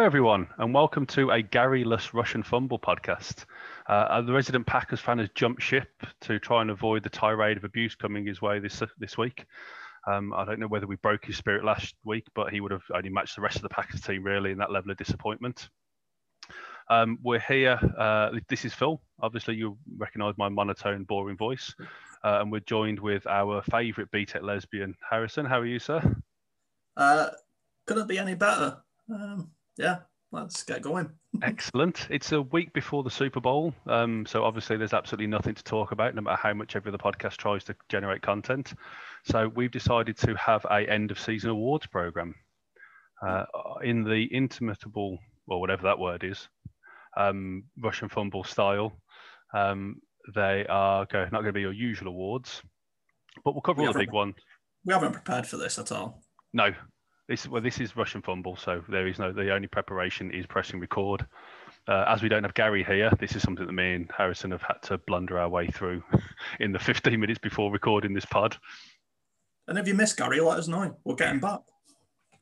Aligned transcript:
Hello, 0.00 0.06
everyone, 0.06 0.48
and 0.56 0.72
welcome 0.72 1.04
to 1.08 1.30
a 1.30 1.42
Garryless 1.42 2.14
Russian 2.14 2.42
Fumble 2.42 2.78
podcast. 2.78 3.44
Uh, 3.86 4.22
the 4.22 4.32
resident 4.32 4.66
Packers 4.66 4.98
fan 4.98 5.18
has 5.18 5.28
jumped 5.34 5.60
ship 5.60 5.90
to 6.22 6.38
try 6.38 6.62
and 6.62 6.70
avoid 6.70 7.02
the 7.02 7.10
tirade 7.10 7.58
of 7.58 7.64
abuse 7.64 7.94
coming 7.96 8.24
his 8.24 8.40
way 8.40 8.60
this 8.60 8.82
this 8.96 9.18
week. 9.18 9.44
Um, 10.06 10.32
I 10.32 10.46
don't 10.46 10.58
know 10.58 10.68
whether 10.68 10.86
we 10.86 10.96
broke 10.96 11.26
his 11.26 11.36
spirit 11.36 11.66
last 11.66 11.94
week, 12.02 12.26
but 12.34 12.50
he 12.50 12.62
would 12.62 12.70
have 12.70 12.84
only 12.94 13.10
matched 13.10 13.36
the 13.36 13.42
rest 13.42 13.56
of 13.56 13.62
the 13.62 13.68
Packers 13.68 14.00
team 14.00 14.24
really 14.24 14.52
in 14.52 14.56
that 14.56 14.72
level 14.72 14.90
of 14.90 14.96
disappointment. 14.96 15.68
Um, 16.88 17.18
we're 17.22 17.38
here. 17.38 17.78
Uh, 17.98 18.30
this 18.48 18.64
is 18.64 18.72
Phil. 18.72 19.02
Obviously, 19.20 19.56
you 19.56 19.76
recognise 19.98 20.32
my 20.38 20.48
monotone, 20.48 21.04
boring 21.04 21.36
voice, 21.36 21.74
uh, 22.24 22.38
and 22.40 22.50
we're 22.50 22.60
joined 22.60 23.00
with 23.00 23.26
our 23.26 23.60
favourite 23.70 24.10
BTEC 24.10 24.40
lesbian, 24.40 24.94
Harrison. 25.10 25.44
How 25.44 25.60
are 25.60 25.66
you, 25.66 25.78
sir? 25.78 26.16
Uh, 26.96 27.28
couldn't 27.84 28.08
be 28.08 28.18
any 28.18 28.34
better. 28.34 28.78
Um, 29.12 29.50
yeah, 29.76 29.98
let's 30.32 30.62
get 30.62 30.82
going. 30.82 31.10
Excellent. 31.42 32.06
It's 32.10 32.32
a 32.32 32.42
week 32.42 32.72
before 32.72 33.02
the 33.02 33.10
Super 33.10 33.40
Bowl, 33.40 33.74
um, 33.86 34.26
so 34.26 34.44
obviously 34.44 34.76
there's 34.76 34.94
absolutely 34.94 35.26
nothing 35.26 35.54
to 35.54 35.64
talk 35.64 35.92
about, 35.92 36.14
no 36.14 36.22
matter 36.22 36.40
how 36.40 36.54
much 36.54 36.76
every 36.76 36.90
other 36.90 36.98
podcast 36.98 37.36
tries 37.36 37.64
to 37.64 37.76
generate 37.88 38.22
content. 38.22 38.74
So 39.24 39.48
we've 39.48 39.70
decided 39.70 40.16
to 40.18 40.34
have 40.36 40.64
a 40.70 40.88
end 40.88 41.10
of 41.10 41.20
season 41.20 41.50
awards 41.50 41.86
program 41.86 42.34
uh, 43.26 43.44
in 43.82 44.04
the 44.04 44.28
intermitable, 44.32 45.18
or 45.46 45.60
whatever 45.60 45.82
that 45.84 45.98
word 45.98 46.24
is, 46.24 46.48
um, 47.16 47.64
Russian 47.82 48.08
fumble 48.08 48.44
style. 48.44 48.92
Um, 49.54 49.96
they 50.34 50.66
are 50.68 51.06
go, 51.06 51.24
not 51.24 51.42
going 51.42 51.46
to 51.46 51.52
be 51.52 51.62
your 51.62 51.72
usual 51.72 52.08
awards, 52.08 52.62
but 53.44 53.54
we'll 53.54 53.62
cover 53.62 53.82
we 53.82 53.86
all 53.86 53.92
the 53.92 53.98
big 53.98 54.12
ones. 54.12 54.34
We 54.84 54.94
haven't 54.94 55.12
prepared 55.12 55.46
for 55.46 55.56
this 55.56 55.78
at 55.78 55.92
all. 55.92 56.22
No, 56.52 56.72
this 57.30 57.46
well, 57.46 57.62
this 57.62 57.78
is 57.78 57.96
Russian 57.96 58.20
fumble, 58.20 58.56
so 58.56 58.82
there 58.88 59.06
is 59.06 59.20
no. 59.20 59.32
The 59.32 59.54
only 59.54 59.68
preparation 59.68 60.32
is 60.32 60.46
pressing 60.46 60.80
record. 60.80 61.24
Uh, 61.86 62.04
as 62.08 62.22
we 62.22 62.28
don't 62.28 62.42
have 62.42 62.54
Gary 62.54 62.82
here, 62.82 63.10
this 63.20 63.36
is 63.36 63.42
something 63.42 63.66
that 63.66 63.72
me 63.72 63.94
and 63.94 64.10
Harrison 64.16 64.50
have 64.50 64.62
had 64.62 64.82
to 64.82 64.98
blunder 64.98 65.38
our 65.38 65.48
way 65.48 65.68
through 65.68 66.02
in 66.60 66.72
the 66.72 66.78
15 66.78 67.18
minutes 67.18 67.38
before 67.38 67.70
recording 67.70 68.12
this 68.12 68.24
pod. 68.24 68.56
And 69.68 69.78
if 69.78 69.86
you 69.86 69.94
miss 69.94 70.12
Gary, 70.12 70.40
let 70.40 70.58
us 70.58 70.66
know. 70.66 70.96
We'll 71.04 71.14
get 71.14 71.30
him 71.30 71.38
back. 71.38 71.60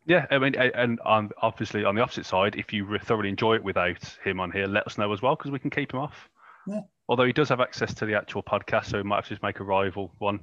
Yeah, 0.07 0.25
I 0.31 0.39
mean, 0.39 0.55
and 0.57 0.99
on, 1.01 1.31
obviously 1.43 1.85
on 1.85 1.95
the 1.95 2.01
opposite 2.01 2.25
side, 2.25 2.57
if 2.57 2.73
you 2.73 2.99
thoroughly 2.99 3.29
enjoy 3.29 3.57
it 3.57 3.63
without 3.63 4.03
him 4.25 4.41
on 4.41 4.51
here, 4.51 4.67
let 4.67 4.87
us 4.87 4.97
know 4.97 5.13
as 5.13 5.21
well 5.21 5.37
because 5.37 5.51
we 5.51 5.59
can 5.59 5.71
keep 5.71 5.93
him 5.93 6.01
off. 6.01 6.31
Yeah. 6.67 6.81
Although 7.11 7.27
he 7.27 7.35
does 7.35 7.51
have 7.51 7.61
access 7.61 7.93
to 7.95 8.07
the 8.07 8.15
actual 8.15 8.43
podcast, 8.43 8.87
so 8.87 8.97
we 8.97 9.03
might 9.03 9.17
have 9.17 9.25
to 9.25 9.31
just 9.31 9.43
make 9.43 9.61
a 9.61 9.65
rival 9.65 10.15
one. 10.19 10.41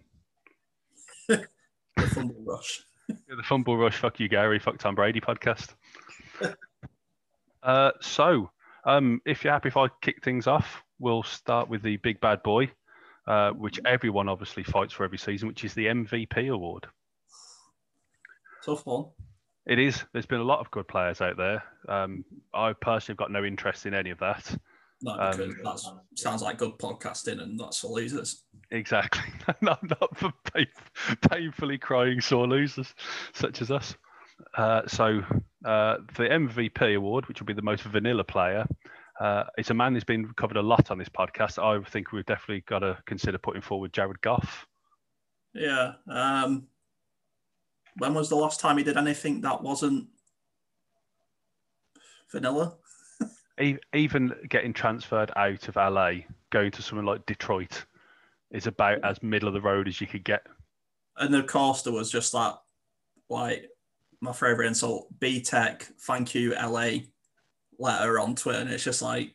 the 1.28 1.48
Fumble 1.98 2.44
Rush 2.46 2.84
the 3.10 3.44
Fumble 3.44 3.78
Rush, 3.78 3.98
fuck 3.98 4.20
you, 4.20 4.28
Gary, 4.28 4.60
fuck 4.60 4.78
Tom 4.78 4.96
Brady 4.96 5.22
podcast. 5.22 5.74
uh, 7.64 7.92
so, 8.02 8.50
um, 8.86 9.22
if 9.26 9.44
you're 9.44 9.54
happy 9.54 9.70
if 9.70 9.78
I 9.78 9.88
kick 10.02 10.24
things 10.24 10.48
off, 10.48 10.84
we'll 11.00 11.24
start 11.24 11.70
with 11.70 11.82
the 11.82 11.98
big 11.98 12.20
bad 12.20 12.44
boy, 12.44 12.72
uh, 13.28 13.52
which 13.52 13.80
everyone 13.86 14.30
obviously 14.30 14.64
fights 14.64 14.94
for 14.94 15.04
every 15.04 15.18
season, 15.18 15.48
which 15.48 15.64
is 15.64 15.74
the 15.74 15.88
MVP 15.88 16.52
award. 16.52 16.88
Tough 18.64 18.86
one. 18.86 19.06
It 19.66 19.80
is. 19.80 20.04
There's 20.14 20.26
been 20.28 20.40
a 20.40 20.44
lot 20.44 20.60
of 20.60 20.70
good 20.72 20.88
players 20.88 21.22
out 21.22 21.38
there. 21.38 21.64
Um, 21.88 22.24
I 22.54 22.74
personally 22.74 23.14
have 23.14 23.18
got 23.18 23.32
no 23.32 23.44
interest 23.44 23.86
in 23.86 23.94
any 23.94 24.12
of 24.12 24.20
that. 24.20 24.58
No, 25.06 25.18
because 25.18 25.86
um, 25.86 26.00
that 26.04 26.20
sounds 26.20 26.42
like 26.42 26.58
good 26.58 26.80
podcasting, 26.80 27.40
and 27.40 27.60
that's 27.60 27.80
for 27.80 27.92
losers. 27.92 28.44
Exactly. 28.72 29.32
not, 29.62 29.88
not 29.88 30.18
for 30.18 30.34
pain, 30.52 30.66
painfully 31.30 31.78
crying 31.78 32.20
sore 32.20 32.48
losers 32.48 32.96
such 33.32 33.62
as 33.62 33.70
us. 33.70 33.96
Uh, 34.58 34.82
so 34.88 35.22
uh, 35.64 35.98
the 36.16 36.24
MVP 36.24 36.96
award, 36.96 37.28
which 37.28 37.40
will 37.40 37.46
be 37.46 37.54
the 37.54 37.62
most 37.62 37.84
vanilla 37.84 38.24
player, 38.24 38.66
uh, 39.20 39.44
it's 39.60 39.70
a 39.70 39.76
man 39.76 39.94
who's 39.94 40.04
been 40.04 40.34
covered 40.34 40.58
a 40.58 40.62
lot 40.62 40.90
on 40.90 40.98
this 40.98 41.10
podcast. 41.10 41.62
I 41.62 41.88
think 41.88 42.12
we've 42.12 42.26
definitely 42.26 42.62
got 42.62 42.80
to 42.80 42.98
consider 43.06 43.38
putting 43.38 43.62
forward 43.62 43.94
Jared 43.94 44.20
Goff. 44.22 44.66
Yeah. 45.54 45.94
Um, 46.10 46.66
when 47.98 48.16
was 48.16 48.30
the 48.30 48.36
last 48.36 48.60
time 48.60 48.80
he 48.80 48.84
did 48.84 48.98
anything 48.98 49.42
that 49.42 49.62
wasn't 49.62 50.08
vanilla? 52.32 52.78
Even 53.94 54.34
getting 54.50 54.74
transferred 54.74 55.32
out 55.36 55.68
of 55.68 55.76
LA, 55.76 56.12
going 56.50 56.72
to 56.72 56.82
somewhere 56.82 57.06
like 57.06 57.26
Detroit, 57.26 57.86
is 58.52 58.68
about 58.68 59.04
as 59.04 59.22
middle 59.24 59.48
of 59.48 59.54
the 59.54 59.62
road 59.62 59.88
as 59.88 60.02
you 60.02 60.08
could 60.08 60.24
get. 60.24 60.46
And 61.18 61.34
the 61.34 61.44
Costa 61.44 61.92
was 61.92 62.12
just 62.12 62.34
that, 62.34 62.58
like 63.30 63.70
my 64.22 64.34
favorite 64.34 64.68
insult, 64.68 65.08
B 65.20 65.42
Tech, 65.42 65.88
thank 66.02 66.36
you, 66.36 66.54
LA 66.54 67.00
letter 67.80 68.20
on 68.20 68.36
Twitter. 68.36 68.60
And 68.60 68.70
it's 68.70 68.84
just 68.84 69.02
like, 69.02 69.34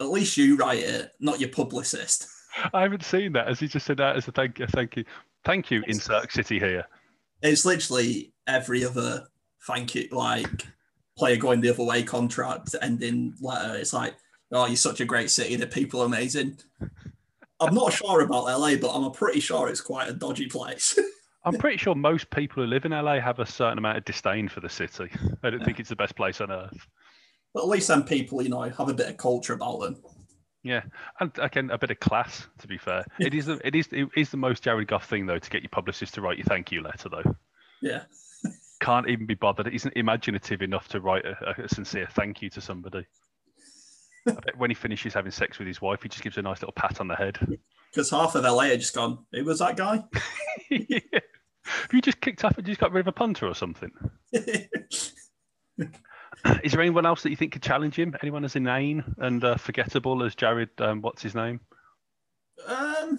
at 0.00 0.08
least 0.10 0.36
you 0.36 0.56
write 0.56 0.82
it, 0.82 1.12
not 1.20 1.40
your 1.40 1.50
publicist. 1.50 2.26
I 2.72 2.82
haven't 2.82 3.04
seen 3.04 3.32
that. 3.34 3.48
As 3.48 3.60
he 3.60 3.68
just 3.68 3.86
said 3.86 3.98
that 3.98 4.16
as 4.16 4.28
a 4.28 4.32
thank 4.32 4.58
you, 4.58 4.66
thank 4.66 4.96
you, 4.96 5.04
thank 5.44 5.70
you, 5.70 5.82
insert 5.86 6.32
city 6.32 6.58
here. 6.58 6.86
It's 7.42 7.64
literally 7.64 8.32
every 8.46 8.84
other 8.84 9.26
thank 9.66 9.94
you, 9.94 10.08
like 10.10 10.66
player 11.20 11.36
going 11.36 11.60
the 11.60 11.68
other 11.68 11.84
way 11.84 12.02
contract 12.02 12.74
ending 12.80 13.34
letter. 13.42 13.72
Uh, 13.72 13.74
it's 13.74 13.92
like, 13.92 14.14
oh, 14.52 14.66
you're 14.66 14.74
such 14.74 15.00
a 15.00 15.04
great 15.04 15.30
city. 15.30 15.54
The 15.54 15.66
people 15.66 16.00
are 16.00 16.06
amazing. 16.06 16.58
I'm 17.60 17.74
not 17.74 17.92
sure 17.92 18.22
about 18.22 18.46
LA, 18.46 18.76
but 18.76 18.88
I'm 18.88 19.12
pretty 19.12 19.40
sure 19.40 19.68
it's 19.68 19.82
quite 19.82 20.08
a 20.08 20.14
dodgy 20.14 20.46
place. 20.46 20.98
I'm 21.44 21.58
pretty 21.58 21.76
sure 21.76 21.94
most 21.94 22.30
people 22.30 22.62
who 22.62 22.68
live 22.68 22.86
in 22.86 22.92
LA 22.92 23.20
have 23.20 23.38
a 23.38 23.46
certain 23.46 23.76
amount 23.76 23.98
of 23.98 24.04
disdain 24.06 24.48
for 24.48 24.60
the 24.60 24.68
city. 24.68 25.10
I 25.42 25.50
don't 25.50 25.60
yeah. 25.60 25.66
think 25.66 25.78
it's 25.78 25.90
the 25.90 25.96
best 25.96 26.16
place 26.16 26.40
on 26.40 26.50
earth. 26.50 26.86
But 27.52 27.64
at 27.64 27.68
least 27.68 27.86
some 27.86 28.04
people, 28.04 28.40
you 28.40 28.48
know, 28.48 28.62
have 28.62 28.88
a 28.88 28.94
bit 28.94 29.10
of 29.10 29.18
culture 29.18 29.52
about 29.52 29.80
them. 29.80 30.02
Yeah, 30.62 30.82
and 31.20 31.30
again, 31.38 31.70
a 31.70 31.78
bit 31.78 31.90
of 31.90 32.00
class. 32.00 32.46
To 32.58 32.68
be 32.68 32.78
fair, 32.78 33.04
it 33.18 33.34
is 33.34 33.46
the, 33.46 33.58
it 33.66 33.74
is 33.74 33.88
it 33.92 34.08
is 34.14 34.30
the 34.30 34.36
most 34.36 34.62
Jared 34.62 34.88
Goff 34.88 35.08
thing 35.08 35.24
though 35.24 35.38
to 35.38 35.50
get 35.50 35.62
your 35.62 35.70
publicist 35.70 36.14
to 36.14 36.20
write 36.20 36.36
your 36.36 36.44
thank 36.44 36.70
you 36.70 36.82
letter 36.82 37.08
though. 37.08 37.34
Yeah 37.80 38.02
can't 38.80 39.08
even 39.08 39.26
be 39.26 39.34
bothered. 39.34 39.66
It 39.66 39.74
isn't 39.74 39.96
imaginative 39.96 40.62
enough 40.62 40.88
to 40.88 41.00
write 41.00 41.24
a, 41.24 41.62
a 41.62 41.68
sincere 41.68 42.08
thank 42.10 42.42
you 42.42 42.50
to 42.50 42.60
somebody. 42.60 43.06
when 44.56 44.70
he 44.70 44.74
finishes 44.74 45.14
having 45.14 45.32
sex 45.32 45.58
with 45.58 45.68
his 45.68 45.80
wife, 45.80 46.02
he 46.02 46.08
just 46.08 46.22
gives 46.22 46.36
a 46.36 46.42
nice 46.42 46.60
little 46.60 46.72
pat 46.72 47.00
on 47.00 47.08
the 47.08 47.16
head. 47.16 47.38
Because 47.90 48.10
half 48.10 48.34
of 48.34 48.44
LA 48.44 48.64
are 48.64 48.76
just 48.76 48.94
gone, 48.94 49.18
who 49.32 49.44
was 49.44 49.58
that 49.58 49.76
guy? 49.76 50.04
yeah. 50.70 50.98
Have 51.64 51.92
you 51.92 52.00
just 52.00 52.20
kicked 52.20 52.44
off 52.44 52.56
and 52.56 52.66
just 52.66 52.80
got 52.80 52.92
rid 52.92 53.00
of 53.00 53.06
a 53.08 53.12
punter 53.12 53.46
or 53.46 53.54
something? 53.54 53.90
Is 56.62 56.72
there 56.72 56.80
anyone 56.80 57.06
else 57.06 57.22
that 57.22 57.30
you 57.30 57.36
think 57.36 57.52
could 57.52 57.62
challenge 57.62 57.96
him? 57.96 58.16
Anyone 58.22 58.44
as 58.44 58.56
inane 58.56 59.04
and 59.18 59.44
uh, 59.44 59.56
forgettable 59.56 60.22
as 60.22 60.34
Jared? 60.34 60.70
Um, 60.78 61.02
what's 61.02 61.22
his 61.22 61.34
name? 61.34 61.60
Um, 62.66 63.18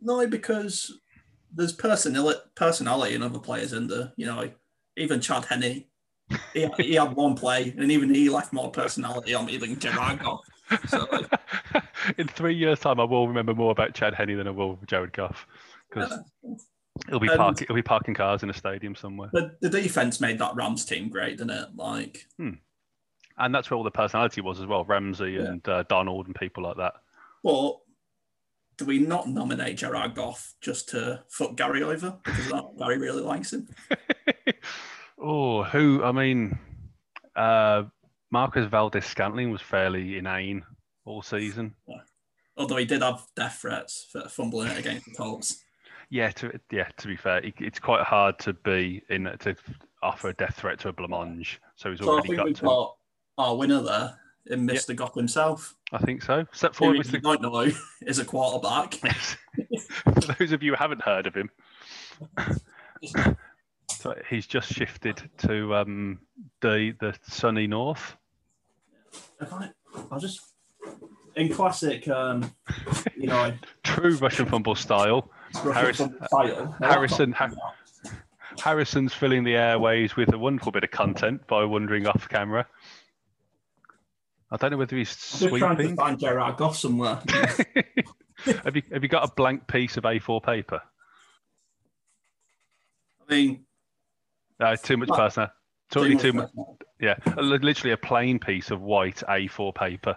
no, 0.00 0.26
because 0.26 0.98
there's 1.52 1.72
personality 1.72 2.40
personality 2.54 3.14
in 3.14 3.22
other 3.22 3.38
players 3.38 3.72
in 3.72 3.86
there. 3.86 4.12
You 4.16 4.26
know, 4.26 4.50
even 4.96 5.20
Chad 5.20 5.44
Henne, 5.44 5.84
he, 6.54 6.68
he 6.78 6.94
had 6.94 7.14
one 7.14 7.34
play, 7.34 7.74
and 7.76 7.90
even 7.90 8.14
he 8.14 8.28
left 8.28 8.52
more 8.52 8.70
personality 8.70 9.34
on 9.34 9.46
me 9.46 9.56
than 9.56 9.78
Jared 9.78 10.20
Goff. 10.20 10.40
So, 10.88 11.06
in 12.18 12.28
three 12.28 12.54
years' 12.54 12.80
time, 12.80 13.00
I 13.00 13.04
will 13.04 13.28
remember 13.28 13.54
more 13.54 13.72
about 13.72 13.94
Chad 13.94 14.14
Henne 14.14 14.36
than 14.36 14.46
I 14.46 14.50
will 14.50 14.78
Jared 14.86 15.12
Goff 15.12 15.46
because 15.88 16.18
he'll 17.08 17.20
be 17.20 17.28
parking 17.28 17.66
he'll 17.66 17.76
be 17.76 17.82
parking 17.82 18.14
cars 18.14 18.42
in 18.42 18.50
a 18.50 18.54
stadium 18.54 18.94
somewhere. 18.94 19.30
The, 19.32 19.56
the 19.60 19.68
defense 19.68 20.20
made 20.20 20.38
that 20.38 20.54
Rams 20.54 20.84
team 20.84 21.08
great, 21.08 21.38
didn't 21.38 21.50
it? 21.50 21.68
Like, 21.74 22.26
hmm. 22.38 22.52
and 23.38 23.54
that's 23.54 23.70
where 23.70 23.76
all 23.76 23.84
the 23.84 23.90
personality 23.90 24.40
was 24.40 24.60
as 24.60 24.66
well. 24.66 24.84
Ramsey 24.84 25.32
yeah. 25.32 25.42
and 25.42 25.68
uh, 25.68 25.84
Donald 25.88 26.26
and 26.26 26.34
people 26.34 26.62
like 26.62 26.76
that. 26.76 26.94
But 27.42 27.78
do 28.78 28.84
we 28.86 28.98
not 28.98 29.28
nominate 29.28 29.76
Jared 29.76 30.14
Goff 30.14 30.54
just 30.60 30.88
to 30.90 31.22
fuck 31.28 31.56
Gary 31.56 31.82
over 31.82 32.18
because 32.24 32.48
that, 32.48 32.78
Gary 32.78 32.98
really 32.98 33.22
likes 33.22 33.52
him? 33.52 33.68
oh, 35.18 35.62
who? 35.64 36.02
I 36.02 36.12
mean, 36.12 36.58
uh, 37.36 37.84
Marquez 38.30 38.66
Valdes-Scantling 38.66 39.50
was 39.50 39.60
fairly 39.60 40.18
inane 40.18 40.64
all 41.04 41.22
season. 41.22 41.74
Yeah. 41.86 41.96
Although 42.56 42.76
he 42.76 42.84
did 42.84 43.02
have 43.02 43.26
death 43.34 43.58
threats 43.62 44.08
for 44.12 44.28
fumbling 44.28 44.68
it 44.68 44.78
against 44.78 45.06
the 45.06 45.12
Colts. 45.12 45.62
Yeah, 46.10 46.30
to 46.32 46.60
yeah, 46.70 46.88
to 46.98 47.08
be 47.08 47.16
fair, 47.16 47.40
it's 47.42 47.78
quite 47.78 48.02
hard 48.02 48.38
to 48.40 48.52
be 48.52 49.02
in 49.08 49.24
to 49.24 49.56
offer 50.02 50.28
a 50.28 50.34
death 50.34 50.56
threat 50.56 50.78
to 50.80 50.88
a 50.88 50.92
blancmange. 50.92 51.56
So 51.76 51.90
he's 51.90 52.02
already 52.02 52.28
so 52.28 52.44
think 52.44 52.46
got 52.46 52.56
to... 52.56 52.64
got 52.64 52.96
our 53.38 53.56
winner 53.56 53.80
there 53.80 54.18
in 54.50 54.66
Mr. 54.66 54.90
Yep. 54.90 54.96
Goff 54.98 55.14
himself. 55.14 55.74
I 55.92 55.98
think 55.98 56.22
so. 56.22 56.44
Step 56.52 56.74
forward, 56.74 56.98
Mr. 56.98 57.14
You 57.14 57.20
don't 57.20 57.42
know 57.42 57.70
is 58.06 58.18
a 58.18 58.24
quarterback. 58.24 58.94
For 60.04 60.34
those 60.38 60.52
of 60.52 60.62
you 60.62 60.72
who 60.72 60.76
haven't 60.76 61.02
heard 61.02 61.26
of 61.26 61.34
him, 61.34 61.50
so 64.02 64.14
he's 64.28 64.46
just 64.48 64.72
shifted 64.72 65.22
to 65.38 65.74
um, 65.76 66.18
the 66.60 66.94
the 66.98 67.14
sunny 67.22 67.68
north. 67.68 68.16
If 69.40 69.52
I, 69.52 69.70
I'll 70.10 70.18
just 70.18 70.40
in 71.36 71.52
classic, 71.52 72.08
um, 72.08 72.52
you 73.16 73.28
know, 73.28 73.52
true 73.84 74.16
Russian 74.16 74.46
fumble 74.46 74.74
style. 74.74 75.30
Russian 75.54 75.72
Harrison, 75.72 76.16
style. 76.26 76.76
Harrison, 76.80 77.32
ha- 77.32 77.52
Harrison's 78.58 79.14
filling 79.14 79.44
the 79.44 79.54
airways 79.54 80.16
with 80.16 80.32
a 80.34 80.38
wonderful 80.38 80.72
bit 80.72 80.82
of 80.82 80.90
content 80.90 81.46
by 81.46 81.64
wandering 81.64 82.08
off 82.08 82.28
camera. 82.28 82.66
I 84.50 84.56
don't 84.56 84.72
know 84.72 84.78
whether 84.78 84.96
he's 84.96 85.10
I'm 85.42 85.48
just 85.48 85.56
trying 85.56 85.76
to 85.76 85.94
find 85.94 86.18
Gerard 86.18 86.56
Goff 86.56 86.76
somewhere. 86.76 87.20
have 88.64 88.74
you 88.74 88.82
have 88.92 89.02
you 89.04 89.08
got 89.08 89.28
a 89.28 89.32
blank 89.34 89.68
piece 89.68 89.96
of 89.96 90.02
A4 90.02 90.42
paper? 90.42 90.82
I 93.28 93.34
mean, 93.34 93.64
No, 94.62 94.76
too 94.76 94.96
much 94.96 95.08
personal. 95.08 95.48
Totally 95.90 96.16
too 96.16 96.32
much. 96.32 96.50
much. 96.54 96.66
Yeah, 97.00 97.16
literally 97.36 97.92
a 97.92 97.96
plain 97.96 98.38
piece 98.38 98.70
of 98.70 98.80
white 98.80 99.22
A4 99.28 99.74
paper. 99.74 100.16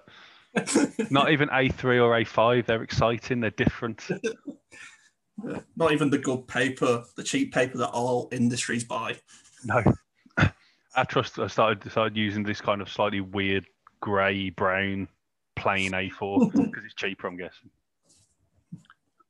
Not 1.09 1.31
even 1.31 1.49
A3 1.49 2.01
or 2.01 2.11
A5. 2.17 2.65
They're 2.65 2.83
exciting. 2.83 3.41
They're 3.41 3.49
different. 3.49 4.07
Not 5.75 5.91
even 5.91 6.09
the 6.09 6.17
good 6.17 6.47
paper, 6.47 7.03
the 7.17 7.23
cheap 7.23 7.53
paper 7.53 7.77
that 7.79 7.89
all 7.89 8.29
industries 8.31 8.83
buy. 8.85 9.17
No. 9.65 9.83
I 10.95 11.03
trust. 11.03 11.39
I 11.39 11.47
started 11.47 11.91
started 11.91 12.15
using 12.15 12.43
this 12.43 12.61
kind 12.61 12.81
of 12.81 12.89
slightly 12.89 13.19
weird 13.19 13.65
grey 13.99 14.51
brown 14.51 15.09
plain 15.57 15.91
A4 15.91 16.51
because 16.53 16.83
it's 16.85 16.93
cheaper. 16.93 17.27
I'm 17.27 17.35
guessing. 17.35 17.69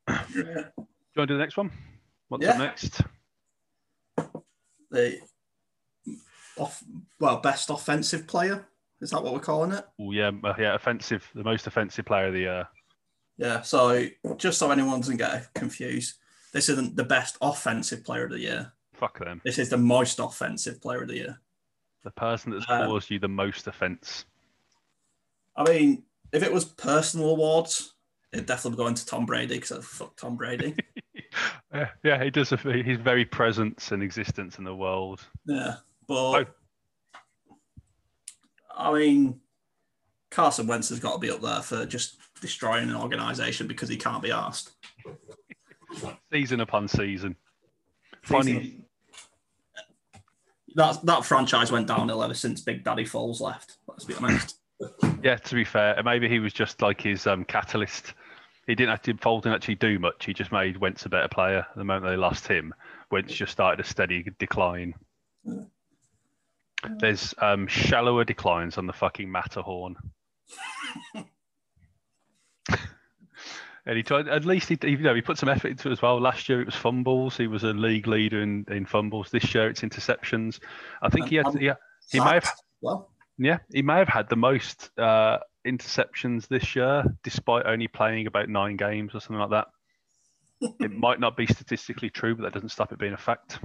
Yeah. 0.08 0.16
Do 0.36 0.36
you 0.36 0.52
want 0.76 1.16
to 1.16 1.26
do 1.28 1.34
the 1.34 1.40
next 1.40 1.58
one? 1.58 1.72
What's 2.28 2.44
Yeah. 2.44 2.52
up 2.52 2.58
next? 2.60 3.02
The 4.96 5.20
off, 6.58 6.82
well, 7.20 7.38
best 7.42 7.70
offensive 7.70 8.28
player. 8.28 8.66
Is 9.02 9.10
that 9.12 9.22
what 9.22 9.34
we're 9.34 9.40
calling 9.42 9.74
it? 9.74 9.86
Oh 10.00 10.12
yeah, 10.12 10.32
uh, 10.44 10.54
yeah. 10.58 10.74
Offensive. 10.74 11.30
The 11.36 11.44
most 11.44 11.68
offensive 11.68 12.06
player 12.06 12.28
of 12.28 12.34
the 12.34 12.40
year. 12.40 12.68
Yeah. 13.38 13.62
So 13.62 14.08
just 14.38 14.58
so 14.58 14.72
anyone 14.72 15.02
doesn't 15.02 15.18
get 15.18 15.54
confused, 15.54 16.16
this 16.54 16.70
isn't 16.70 16.96
the 16.96 17.04
best 17.04 17.38
offensive 17.42 18.06
player 18.06 18.24
of 18.24 18.32
the 18.32 18.40
year. 18.40 18.72
Fuck 18.94 19.20
them. 19.20 19.42
This 19.44 19.60
is 19.60 19.70
the 19.70 19.78
most 19.78 20.20
offensive 20.20 20.82
player 20.82 21.02
of 21.02 21.10
the 21.10 21.16
year. 21.16 21.42
The 22.06 22.12
person 22.12 22.54
that's 22.54 22.66
Um, 22.70 22.88
caused 22.88 23.12
you 23.12 23.20
the 23.20 23.28
most 23.28 23.68
offence. 23.68 24.24
I 25.58 25.64
mean, 25.64 26.04
if 26.32 26.42
it 26.42 26.54
was 26.54 26.64
personal 26.64 27.32
awards, 27.32 27.96
it'd 28.32 28.46
definitely 28.46 28.78
go 28.78 28.88
into 28.88 29.06
Tom 29.06 29.26
Brady 29.26 29.56
because 29.56 29.74
I 29.74 29.82
fuck 29.82 30.16
Tom 30.16 30.38
Brady. 30.38 30.74
Yeah, 31.74 31.90
yeah. 32.04 32.24
He 32.24 32.30
does. 32.30 32.50
His 32.50 33.00
very 33.00 33.26
presence 33.26 33.92
and 33.92 34.04
existence 34.04 34.58
in 34.58 34.64
the 34.64 34.76
world. 34.76 35.22
yeah, 35.46 35.76
but 36.08 36.48
I 38.76 38.94
mean, 38.94 39.40
Carson 40.32 40.68
Wentz 40.68 40.90
has 40.90 41.00
got 41.00 41.14
to 41.14 41.20
be 41.20 41.32
up 41.32 41.42
there 41.42 41.62
for 41.62 41.86
just 41.86 42.18
destroying 42.42 42.90
an 42.90 42.96
organization 42.96 43.68
because 43.68 43.90
he 43.90 43.98
can't 43.98 44.22
be 44.22 44.32
asked. 44.32 44.72
Season 46.32 46.60
upon 46.60 46.88
season. 46.88 47.36
Funny. 48.24 48.82
That 50.76 51.06
that 51.06 51.24
franchise 51.24 51.72
went 51.72 51.88
downhill 51.88 52.22
ever 52.22 52.34
since 52.34 52.60
Big 52.62 52.84
Daddy 52.84 53.06
Foles 53.06 53.40
left. 53.40 53.78
Let's 53.88 54.04
be 54.04 54.16
honest. 54.16 54.60
Yeah, 55.24 55.38
to 55.38 55.56
be 55.56 55.64
fair, 55.64 56.02
maybe 56.04 56.28
he 56.28 56.40
was 56.40 56.52
just 56.52 56.82
like 56.82 57.00
his 57.00 57.28
um, 57.28 57.46
catalyst. 57.46 58.14
He 58.68 58.76
didn't 58.76 58.94
actually 58.94 59.14
Foles 59.16 59.44
didn't 59.44 59.56
actually 59.56 59.76
do 59.76 60.00
much. 60.00 60.26
He 60.26 60.34
just 60.34 60.52
made 60.52 60.78
Wentz 60.78 61.06
a 61.06 61.10
better 61.10 61.28
player. 61.28 61.66
The 61.76 61.84
moment 61.84 62.12
they 62.12 62.18
lost 62.18 62.48
him, 62.48 62.74
Wentz 63.12 63.34
just 63.34 63.52
started 63.52 63.84
a 63.84 63.88
steady 63.88 64.26
decline. 64.40 64.96
There's 67.00 67.34
um, 67.40 67.68
shallower 67.68 68.24
declines 68.24 68.78
on 68.78 68.88
the 68.88 68.94
fucking 68.94 69.32
Matterhorn. 69.32 69.96
and 73.86 73.98
he 73.98 74.04
tried. 74.04 74.28
At 74.28 74.46
least 74.46 74.70
he, 74.70 74.78
you 74.84 74.98
know, 74.98 75.14
he 75.14 75.22
put 75.22 75.38
some 75.38 75.50
effort 75.50 75.70
into 75.70 75.90
it 75.90 75.94
as 75.94 76.02
well. 76.02 76.20
Last 76.20 76.50
year 76.50 76.62
it 76.62 76.66
was 76.66 76.76
fumbles. 76.76 77.38
He 77.38 77.48
was 77.48 77.64
a 77.64 77.74
league 77.74 78.08
leader 78.08 78.42
in, 78.42 78.66
in 78.70 78.86
fumbles. 78.86 79.30
This 79.30 79.54
year 79.54 79.70
it's 79.70 79.82
interceptions. 79.82 80.60
I 81.02 81.10
think 81.10 81.28
he 81.28 81.36
had. 81.36 81.48
Um, 81.48 81.58
Yeah, 81.60 81.76
he 82.12 82.20
may 82.20 82.34
have 82.34 82.52
Well, 82.82 83.10
yeah, 83.38 83.60
he 83.72 83.82
may 83.82 83.98
have 83.98 84.08
had 84.10 84.30
the 84.30 84.36
most 84.36 84.92
uh, 84.98 85.40
interceptions 85.66 86.48
this 86.48 86.76
year, 86.76 87.04
despite 87.24 87.66
only 87.66 87.88
playing 87.88 88.28
about 88.28 88.50
nine 88.50 88.78
games 88.78 89.14
or 89.14 89.20
something 89.20 89.40
like 89.40 89.50
that. 89.50 89.68
it 90.80 90.92
might 90.98 91.20
not 91.20 91.36
be 91.36 91.46
statistically 91.48 92.10
true, 92.10 92.36
but 92.36 92.44
that 92.44 92.54
doesn't 92.54 92.70
stop 92.70 92.92
it 92.92 93.00
being 93.00 93.14
a 93.14 93.18
fact. 93.18 93.60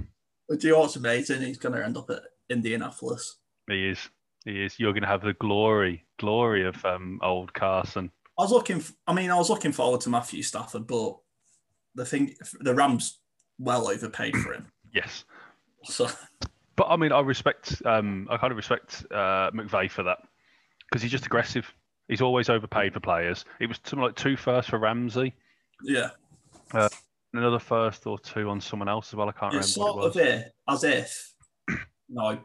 do 0.49 0.67
you 0.67 0.73
know 0.73 0.79
what's 0.81 0.95
amazing? 0.95 1.41
He's 1.41 1.57
going 1.57 1.75
to 1.75 1.83
end 1.85 1.97
up 1.97 2.09
at 2.09 2.23
Indianapolis. 2.49 3.37
He 3.67 3.89
is. 3.89 4.09
He 4.45 4.63
is. 4.63 4.79
You're 4.79 4.93
going 4.93 5.03
to 5.03 5.07
have 5.07 5.21
the 5.21 5.33
glory, 5.33 6.05
glory 6.19 6.65
of 6.65 6.83
um, 6.85 7.19
old 7.23 7.53
Carson. 7.53 8.11
I 8.39 8.43
was 8.43 8.51
looking. 8.51 8.77
f- 8.77 8.93
I 9.05 9.13
mean, 9.13 9.29
I 9.29 9.35
was 9.37 9.49
looking 9.49 9.71
forward 9.71 10.01
to 10.01 10.09
Matthew 10.09 10.41
Stafford, 10.41 10.87
but 10.87 11.15
the 11.95 12.05
thing, 12.05 12.35
the 12.59 12.73
Rams 12.73 13.19
well 13.59 13.87
overpaid 13.89 14.35
for 14.37 14.53
him. 14.53 14.67
Yes, 14.93 15.23
So 15.85 16.09
but 16.75 16.87
I 16.89 16.97
mean, 16.97 17.13
I 17.13 17.21
respect. 17.21 17.81
Um, 17.85 18.27
I 18.29 18.35
kind 18.35 18.51
of 18.51 18.57
respect 18.57 19.05
uh, 19.09 19.49
McVay 19.51 19.89
for 19.89 20.03
that 20.03 20.17
because 20.89 21.01
he's 21.01 21.11
just 21.11 21.25
aggressive. 21.25 21.65
He's 22.11 22.21
always 22.21 22.49
overpaid 22.49 22.93
for 22.93 22.99
players. 22.99 23.45
It 23.61 23.67
was 23.67 23.79
something 23.85 24.03
like 24.03 24.17
two 24.17 24.35
first 24.35 24.69
for 24.69 24.77
Ramsey, 24.77 25.33
yeah, 25.81 26.09
another 27.33 27.57
first 27.57 28.05
or 28.05 28.19
two 28.19 28.49
on 28.49 28.59
someone 28.59 28.89
else 28.89 29.07
as 29.07 29.15
well. 29.15 29.29
I 29.29 29.31
can't 29.31 29.53
it's 29.53 29.77
remember 29.77 29.93
sort 29.93 29.95
what 29.95 30.07
of 30.07 30.17
it 30.17 30.51
as 30.67 30.83
if, 30.83 31.33
no, 32.09 32.37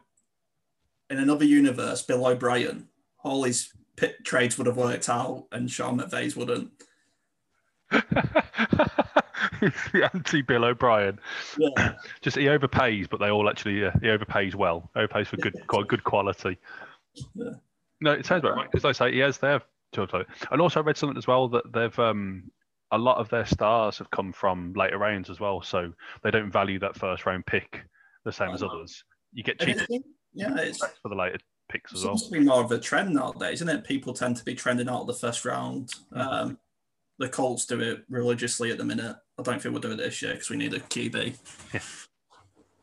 in 1.09 1.17
another 1.17 1.43
universe, 1.43 2.01
Bill 2.01 2.25
O'Brien, 2.25 2.87
all 3.25 3.43
his 3.43 3.69
pit 3.97 4.15
trades 4.23 4.57
would 4.57 4.67
have 4.67 4.77
worked 4.77 5.09
out, 5.09 5.47
and 5.51 5.69
Sean 5.69 5.99
McVay's 5.99 6.37
wouldn't. 6.37 6.71
the 7.91 10.09
anti 10.13 10.43
Bill 10.43 10.63
O'Brien. 10.63 11.19
Yeah, 11.57 11.95
Just 12.21 12.37
he 12.37 12.45
overpays, 12.45 13.09
but 13.09 13.19
they 13.19 13.31
all 13.31 13.49
actually 13.49 13.83
uh, 13.83 13.91
he 13.99 14.07
overpays 14.07 14.55
well. 14.55 14.89
Overpays 14.95 15.27
for 15.27 15.35
good, 15.35 15.55
quite 15.67 15.89
good 15.89 16.05
quality. 16.05 16.57
Yeah. 17.35 17.51
No, 18.01 18.11
it 18.11 18.25
sounds 18.25 18.43
about 18.43 18.55
right 18.55 18.71
because, 18.71 18.83
like 18.83 18.95
I 19.01 19.09
say, 19.09 19.13
he 19.13 19.19
has 19.19 19.37
their 19.37 19.61
and 20.51 20.61
also 20.61 20.81
I 20.81 20.83
read 20.83 20.97
something 20.97 21.17
as 21.17 21.27
well 21.27 21.47
that 21.49 21.71
they've 21.73 21.97
um 21.97 22.51
a 22.91 22.97
lot 22.97 23.17
of 23.17 23.29
their 23.29 23.45
stars 23.45 23.97
have 23.97 24.11
come 24.11 24.31
from 24.31 24.73
later 24.73 24.97
rounds 24.97 25.29
as 25.29 25.39
well, 25.39 25.61
so 25.61 25.91
they 26.23 26.31
don't 26.31 26.51
value 26.51 26.79
that 26.79 26.95
first 26.95 27.25
round 27.25 27.45
pick 27.45 27.81
the 28.25 28.31
same 28.31 28.49
as 28.49 28.63
others. 28.63 29.03
You 29.33 29.43
get 29.43 29.59
cheaper 29.59 29.85
yeah, 30.33 30.55
it's 30.57 30.79
for 31.01 31.09
the 31.09 31.15
later 31.15 31.39
picks 31.69 31.93
as 31.93 32.03
well. 32.03 32.17
seems 32.17 32.29
to 32.29 32.39
be 32.39 32.45
more 32.45 32.63
of 32.63 32.71
a 32.71 32.79
trend 32.79 33.13
nowadays, 33.13 33.61
isn't 33.61 33.69
it? 33.69 33.83
People 33.83 34.13
tend 34.13 34.37
to 34.37 34.45
be 34.45 34.53
trending 34.53 34.87
out 34.87 35.01
of 35.01 35.07
the 35.07 35.13
first 35.13 35.45
round. 35.45 35.91
Um, 36.13 36.59
the 37.17 37.27
Colts 37.27 37.65
do 37.65 37.79
it 37.79 38.03
religiously 38.09 38.71
at 38.71 38.77
the 38.77 38.85
minute. 38.85 39.15
I 39.39 39.43
don't 39.43 39.59
think 39.61 39.73
we'll 39.73 39.81
do 39.81 39.91
it 39.91 39.97
this 39.97 40.21
year 40.21 40.33
because 40.33 40.49
we 40.49 40.57
need 40.57 40.73
a 40.73 40.79
QB. 40.79 41.37
Yeah. 41.73 41.79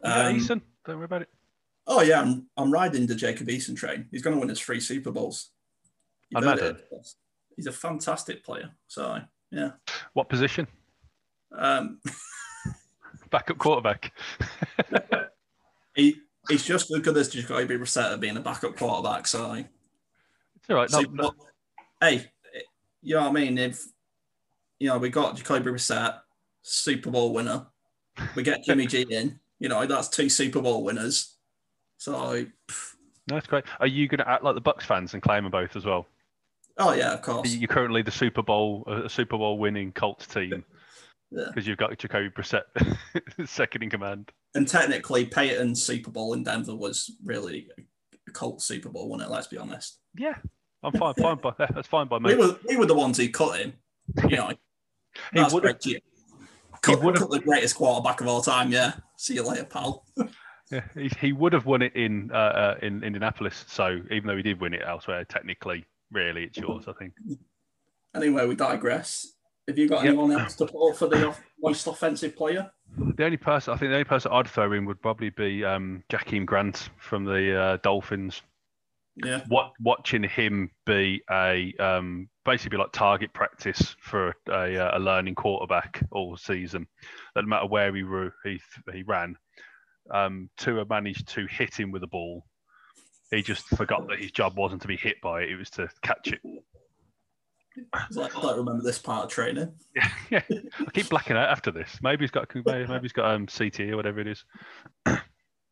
Yeah, 0.02 0.26
Um, 0.26 0.36
Eason, 0.36 0.60
don't 0.84 0.96
worry 0.96 1.04
about 1.04 1.22
it. 1.22 1.28
Oh 1.86 2.02
yeah, 2.02 2.20
I'm, 2.20 2.46
I'm 2.56 2.72
riding 2.72 3.06
the 3.06 3.14
Jacob 3.14 3.48
Eason 3.48 3.76
train. 3.76 4.06
He's 4.10 4.22
going 4.22 4.34
to 4.34 4.40
win 4.40 4.48
his 4.48 4.60
three 4.60 4.80
Super 4.80 5.10
Bowls. 5.10 5.50
You've 6.30 6.44
I 6.44 6.50
heard 6.50 6.60
know 6.60 6.66
it. 6.68 7.08
He's 7.56 7.66
a 7.66 7.72
fantastic 7.72 8.44
player. 8.44 8.70
So 8.88 9.20
yeah, 9.50 9.72
What 10.12 10.28
position? 10.28 10.66
um, 11.56 12.00
Backup 13.30 13.58
quarterback. 13.58 14.12
he 15.94 16.16
he's 16.48 16.64
just 16.64 16.92
as 16.92 17.00
good 17.00 17.16
as 17.16 17.28
Jacoby 17.28 17.76
Brissett 17.76 18.20
being 18.20 18.36
a 18.36 18.40
backup 18.40 18.76
quarterback. 18.76 19.26
So 19.26 19.52
It's 19.54 20.70
all 20.70 20.76
right. 20.76 20.90
So, 20.90 21.00
no, 21.00 21.06
but, 21.10 21.34
hey, 22.00 22.30
you 23.02 23.14
know 23.14 23.22
what 23.22 23.30
I 23.30 23.32
mean? 23.32 23.58
If 23.58 23.84
you 24.78 24.88
know 24.88 24.98
we 24.98 25.08
got 25.08 25.36
Jacoby 25.36 25.70
Brissett, 25.70 26.20
Super 26.62 27.10
Bowl 27.10 27.32
winner, 27.32 27.66
we 28.34 28.42
get 28.42 28.64
Jimmy 28.64 28.86
G 28.86 29.02
in. 29.10 29.38
You 29.58 29.68
know 29.68 29.84
that's 29.86 30.08
two 30.08 30.28
Super 30.28 30.60
Bowl 30.60 30.84
winners. 30.84 31.33
So, 31.98 32.44
that's 33.26 33.46
great. 33.46 33.64
Are 33.80 33.86
you 33.86 34.08
going 34.08 34.18
to 34.18 34.28
act 34.28 34.44
like 34.44 34.54
the 34.54 34.60
Bucks 34.60 34.84
fans 34.84 35.14
and 35.14 35.22
claim 35.22 35.44
them 35.44 35.50
both 35.52 35.76
as 35.76 35.84
well? 35.84 36.06
oh 36.78 36.92
yeah, 36.92 37.12
of 37.14 37.22
course. 37.22 37.54
You're 37.54 37.68
currently 37.68 38.02
the 38.02 38.10
Super 38.10 38.42
Bowl, 38.42 38.82
uh, 38.88 39.04
a 39.04 39.08
Super 39.08 39.38
Bowl 39.38 39.58
winning 39.58 39.92
Colts 39.92 40.26
team 40.26 40.64
Yeah. 41.30 41.44
because 41.46 41.68
you've 41.68 41.78
got 41.78 41.96
Jacoby 41.96 42.30
Brissett 42.30 42.62
second 43.48 43.84
in 43.84 43.90
command. 43.90 44.32
And 44.56 44.66
technically, 44.66 45.24
Peyton's 45.24 45.82
Super 45.82 46.10
Bowl 46.10 46.32
in 46.34 46.42
Denver 46.42 46.74
was 46.74 47.12
really 47.24 47.68
a 48.26 48.30
Colt 48.32 48.60
Super 48.60 48.88
Bowl, 48.88 49.08
wasn't 49.08 49.30
it? 49.30 49.32
Let's 49.32 49.46
be 49.46 49.56
honest. 49.56 50.00
Yeah, 50.18 50.34
I'm 50.82 50.92
fine. 50.92 51.14
Fine 51.14 51.36
by 51.36 51.52
that's 51.58 51.86
fine 51.88 52.08
by 52.08 52.18
We 52.18 52.34
me. 52.34 52.36
were 52.36 52.56
we 52.68 52.76
were 52.76 52.86
the 52.86 52.94
ones 52.94 53.18
who 53.18 53.28
cut 53.28 53.60
him. 53.60 53.74
You 54.28 54.36
know, 54.36 54.48
He 55.32 55.40
would 55.52 55.64
have. 55.64 55.80
great. 55.80 56.02
Cut, 56.82 57.00
would've- 57.02 57.20
cut 57.20 57.30
the 57.30 57.38
greatest 57.38 57.76
quarterback 57.76 58.20
of 58.20 58.26
all 58.26 58.42
time. 58.42 58.72
Yeah. 58.72 58.94
See 59.16 59.34
you 59.34 59.44
later, 59.46 59.64
pal. 59.64 60.04
Yeah, 60.74 60.82
he, 60.94 61.10
he 61.20 61.32
would 61.32 61.52
have 61.52 61.66
won 61.66 61.82
it 61.82 61.94
in 61.94 62.30
uh, 62.32 62.36
uh, 62.36 62.74
in 62.82 63.02
Indianapolis. 63.02 63.64
So 63.68 64.00
even 64.10 64.26
though 64.26 64.36
he 64.36 64.42
did 64.42 64.60
win 64.60 64.74
it 64.74 64.82
elsewhere, 64.86 65.24
technically, 65.24 65.84
really, 66.10 66.44
it's 66.44 66.58
yours. 66.58 66.84
I 66.88 66.92
think. 66.92 67.14
Anyway, 68.14 68.46
we 68.46 68.54
digress. 68.54 69.32
Have 69.66 69.78
you 69.78 69.88
got 69.88 70.04
Yep. 70.04 70.08
anyone 70.12 70.32
else 70.32 70.54
to 70.56 70.66
put 70.66 70.96
for 70.96 71.08
the 71.08 71.34
most 71.62 71.86
offensive 71.86 72.36
player? 72.36 72.70
The 73.16 73.24
only 73.24 73.38
person 73.38 73.72
I 73.72 73.76
think 73.76 73.90
the 73.90 73.94
only 73.96 74.04
person 74.04 74.30
I'd 74.32 74.48
throw 74.48 74.72
in 74.72 74.84
would 74.84 75.00
probably 75.00 75.30
be 75.30 75.64
um, 75.64 76.02
Jakeem 76.10 76.44
Grant 76.44 76.90
from 76.98 77.24
the 77.24 77.58
uh, 77.58 77.76
Dolphins. 77.82 78.42
Yeah. 79.16 79.44
what 79.46 79.70
watching 79.80 80.24
him 80.24 80.72
be 80.86 81.22
a 81.30 81.72
um, 81.78 82.28
basically 82.44 82.78
like 82.78 82.90
target 82.92 83.32
practice 83.32 83.94
for 84.00 84.34
a, 84.48 84.52
a, 84.52 84.98
a 84.98 85.00
learning 85.00 85.36
quarterback 85.36 86.02
all 86.10 86.36
season. 86.36 86.88
That 87.34 87.42
no 87.42 87.48
matter 87.48 87.66
where 87.66 87.94
he 87.94 88.02
he 88.44 88.60
he 88.92 89.02
ran, 89.04 89.36
um, 90.10 90.48
Tua 90.56 90.84
managed 90.88 91.28
to 91.28 91.46
hit 91.46 91.74
him 91.78 91.90
with 91.90 92.02
a 92.02 92.06
ball. 92.08 92.44
He 93.30 93.42
just 93.42 93.66
forgot 93.68 94.06
that 94.08 94.18
his 94.20 94.30
job 94.30 94.56
wasn't 94.56 94.82
to 94.82 94.88
be 94.88 94.96
hit 94.96 95.20
by 95.22 95.42
it; 95.42 95.50
it 95.50 95.56
was 95.56 95.70
to 95.70 95.88
catch 96.02 96.32
it. 96.32 96.40
Like, 98.12 98.36
I 98.36 98.40
don't 98.40 98.58
remember 98.58 98.84
this 98.84 98.98
part 99.00 99.24
of 99.24 99.30
training. 99.30 99.72
Yeah, 99.96 100.08
yeah. 100.30 100.42
I 100.78 100.90
keep 100.92 101.08
blacking 101.08 101.36
out 101.36 101.48
after 101.48 101.72
this. 101.72 101.98
Maybe 102.02 102.22
he's 102.24 102.30
got 102.30 102.48
maybe 102.54 102.98
he's 103.02 103.12
got 103.12 103.34
um, 103.34 103.46
CT 103.46 103.80
or 103.80 103.96
whatever 103.96 104.20
it 104.20 104.28
is. 104.28 104.44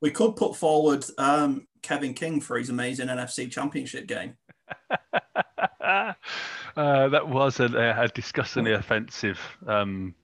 We 0.00 0.10
could 0.10 0.34
put 0.34 0.56
forward 0.56 1.04
um, 1.16 1.68
Kevin 1.80 2.12
King 2.12 2.40
for 2.40 2.58
his 2.58 2.70
amazing 2.70 3.06
NFC 3.06 3.48
Championship 3.48 4.08
game. 4.08 4.34
uh, 5.80 6.12
that 6.76 7.28
was 7.28 7.60
a, 7.60 7.66
a 7.66 8.08
disgustingly 8.08 8.72
offensive 8.72 9.38
um, 9.64 10.16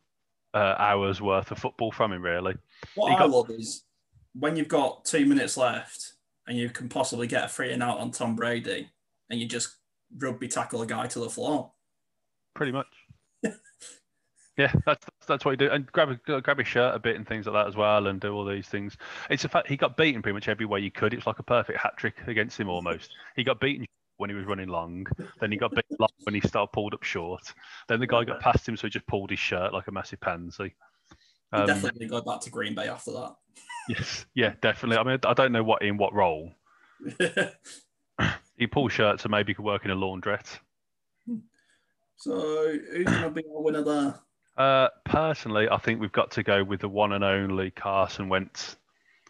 uh, 0.52 0.74
hours 0.78 1.20
worth 1.20 1.52
of 1.52 1.58
football 1.60 1.92
from 1.92 2.12
him, 2.12 2.22
really. 2.22 2.56
What 2.96 3.10
He 3.10 3.14
I 3.14 3.18
got- 3.20 3.30
love 3.30 3.50
is 3.50 3.84
when 4.34 4.56
you've 4.56 4.68
got 4.68 5.04
two 5.04 5.26
minutes 5.26 5.56
left 5.56 6.12
and 6.46 6.56
you 6.56 6.70
can 6.70 6.88
possibly 6.88 7.26
get 7.26 7.44
a 7.44 7.48
free 7.48 7.72
and 7.72 7.82
out 7.82 7.98
on 7.98 8.10
Tom 8.10 8.34
Brady, 8.34 8.88
and 9.30 9.38
you 9.38 9.46
just 9.46 9.76
rugby 10.16 10.48
tackle 10.48 10.82
a 10.82 10.86
guy 10.86 11.06
to 11.06 11.18
the 11.20 11.28
floor. 11.28 11.70
Pretty 12.54 12.72
much. 12.72 12.86
yeah, 14.56 14.72
that's 14.86 15.06
that's 15.26 15.44
what 15.44 15.52
you 15.52 15.56
do, 15.58 15.70
and 15.70 15.86
grab 15.92 16.08
a, 16.10 16.40
grab 16.40 16.58
his 16.58 16.66
shirt 16.66 16.94
a 16.94 16.98
bit 16.98 17.16
and 17.16 17.28
things 17.28 17.46
like 17.46 17.54
that 17.54 17.68
as 17.68 17.76
well, 17.76 18.06
and 18.06 18.20
do 18.20 18.32
all 18.32 18.46
these 18.46 18.66
things. 18.66 18.96
It's 19.30 19.44
a 19.44 19.48
fact 19.48 19.68
he 19.68 19.76
got 19.76 19.96
beaten 19.96 20.22
pretty 20.22 20.34
much 20.34 20.48
every 20.48 20.66
way 20.66 20.80
you 20.80 20.90
could. 20.90 21.12
It's 21.12 21.26
like 21.26 21.38
a 21.38 21.44
perfect 21.44 21.78
hat 21.78 21.96
trick 21.96 22.16
against 22.26 22.58
him 22.58 22.68
almost. 22.68 23.10
He 23.36 23.44
got 23.44 23.60
beaten 23.60 23.86
when 24.16 24.30
he 24.30 24.36
was 24.36 24.46
running 24.46 24.68
long, 24.68 25.06
then 25.40 25.52
he 25.52 25.58
got 25.58 25.70
beaten 25.70 25.96
long 26.00 26.08
when 26.24 26.34
he 26.34 26.40
started 26.40 26.72
pulled 26.72 26.94
up 26.94 27.02
short. 27.02 27.52
Then 27.88 28.00
the 28.00 28.06
guy 28.06 28.24
got 28.24 28.40
past 28.40 28.68
him, 28.68 28.76
so 28.76 28.86
he 28.86 28.90
just 28.90 29.06
pulled 29.06 29.30
his 29.30 29.38
shirt 29.38 29.72
like 29.72 29.86
a 29.86 29.92
massive 29.92 30.20
pansy. 30.20 30.74
Um, 31.52 31.66
definitely 31.66 32.06
go 32.06 32.20
back 32.20 32.40
to 32.42 32.50
Green 32.50 32.74
Bay 32.74 32.88
after 32.88 33.12
that. 33.12 33.34
Yes, 33.88 34.26
yeah, 34.34 34.54
definitely. 34.60 34.98
I 34.98 35.02
mean, 35.04 35.18
I 35.24 35.32
don't 35.32 35.52
know 35.52 35.64
what 35.64 35.82
in 35.82 35.96
what 35.96 36.12
role 36.12 36.52
he 38.56 38.66
pulls 38.66 38.92
shirts, 38.92 39.22
so 39.22 39.28
maybe 39.28 39.50
he 39.50 39.54
could 39.54 39.64
work 39.64 39.84
in 39.84 39.90
a 39.90 39.96
laundrette. 39.96 40.58
so 42.16 42.76
who's 42.92 43.04
gonna 43.04 43.30
be 43.30 43.42
our 43.54 43.62
winner 43.62 43.82
there? 43.82 44.20
Uh, 44.58 44.88
personally, 45.04 45.68
I 45.70 45.78
think 45.78 46.00
we've 46.00 46.12
got 46.12 46.32
to 46.32 46.42
go 46.42 46.64
with 46.64 46.80
the 46.80 46.88
one 46.88 47.12
and 47.12 47.24
only 47.24 47.70
Carson 47.70 48.28
Wentz. 48.28 48.76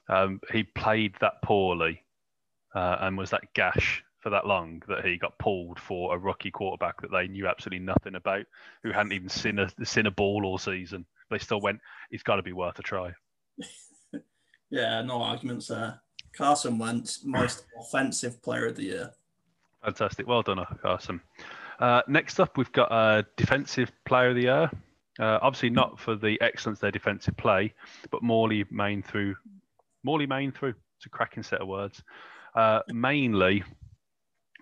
Um, 0.08 0.40
he 0.50 0.62
played 0.62 1.14
that 1.20 1.42
poorly 1.42 2.02
uh, 2.74 2.96
and 3.00 3.18
was 3.18 3.30
that 3.30 3.52
gash 3.54 4.02
for 4.20 4.30
that 4.30 4.46
long 4.46 4.82
that 4.88 5.04
he 5.04 5.18
got 5.18 5.38
pulled 5.38 5.78
for 5.78 6.14
a 6.14 6.18
rookie 6.18 6.50
quarterback 6.50 7.00
that 7.02 7.12
they 7.12 7.28
knew 7.28 7.46
absolutely 7.46 7.84
nothing 7.84 8.14
about, 8.14 8.46
who 8.82 8.90
hadn't 8.90 9.12
even 9.12 9.28
seen 9.28 9.58
a 9.58 9.70
seen 9.84 10.06
a 10.06 10.10
ball 10.10 10.44
all 10.44 10.58
season. 10.58 11.04
They 11.30 11.38
still 11.38 11.60
went. 11.60 11.80
It's 12.10 12.22
got 12.22 12.36
to 12.36 12.42
be 12.42 12.52
worth 12.52 12.78
a 12.78 12.82
try. 12.82 13.12
Yeah, 14.70 15.00
no 15.02 15.22
arguments 15.22 15.68
there. 15.68 16.00
Carson 16.36 16.78
Wentz, 16.78 17.24
most 17.24 17.64
offensive 17.80 18.42
player 18.42 18.66
of 18.66 18.76
the 18.76 18.82
year. 18.82 19.10
Fantastic. 19.82 20.26
Well 20.26 20.42
done, 20.42 20.64
Carson. 20.82 21.20
Uh, 21.78 22.02
next 22.08 22.40
up, 22.40 22.56
we've 22.56 22.72
got 22.72 22.92
a 22.92 23.24
Defensive 23.36 23.92
Player 24.04 24.30
of 24.30 24.34
the 24.34 24.42
Year. 24.42 24.70
Uh, 25.20 25.38
obviously, 25.42 25.70
not 25.70 25.98
for 25.98 26.16
the 26.16 26.40
excellence 26.40 26.78
of 26.78 26.82
their 26.82 26.90
defensive 26.90 27.36
play, 27.36 27.72
but 28.10 28.22
Morley 28.22 28.64
main 28.70 29.02
through. 29.02 29.36
Morley 30.02 30.26
main 30.26 30.52
through. 30.52 30.74
It's 30.96 31.06
a 31.06 31.08
cracking 31.08 31.42
set 31.42 31.60
of 31.60 31.68
words. 31.68 32.02
Uh, 32.54 32.80
mainly 32.88 33.64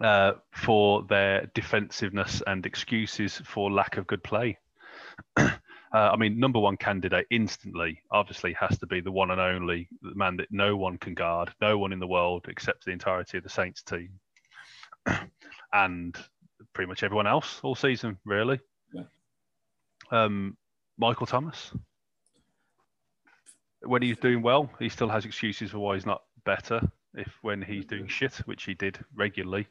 uh, 0.00 0.32
for 0.52 1.02
their 1.04 1.50
defensiveness 1.54 2.42
and 2.46 2.64
excuses 2.64 3.40
for 3.44 3.70
lack 3.70 3.96
of 3.96 4.06
good 4.06 4.22
play. 4.22 4.58
uh, 5.92 6.10
I 6.12 6.16
mean, 6.16 6.38
number 6.38 6.58
one 6.58 6.76
candidate 6.76 7.26
instantly, 7.30 8.02
obviously, 8.10 8.52
has 8.54 8.78
to 8.78 8.86
be 8.86 9.00
the 9.00 9.12
one 9.12 9.30
and 9.30 9.40
only 9.40 9.88
the 10.02 10.14
man 10.14 10.36
that 10.38 10.48
no 10.50 10.76
one 10.76 10.98
can 10.98 11.14
guard, 11.14 11.52
no 11.60 11.78
one 11.78 11.92
in 11.92 12.00
the 12.00 12.06
world 12.06 12.46
except 12.48 12.84
the 12.84 12.90
entirety 12.90 13.38
of 13.38 13.44
the 13.44 13.50
Saints 13.50 13.82
team 13.82 14.10
and 15.72 16.16
pretty 16.72 16.88
much 16.88 17.02
everyone 17.02 17.26
else 17.26 17.60
all 17.62 17.74
season, 17.74 18.18
really. 18.24 18.60
Yeah. 18.92 19.04
Um, 20.10 20.56
Michael 20.98 21.26
Thomas, 21.26 21.72
when 23.82 24.02
he's 24.02 24.18
doing 24.18 24.42
well, 24.42 24.70
he 24.78 24.88
still 24.88 25.08
has 25.08 25.24
excuses 25.24 25.70
for 25.70 25.78
why 25.78 25.94
he's 25.94 26.06
not 26.06 26.22
better. 26.44 26.80
If 27.14 27.32
when 27.42 27.62
he's 27.62 27.86
doing 27.86 28.08
shit, 28.08 28.34
which 28.44 28.64
he 28.64 28.74
did 28.74 28.98
regularly, 29.14 29.68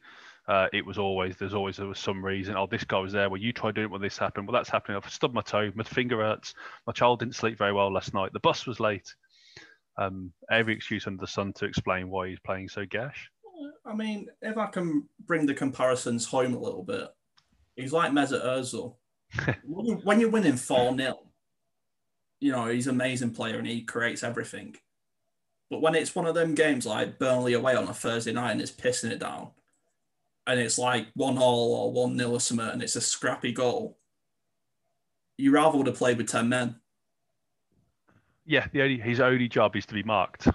uh, 0.48 0.68
it 0.74 0.86
was 0.86 0.98
always 0.98 1.36
there's 1.38 1.54
always 1.56 1.78
there 1.78 1.88
was 1.88 2.00
some 2.00 2.24
reason. 2.24 2.56
Oh, 2.56 2.68
this 2.68 2.84
guy 2.84 3.00
was 3.00 3.14
there. 3.14 3.30
Well, 3.30 3.42
you 3.42 3.52
tried 3.52 3.76
doing 3.76 3.86
it 3.86 3.92
when 3.92 4.02
this 4.02 4.18
happened. 4.18 4.48
Well, 4.48 4.54
that's 4.54 4.70
happening. 4.70 4.98
I've 4.98 5.10
stubbed 5.10 5.34
my 5.34 5.42
toe. 5.42 5.72
My 5.74 5.84
finger 5.84 6.18
hurts. 6.18 6.54
My 6.86 6.94
child 6.94 7.20
didn't 7.20 7.36
sleep 7.36 7.58
very 7.58 7.74
well 7.74 7.92
last 7.92 8.14
night. 8.14 8.32
The 8.32 8.40
bus 8.40 8.68
was 8.68 8.80
late. 8.80 9.14
Um, 9.98 10.32
every 10.52 10.76
excuse 10.76 11.08
under 11.08 11.22
the 11.22 11.28
sun 11.28 11.54
to 11.54 11.66
explain 11.66 12.10
why 12.10 12.30
he's 12.30 12.40
playing 12.40 12.70
so 12.70 12.86
gash. 12.86 13.30
I 13.86 13.96
mean, 13.96 14.28
if 14.42 14.58
I 14.58 14.68
can 14.68 15.08
bring 15.26 15.46
the 15.46 15.54
comparisons 15.54 16.26
home 16.26 16.54
a 16.54 16.60
little 16.60 16.84
bit, 16.84 17.08
he's 17.76 17.94
like 17.94 18.12
Mesut 18.12 18.46
Ozil. 18.46 18.96
when, 19.64 19.86
you, 19.86 19.96
when 20.04 20.20
you're 20.20 20.30
winning 20.30 20.58
4 20.58 20.96
0, 20.96 21.20
you 22.40 22.52
know, 22.52 22.68
he's 22.68 22.88
an 22.88 22.96
amazing 22.96 23.32
player 23.32 23.58
and 23.58 23.66
he 23.66 23.82
creates 23.82 24.24
everything. 24.24 24.76
But 25.72 25.82
when 25.82 25.96
it's 25.96 26.14
one 26.14 26.28
of 26.28 26.36
them 26.36 26.54
games 26.54 26.86
like 26.86 27.18
Burnley 27.18 27.54
away 27.54 27.76
on 27.76 27.88
a 27.88 27.94
Thursday 27.94 28.34
night 28.34 28.52
and 28.52 28.62
it's 28.62 28.72
pissing 28.72 29.12
it 29.12 29.20
down, 29.20 29.50
and 30.48 30.60
it's 30.60 30.78
like 30.78 31.08
1 31.16 31.38
all 31.38 31.74
or 31.76 31.92
1 31.92 32.18
0 32.18 32.30
or 32.32 32.40
something, 32.40 32.68
and 32.68 32.82
it's 32.84 32.96
a 32.96 33.02
scrappy 33.02 33.52
goal, 33.52 33.98
you 35.38 35.52
rather 35.52 35.78
would 35.78 35.88
have 35.88 35.98
played 35.98 36.18
with 36.18 36.28
10 36.30 36.48
men. 36.50 36.76
Yeah, 38.46 38.68
the 38.72 38.82
only, 38.84 39.00
his 39.00 39.20
only 39.20 39.48
job 39.48 39.76
is 39.76 39.86
to 39.88 39.94
be 39.94 40.04
marked. 40.04 40.48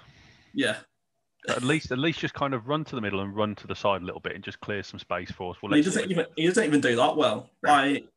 Yeah. 0.53 0.77
at 1.49 1.63
least, 1.63 1.91
at 1.91 1.97
least, 1.97 2.19
just 2.19 2.33
kind 2.33 2.53
of 2.53 2.67
run 2.67 2.85
to 2.85 2.95
the 2.95 3.01
middle 3.01 3.19
and 3.21 3.35
run 3.35 3.55
to 3.55 3.67
the 3.67 3.75
side 3.75 4.01
a 4.01 4.05
little 4.05 4.21
bit 4.21 4.35
and 4.35 4.43
just 4.43 4.59
clear 4.61 4.81
some 4.83 4.99
space 4.99 5.31
for 5.31 5.51
us. 5.51 5.57
Well, 5.61 5.73
he 5.73 5.81
doesn't 5.81 6.09
even 6.09 6.25
he 6.35 6.47
doesn't 6.47 6.63
even 6.63 6.81
do 6.81 6.95
that 6.95 7.17
well. 7.17 7.49
Like, 7.63 8.07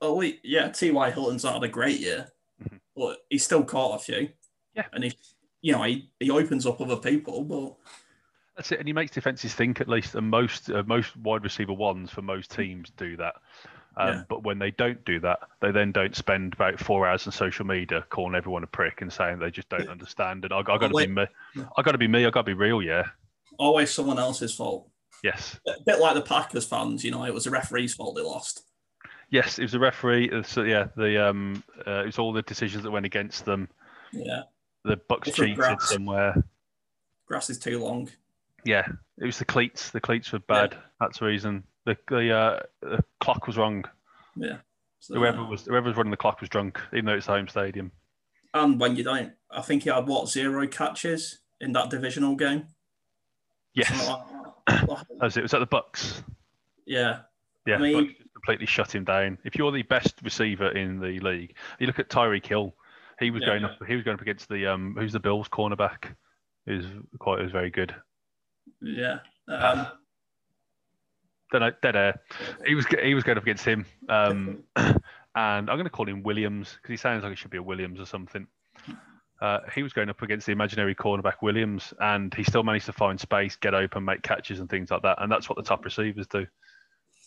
oh 0.00 0.14
wait, 0.16 0.40
yeah, 0.42 0.68
T.Y. 0.68 1.10
Hilton's 1.10 1.44
not 1.44 1.54
had 1.54 1.62
a 1.64 1.68
great 1.68 2.00
year, 2.00 2.28
Mhm. 2.62 2.80
but 2.96 3.18
he's 3.30 3.44
still 3.44 3.62
caught 3.64 4.00
a 4.00 4.04
few. 4.04 4.30
Yeah. 4.74 4.86
and 4.92 5.04
he, 5.04 5.12
you 5.62 5.72
know, 5.72 5.82
he, 5.82 6.10
he 6.20 6.30
opens 6.30 6.64
up 6.66 6.80
other 6.80 6.96
people, 6.96 7.42
but 7.44 7.76
That's 8.58 8.72
it, 8.72 8.80
and 8.80 8.88
he 8.88 8.92
makes 8.92 9.12
defenses 9.12 9.54
think 9.54 9.80
at 9.80 9.88
least. 9.88 10.16
And 10.16 10.28
most 10.28 10.68
uh, 10.68 10.82
most 10.84 11.16
wide 11.16 11.44
receiver 11.44 11.72
ones 11.72 12.10
for 12.10 12.22
most 12.22 12.50
teams 12.50 12.90
do 12.96 13.16
that. 13.16 13.36
Um, 13.96 14.08
Yeah. 14.08 14.22
But 14.28 14.42
when 14.42 14.58
they 14.58 14.72
don't 14.72 15.02
do 15.04 15.20
that, 15.20 15.38
they 15.60 15.70
then 15.70 15.92
don't 15.92 16.14
spend 16.14 16.54
about 16.54 16.78
four 16.80 17.06
hours 17.06 17.24
on 17.26 17.32
social 17.32 17.64
media 17.64 18.04
calling 18.10 18.34
everyone 18.34 18.64
a 18.64 18.66
prick 18.66 19.00
and 19.00 19.12
saying 19.12 19.38
they 19.38 19.50
just 19.52 19.68
don't 19.68 19.88
understand. 19.88 20.44
And 20.44 20.52
I, 20.52 20.58
I 20.58 20.62
got 20.62 20.88
to 20.88 20.94
be 20.94 21.06
me. 21.06 21.26
I 21.76 21.82
got 21.82 21.92
to 21.92 21.98
be 21.98 22.08
me. 22.08 22.26
I 22.26 22.30
got 22.30 22.40
to 22.42 22.44
be 22.44 22.54
real. 22.54 22.82
Yeah. 22.82 23.04
always 23.58 23.90
someone 23.92 24.18
else's 24.18 24.52
fault. 24.54 24.90
Yes. 25.22 25.58
A 25.66 25.72
bit 25.86 25.98
like 26.00 26.14
the 26.14 26.20
Packers 26.20 26.64
fans, 26.64 27.04
you 27.04 27.10
know, 27.12 27.24
it 27.24 27.34
was 27.34 27.44
the 27.44 27.50
referee's 27.50 27.94
fault 27.94 28.14
they 28.16 28.22
lost. 28.22 28.62
Yes. 29.30 29.58
It 29.58 29.62
was 29.62 29.72
the 29.72 29.80
referee. 29.80 30.30
uh, 30.30 30.42
So 30.42 30.62
yeah, 30.62 30.88
the 30.96 31.28
um, 31.28 31.62
uh, 31.86 32.02
it 32.02 32.06
was 32.06 32.18
all 32.18 32.32
the 32.32 32.42
decisions 32.42 32.82
that 32.84 32.90
went 32.90 33.06
against 33.06 33.44
them. 33.44 33.68
Yeah, 34.12 34.42
The 34.84 34.96
Bucks 35.08 35.26
Different 35.28 35.50
cheated 35.52 35.58
grass. 35.78 35.90
somewhere. 35.90 36.34
grass 37.26 37.50
is 37.50 37.58
too 37.58 37.78
long. 37.80 38.10
Yeah, 38.64 38.86
it 39.18 39.24
was 39.24 39.38
the 39.38 39.44
cleats. 39.44 39.90
The 39.90 40.00
cleats 40.00 40.32
were 40.32 40.40
bad. 40.40 40.76
That's 41.00 41.18
the 41.20 41.26
reason. 41.26 41.64
The 41.86 41.96
the, 42.08 42.32
uh, 42.36 42.60
the 42.82 43.04
clock 43.20 43.46
was 43.46 43.56
wrong. 43.56 43.84
Yeah, 44.36 44.58
so, 45.00 45.14
Whoever 45.14 45.44
was 45.44 45.64
whoever 45.64 45.88
was 45.88 45.96
running 45.96 46.10
the 46.10 46.16
clock 46.16 46.40
was 46.40 46.48
drunk, 46.50 46.80
even 46.92 47.04
though 47.06 47.14
it's 47.14 47.26
the 47.26 47.32
home 47.32 47.48
stadium. 47.48 47.92
and 48.54 48.78
when 48.80 48.96
you 48.96 49.04
don't, 49.04 49.32
I 49.50 49.62
think 49.62 49.84
he 49.84 49.90
had 49.90 50.06
what 50.06 50.28
zero 50.28 50.66
catches 50.66 51.38
in 51.60 51.72
that 51.72 51.90
divisional 51.90 52.34
game. 52.36 52.66
Yes, 53.74 54.08
like 54.08 54.22
that. 54.66 55.06
it. 55.36 55.42
Was 55.42 55.54
at 55.54 55.60
the 55.60 55.66
Bucks. 55.66 56.22
yeah, 56.86 57.20
Yeah, 57.66 57.76
I 57.76 57.78
mean- 57.78 58.14
completely 58.34 58.66
shut 58.66 58.94
him 58.94 59.04
down. 59.04 59.36
If 59.44 59.56
you're 59.56 59.72
the 59.72 59.82
best 59.82 60.14
receiver 60.22 60.68
in 60.70 61.00
the 61.00 61.18
league, 61.20 61.54
you 61.80 61.86
look 61.86 61.98
at 61.98 62.08
Tyreek 62.08 62.46
Hill. 62.46 62.74
He 63.20 63.30
was 63.30 63.42
Yeah. 63.42 63.48
going 63.48 63.64
up. 63.64 63.78
He 63.86 63.94
was 63.96 64.04
going 64.04 64.14
up 64.14 64.20
against 64.20 64.48
the 64.48 64.66
um, 64.66 64.94
who's 64.98 65.12
the 65.12 65.18
Bills 65.20 65.48
cornerback, 65.48 66.14
who's 66.66 66.86
quite 67.18 67.40
who's 67.40 67.50
very 67.52 67.70
good. 67.70 67.94
Yeah. 68.80 69.18
Um, 69.48 69.86
dead 71.52 71.96
air. 71.96 72.20
He 72.66 72.74
was 72.74 72.86
he 72.86 73.14
was 73.14 73.24
going 73.24 73.38
up 73.38 73.44
against 73.44 73.64
him. 73.64 73.86
Um, 74.08 74.64
and 74.76 75.70
I'm 75.70 75.76
going 75.76 75.84
to 75.84 75.90
call 75.90 76.08
him 76.08 76.22
Williams 76.22 76.74
because 76.74 76.90
he 76.90 76.96
sounds 76.96 77.22
like 77.22 77.32
it 77.32 77.38
should 77.38 77.50
be 77.50 77.58
a 77.58 77.62
Williams 77.62 78.00
or 78.00 78.06
something. 78.06 78.46
Uh, 79.40 79.60
he 79.72 79.84
was 79.84 79.92
going 79.92 80.08
up 80.08 80.20
against 80.22 80.46
the 80.46 80.52
imaginary 80.52 80.96
cornerback 80.96 81.42
Williams, 81.42 81.94
and 82.00 82.34
he 82.34 82.42
still 82.42 82.64
managed 82.64 82.86
to 82.86 82.92
find 82.92 83.20
space, 83.20 83.54
get 83.54 83.72
open, 83.72 84.04
make 84.04 84.22
catches, 84.22 84.58
and 84.58 84.68
things 84.68 84.90
like 84.90 85.02
that. 85.02 85.22
And 85.22 85.30
that's 85.30 85.48
what 85.48 85.56
the 85.56 85.62
top 85.62 85.84
receivers 85.84 86.26
do. 86.26 86.44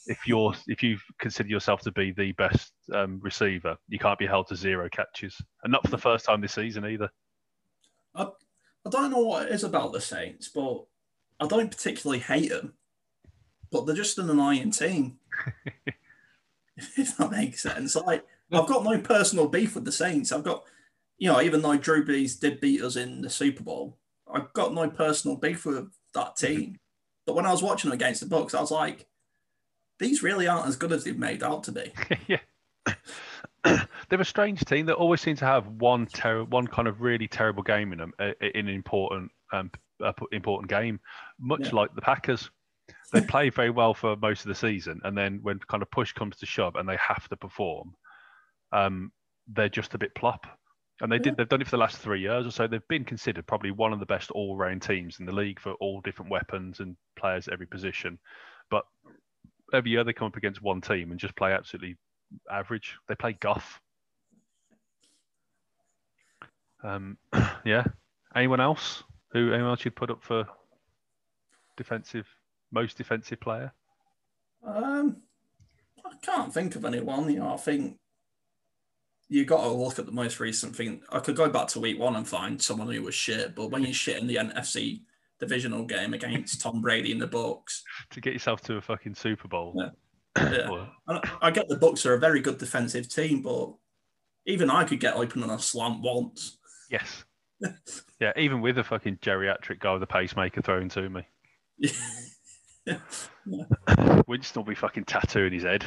If 0.08 0.28
you're 0.28 0.54
if 0.68 0.84
you 0.84 0.98
consider 1.20 1.48
yourself 1.48 1.82
to 1.82 1.92
be 1.92 2.12
the 2.12 2.34
best 2.34 2.74
um, 2.94 3.20
receiver, 3.24 3.78
you 3.88 4.00
can't 4.00 4.20
be 4.20 4.26
held 4.26 4.48
to 4.48 4.56
zero 4.56 4.90
catches, 4.90 5.38
and 5.64 5.72
not 5.72 5.84
for 5.84 5.92
the 5.92 5.98
first 5.98 6.26
time 6.26 6.42
this 6.42 6.54
season 6.54 6.86
either. 6.86 7.10
I, 8.14 8.24
I 8.86 8.90
don't 8.90 9.12
know 9.12 9.20
what 9.20 9.46
it 9.46 9.54
is 9.54 9.64
about 9.64 9.94
the 9.94 10.02
Saints, 10.02 10.50
but 10.54 10.84
I 11.42 11.48
don't 11.48 11.72
particularly 11.72 12.20
hate 12.20 12.50
them. 12.50 12.74
But 13.72 13.86
they're 13.86 13.96
just 13.96 14.20
an 14.20 14.30
annoying 14.30 14.72
team. 14.72 15.18
if 16.78 17.18
that 17.18 17.32
makes 17.32 17.64
sense. 17.64 17.96
Like 17.96 18.24
I've 18.52 18.68
got 18.68 18.84
no 18.84 19.00
personal 19.00 19.48
beef 19.48 19.76
with 19.76 19.86
the 19.86 19.92
Saints. 19.92 20.32
I've 20.32 20.44
got, 20.44 20.64
you 21.18 21.32
know, 21.32 21.42
even 21.42 21.62
though 21.62 21.78
Drew 21.78 22.06
Brees 22.06 22.40
did 22.40 22.60
beat 22.60 22.82
us 22.82 22.96
in 22.96 23.22
the 23.22 23.30
Super 23.30 23.64
Bowl, 23.64 23.98
I've 24.32 24.54
got 24.54 24.74
no 24.74 24.90
personal 24.90 25.38
beef 25.38 25.66
with 25.66 25.90
that 26.14 26.36
team. 26.36 26.78
But 27.26 27.36
when 27.36 27.46
I 27.46 27.52
was 27.52 27.64
watching 27.64 27.90
them 27.90 27.96
against 27.96 28.22
the 28.22 28.28
Bucks, 28.28 28.54
I 28.54 28.62
was 28.62 28.72
like, 28.72 29.08
these 30.00 30.24
really 30.24 30.48
aren't 30.48 30.68
as 30.68 30.76
good 30.76 30.92
as 30.92 31.04
they've 31.04 31.18
made 31.18 31.44
out 31.44 31.64
to 31.66 31.72
be. 31.72 31.94
yeah. 32.28 32.40
They're 34.10 34.20
a 34.22 34.26
strange 34.26 34.66
team. 34.66 34.86
They 34.86 34.94
always 34.94 35.22
seem 35.22 35.36
to 35.38 35.46
have 35.46 35.68
one 35.68 36.08
ter- 36.08 36.44
one 36.44 36.68
kind 36.68 36.88
of 36.88 37.02
really 37.02 37.28
terrible 37.28 37.64
game 37.64 37.94
in 37.94 38.00
them 38.00 38.14
uh, 38.20 38.32
in 38.42 38.68
an 38.68 38.74
important 38.74 39.32
um, 39.52 39.72
important 40.32 40.70
game, 40.70 41.00
much 41.40 41.68
Yeah. 41.68 41.76
like 41.76 41.96
the 41.96 42.02
Packers. 42.02 42.50
They 43.14 43.22
play 43.22 43.50
very 43.50 43.70
well 43.70 43.94
for 43.94 44.16
most 44.18 44.42
of 44.42 44.48
the 44.48 44.56
season, 44.56 45.02
and 45.04 45.18
then 45.18 45.40
when 45.42 45.60
kind 45.60 45.84
of 45.84 45.92
push 45.92 46.14
comes 46.14 46.38
to 46.38 46.46
shove 46.46 46.76
and 46.76 46.88
they 46.88 46.98
have 46.98 47.28
to 47.30 47.38
perform, 47.38 47.94
um, 48.72 49.12
they're 49.48 49.70
just 49.70 49.94
a 49.94 49.98
bit 49.98 50.16
plop. 50.16 50.48
And 51.02 51.12
they 51.12 51.18
did. 51.18 51.36
They've 51.36 51.50
done 51.50 51.62
it 51.62 51.66
for 51.66 51.72
the 51.72 51.78
last 51.78 51.98
three 51.98 52.22
years 52.22 52.46
or 52.46 52.52
so. 52.52 52.68
They've 52.68 52.88
been 52.88 53.04
considered 53.04 53.48
probably 53.48 53.72
one 53.72 53.92
of 53.92 54.00
the 54.00 54.06
best 54.06 54.30
all-round 54.32 54.84
teams 54.84 55.20
in 55.20 55.26
the 55.26 55.32
league 55.32 55.60
for 55.60 55.74
all 55.74 56.00
different 56.02 56.30
weapons 56.30 56.80
and 56.80 56.96
players 57.16 57.48
at 57.48 57.54
every 57.54 57.66
position. 57.66 58.20
But 58.70 58.84
every 59.74 59.92
year 59.92 60.04
they 60.04 60.14
come 60.14 60.28
up 60.28 60.36
against 60.36 60.62
one 60.62 60.80
team 60.80 61.10
and 61.12 61.20
just 61.20 61.36
play 61.36 61.54
absolutely 61.54 61.98
average. 62.52 62.96
They 63.08 63.16
play 63.16 63.34
guff. 63.34 63.82
Um, 66.84 67.18
yeah. 67.66 67.86
Anyone 68.36 68.62
else? 68.62 69.04
Who? 69.34 69.54
Anyone 69.54 69.72
else 69.72 69.86
you'd 69.86 69.96
put 69.96 70.12
up 70.12 70.24
for 70.24 70.46
defensive, 71.78 72.28
most 72.72 72.98
defensive 72.98 73.40
player? 73.40 73.72
Um, 74.66 75.18
I 76.06 76.12
can't 76.22 76.54
think 76.54 76.76
of 76.76 76.86
anyone. 76.86 77.30
You 77.32 77.40
know, 77.40 77.54
I 77.54 77.58
think 77.58 77.98
you 79.30 79.46
got 79.46 79.64
to 79.64 79.70
look 79.70 79.98
at 79.98 80.06
the 80.06 80.12
most 80.12 80.40
recent 80.40 80.76
thing. 80.76 81.02
I 81.10 81.20
could 81.20 81.36
go 81.36 81.50
back 81.50 81.68
to 81.70 81.80
week 81.80 81.98
one 81.98 82.16
and 82.16 82.28
find 82.28 82.62
someone 82.62 82.92
who 82.92 83.02
was 83.02 83.16
shit, 83.16 83.56
but 83.56 83.72
when 83.72 83.84
you 83.84 83.94
shit 83.94 84.20
in 84.20 84.28
the 84.28 84.36
NFC 84.36 85.02
divisional 85.40 85.86
game 85.86 86.14
against 86.14 86.62
Tom 86.62 86.82
Brady 86.82 87.12
in 87.12 87.20
the 87.20 87.28
Bucks, 87.28 87.84
To 88.12 88.22
get 88.22 88.34
yourself 88.34 88.62
to 88.64 88.76
a 88.76 88.82
fucking 88.82 89.16
Super 89.16 89.48
Bowl. 89.48 89.74
Yeah. 89.76 89.90
yeah. 90.38 90.86
I 91.08 91.30
I 91.42 91.52
get 91.52 91.68
the 91.70 91.78
Bucks 91.78 92.06
are 92.06 92.14
a 92.14 92.20
very 92.20 92.42
good 92.42 92.58
defensive 92.58 93.08
team, 93.10 93.42
but 93.42 93.74
even 94.46 94.70
I 94.70 94.84
could 94.84 95.00
get 95.00 95.16
open 95.16 95.44
on 95.44 95.50
a 95.50 95.60
slant 95.60 96.02
once. 96.02 96.58
yes. 96.90 97.24
Yeah, 98.20 98.34
even 98.38 98.62
with 98.62 98.78
a 98.78 98.84
fucking 98.84 99.18
geriatric 99.18 99.80
guy 99.80 99.94
with 99.94 100.04
a 100.04 100.08
pacemaker 100.08 100.62
thrown 100.62 100.90
to 100.90 101.10
me, 101.10 101.28
Winston 104.28 104.60
will 104.60 104.70
be 104.70 104.76
fucking 104.76 105.06
tattooing 105.06 105.54
his 105.54 105.64
head. 105.64 105.84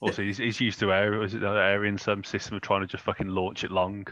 Also, 0.00 0.22
he's, 0.22 0.38
he's 0.38 0.60
used 0.60 0.78
to 0.78 0.92
air, 0.92 1.10
was 1.18 1.34
it 1.34 1.40
the 1.40 1.48
Arian's 1.48 2.02
some 2.02 2.22
system 2.22 2.54
of 2.54 2.62
trying 2.62 2.82
to 2.82 2.86
just 2.86 3.02
fucking 3.02 3.26
launch 3.26 3.64
it 3.64 3.72
long. 3.72 4.06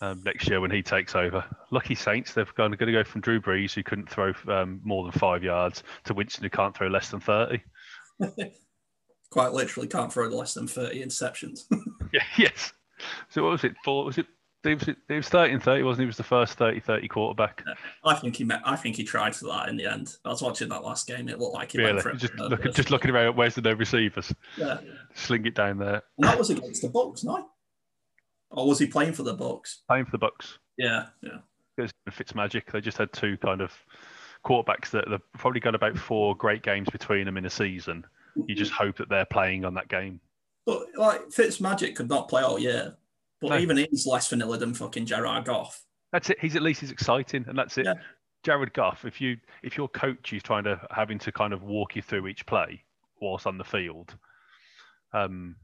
Um, 0.00 0.22
next 0.24 0.48
year 0.48 0.60
when 0.60 0.70
he 0.70 0.82
takes 0.82 1.16
over, 1.16 1.44
lucky 1.72 1.96
Saints, 1.96 2.32
they're 2.32 2.46
going 2.56 2.70
to, 2.70 2.76
go 2.76 3.02
from 3.02 3.20
Drew 3.20 3.40
Brees, 3.40 3.74
who 3.74 3.82
couldn't 3.82 4.08
throw 4.08 4.32
um, 4.46 4.80
more 4.84 5.02
than 5.02 5.18
five 5.18 5.42
yards, 5.42 5.82
to 6.04 6.14
Winston, 6.14 6.44
who 6.44 6.50
can't 6.50 6.76
throw 6.76 6.86
less 6.86 7.10
than 7.10 7.18
thirty. 7.18 7.60
Quite 9.30 9.52
literally 9.52 9.88
can't 9.88 10.12
throw 10.12 10.28
less 10.28 10.54
than 10.54 10.68
30 10.68 11.04
interceptions. 11.04 11.62
Yeah, 12.12 12.22
yes. 12.38 12.72
So 13.30 13.42
what 13.42 13.50
was 13.50 13.64
it? 13.64 13.74
Four? 13.84 14.04
Was 14.04 14.18
it? 14.18 14.26
It 14.64 14.78
was, 14.80 14.88
it 14.88 15.14
was 15.14 15.28
30 15.28 15.54
and 15.54 15.62
30, 15.62 15.82
wasn't 15.82 16.00
he? 16.00 16.04
He 16.04 16.06
was 16.06 16.16
the 16.16 16.22
first 16.22 16.54
30 16.54 16.80
30 16.80 17.08
quarterback. 17.08 17.62
I 18.04 18.14
think 18.14 18.36
he 18.36 18.44
met, 18.44 18.62
I 18.64 18.76
think 18.76 18.96
he 18.96 19.04
tried 19.04 19.34
for 19.34 19.46
that 19.46 19.68
in 19.68 19.76
the 19.76 19.86
end. 19.86 20.16
I 20.24 20.30
was 20.30 20.42
watching 20.42 20.68
that 20.70 20.82
last 20.82 21.06
game. 21.06 21.28
It 21.28 21.38
looked 21.38 21.54
like 21.54 21.72
he 21.72 21.78
Really? 21.78 21.92
went 21.92 22.02
for 22.02 22.10
it. 22.10 22.18
Just, 22.18 22.34
look, 22.36 22.62
just 22.74 22.90
looking 22.90 23.10
around, 23.10 23.36
where's 23.36 23.54
the 23.54 23.60
no 23.60 23.74
receivers? 23.74 24.34
Yeah. 24.56 24.80
Sling 25.14 25.46
it 25.46 25.54
down 25.54 25.78
there. 25.78 26.02
And 26.18 26.28
that 26.28 26.38
was 26.38 26.50
against 26.50 26.82
the 26.82 26.88
Bucks, 26.88 27.24
no? 27.24 27.46
Or 28.50 28.66
was 28.66 28.78
he 28.78 28.86
playing 28.86 29.12
for 29.12 29.22
the 29.22 29.34
Bucks? 29.34 29.82
Playing 29.88 30.06
for 30.06 30.12
the 30.12 30.18
Bucks. 30.18 30.58
Yeah, 30.78 31.06
yeah. 31.22 31.38
Because 31.76 31.92
Fitzmagic, 32.10 32.70
they 32.72 32.80
just 32.80 32.98
had 32.98 33.12
two 33.12 33.36
kind 33.38 33.60
of 33.60 33.72
quarterbacks 34.44 34.90
that 34.90 35.06
they've 35.10 35.32
probably 35.38 35.60
got 35.60 35.74
about 35.74 35.98
four 35.98 36.36
great 36.36 36.62
games 36.62 36.88
between 36.90 37.24
them 37.26 37.36
in 37.36 37.46
a 37.46 37.50
season. 37.50 38.04
You 38.46 38.54
just 38.54 38.72
mm-hmm. 38.72 38.84
hope 38.84 38.96
that 38.98 39.08
they're 39.08 39.24
playing 39.24 39.64
on 39.64 39.74
that 39.74 39.88
game. 39.88 40.20
But 40.66 40.86
like 40.96 41.28
Fitzmagic 41.28 41.94
could 41.96 42.08
not 42.08 42.28
play 42.28 42.42
all 42.42 42.58
year. 42.58 42.96
But 43.48 43.56
No. 43.56 43.60
even 43.60 43.76
he's 43.76 44.06
less 44.06 44.28
vanilla 44.28 44.58
than 44.58 44.74
fucking 44.74 45.06
Gerard 45.06 45.44
Goff. 45.44 45.82
That's 46.12 46.30
it. 46.30 46.38
He's 46.40 46.56
at 46.56 46.62
least 46.62 46.80
he's 46.80 46.90
exciting, 46.90 47.44
and 47.48 47.58
that's 47.58 47.76
it. 47.78 47.86
Yeah. 47.86 47.94
Jared 48.44 48.72
Goff, 48.74 49.04
if 49.04 49.20
you 49.20 49.36
if 49.62 49.76
your 49.76 49.88
coach 49.88 50.32
is 50.32 50.42
trying 50.42 50.64
to 50.64 50.80
having 50.90 51.18
to 51.20 51.32
kind 51.32 51.52
of 51.52 51.62
walk 51.62 51.96
you 51.96 52.02
through 52.02 52.26
each 52.26 52.44
play 52.46 52.84
whilst 53.20 53.46
on 53.46 53.56
the 53.58 53.64
field, 53.64 54.14
um, 55.12 55.56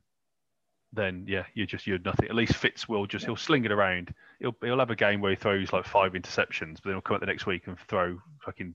then 0.93 1.25
yeah, 1.29 1.45
you're 1.55 1.66
just 1.66 1.87
you're 1.87 1.99
nothing. 2.01 2.29
At 2.29 2.35
least 2.35 2.55
Fitz 2.57 2.88
will 2.88 3.07
just 3.07 3.25
he'll 3.27 3.37
sling 3.37 3.64
it 3.64 3.73
around. 3.73 4.14
He'll 4.40 4.57
he'll 4.62 4.79
have 4.79 4.90
a 4.90 4.97
game 4.97 5.21
where 5.21 5.31
he 5.31 5.37
throws 5.37 5.73
like 5.73 5.85
five 5.87 6.12
interceptions, 6.12 6.75
but 6.77 6.85
then 6.85 6.93
he'll 6.95 7.01
come 7.03 7.14
out 7.16 7.21
the 7.21 7.27
next 7.27 7.47
week 7.47 7.66
and 7.66 7.79
throw 7.88 8.19
fucking 8.45 8.75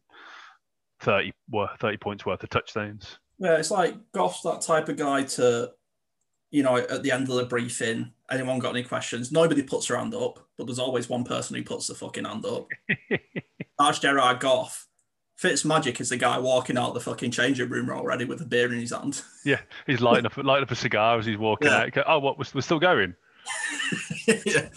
30, 1.01 1.33
wor- 1.49 1.69
30 1.79 1.97
points 1.97 2.25
worth 2.25 2.41
of 2.43 2.49
touchdowns. 2.49 3.17
Yeah, 3.39 3.57
it's 3.57 3.71
like 3.71 3.95
Goff's 4.13 4.41
that 4.43 4.61
type 4.61 4.87
of 4.87 4.95
guy 4.97 5.23
to, 5.23 5.71
you 6.55 6.63
know, 6.63 6.77
at 6.77 7.03
the 7.03 7.11
end 7.11 7.27
of 7.29 7.35
the 7.35 7.43
briefing, 7.43 8.13
anyone 8.31 8.59
got 8.59 8.69
any 8.69 8.83
questions? 8.83 9.29
Nobody 9.29 9.61
puts 9.61 9.87
their 9.89 9.97
hand 9.97 10.15
up, 10.15 10.39
but 10.57 10.67
there's 10.67 10.79
always 10.79 11.09
one 11.09 11.25
person 11.25 11.53
who 11.57 11.63
puts 11.63 11.87
the 11.87 11.95
fucking 11.95 12.23
hand 12.23 12.45
up. 12.45 12.69
That's 13.79 13.99
Gerard 13.99 14.39
Goff. 14.39 14.87
Fitzmagic 15.37 15.99
is 15.99 16.07
the 16.07 16.15
guy 16.15 16.39
walking 16.39 16.77
out 16.77 16.93
the 16.93 17.01
fucking 17.01 17.31
changing 17.31 17.67
room 17.67 17.89
already 17.89 18.23
with 18.23 18.39
a 18.39 18.45
beer 18.45 18.71
in 18.71 18.79
his 18.79 18.93
hand. 18.93 19.21
Yeah, 19.43 19.59
he's 19.85 19.99
lighting 19.99 20.25
up 20.25 20.37
lighting 20.37 20.63
up 20.63 20.71
a 20.71 20.75
cigar 20.75 21.19
as 21.19 21.25
he's 21.25 21.37
walking 21.37 21.67
Yeah. 21.67 21.89
out. 21.97 21.97
Oh, 22.07 22.19
what? 22.19 22.37
We're, 22.39 22.45
we're 22.53 22.61
still 22.61 22.79
going. 22.79 23.15
yeah. 24.27 24.69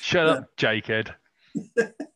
Shut 0.00 0.26
up, 0.26 0.56
Jake 0.56 0.90
Ed. 0.90 1.14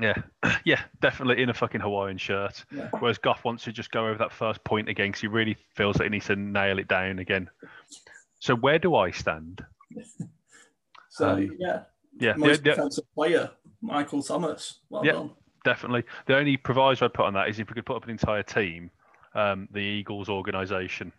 yeah, 0.00 0.14
yeah, 0.64 0.80
definitely 1.00 1.42
in 1.42 1.50
a 1.50 1.54
fucking 1.54 1.80
Hawaiian 1.80 2.18
shirt. 2.18 2.64
Yeah. 2.72 2.88
Whereas 2.98 3.18
Goff 3.18 3.44
wants 3.44 3.64
to 3.64 3.72
just 3.72 3.90
go 3.90 4.06
over 4.06 4.18
that 4.18 4.32
first 4.32 4.62
point 4.64 4.88
again 4.88 5.08
because 5.08 5.20
he 5.20 5.26
really 5.26 5.56
feels 5.74 5.96
that 5.96 6.04
he 6.04 6.10
needs 6.10 6.26
to 6.26 6.36
nail 6.36 6.78
it 6.78 6.88
down 6.88 7.18
again. 7.18 7.50
So 8.38 8.54
where 8.56 8.78
do 8.78 8.94
I 8.96 9.10
stand? 9.10 9.64
So 11.12 11.30
Um, 11.30 11.56
yeah, 11.58 11.82
Yeah, 12.20 12.34
most 12.36 12.62
the- 12.62 12.70
defensive 12.70 13.04
player, 13.14 13.50
Michael 13.82 14.22
Thomas. 14.22 14.78
Well 14.90 15.04
Yeah. 15.04 15.12
done. 15.12 15.30
definitely. 15.64 16.04
The 16.26 16.36
only 16.36 16.56
proviso 16.56 17.04
I'd 17.06 17.14
put 17.14 17.26
on 17.26 17.32
that 17.34 17.48
is 17.48 17.58
if 17.58 17.68
we 17.68 17.74
could 17.74 17.84
put 17.84 17.96
up 17.96 18.04
an 18.04 18.10
entire 18.10 18.44
team, 18.44 18.90
um, 19.34 19.66
the 19.72 19.80
Eagles 19.80 20.28
organisation, 20.28 21.12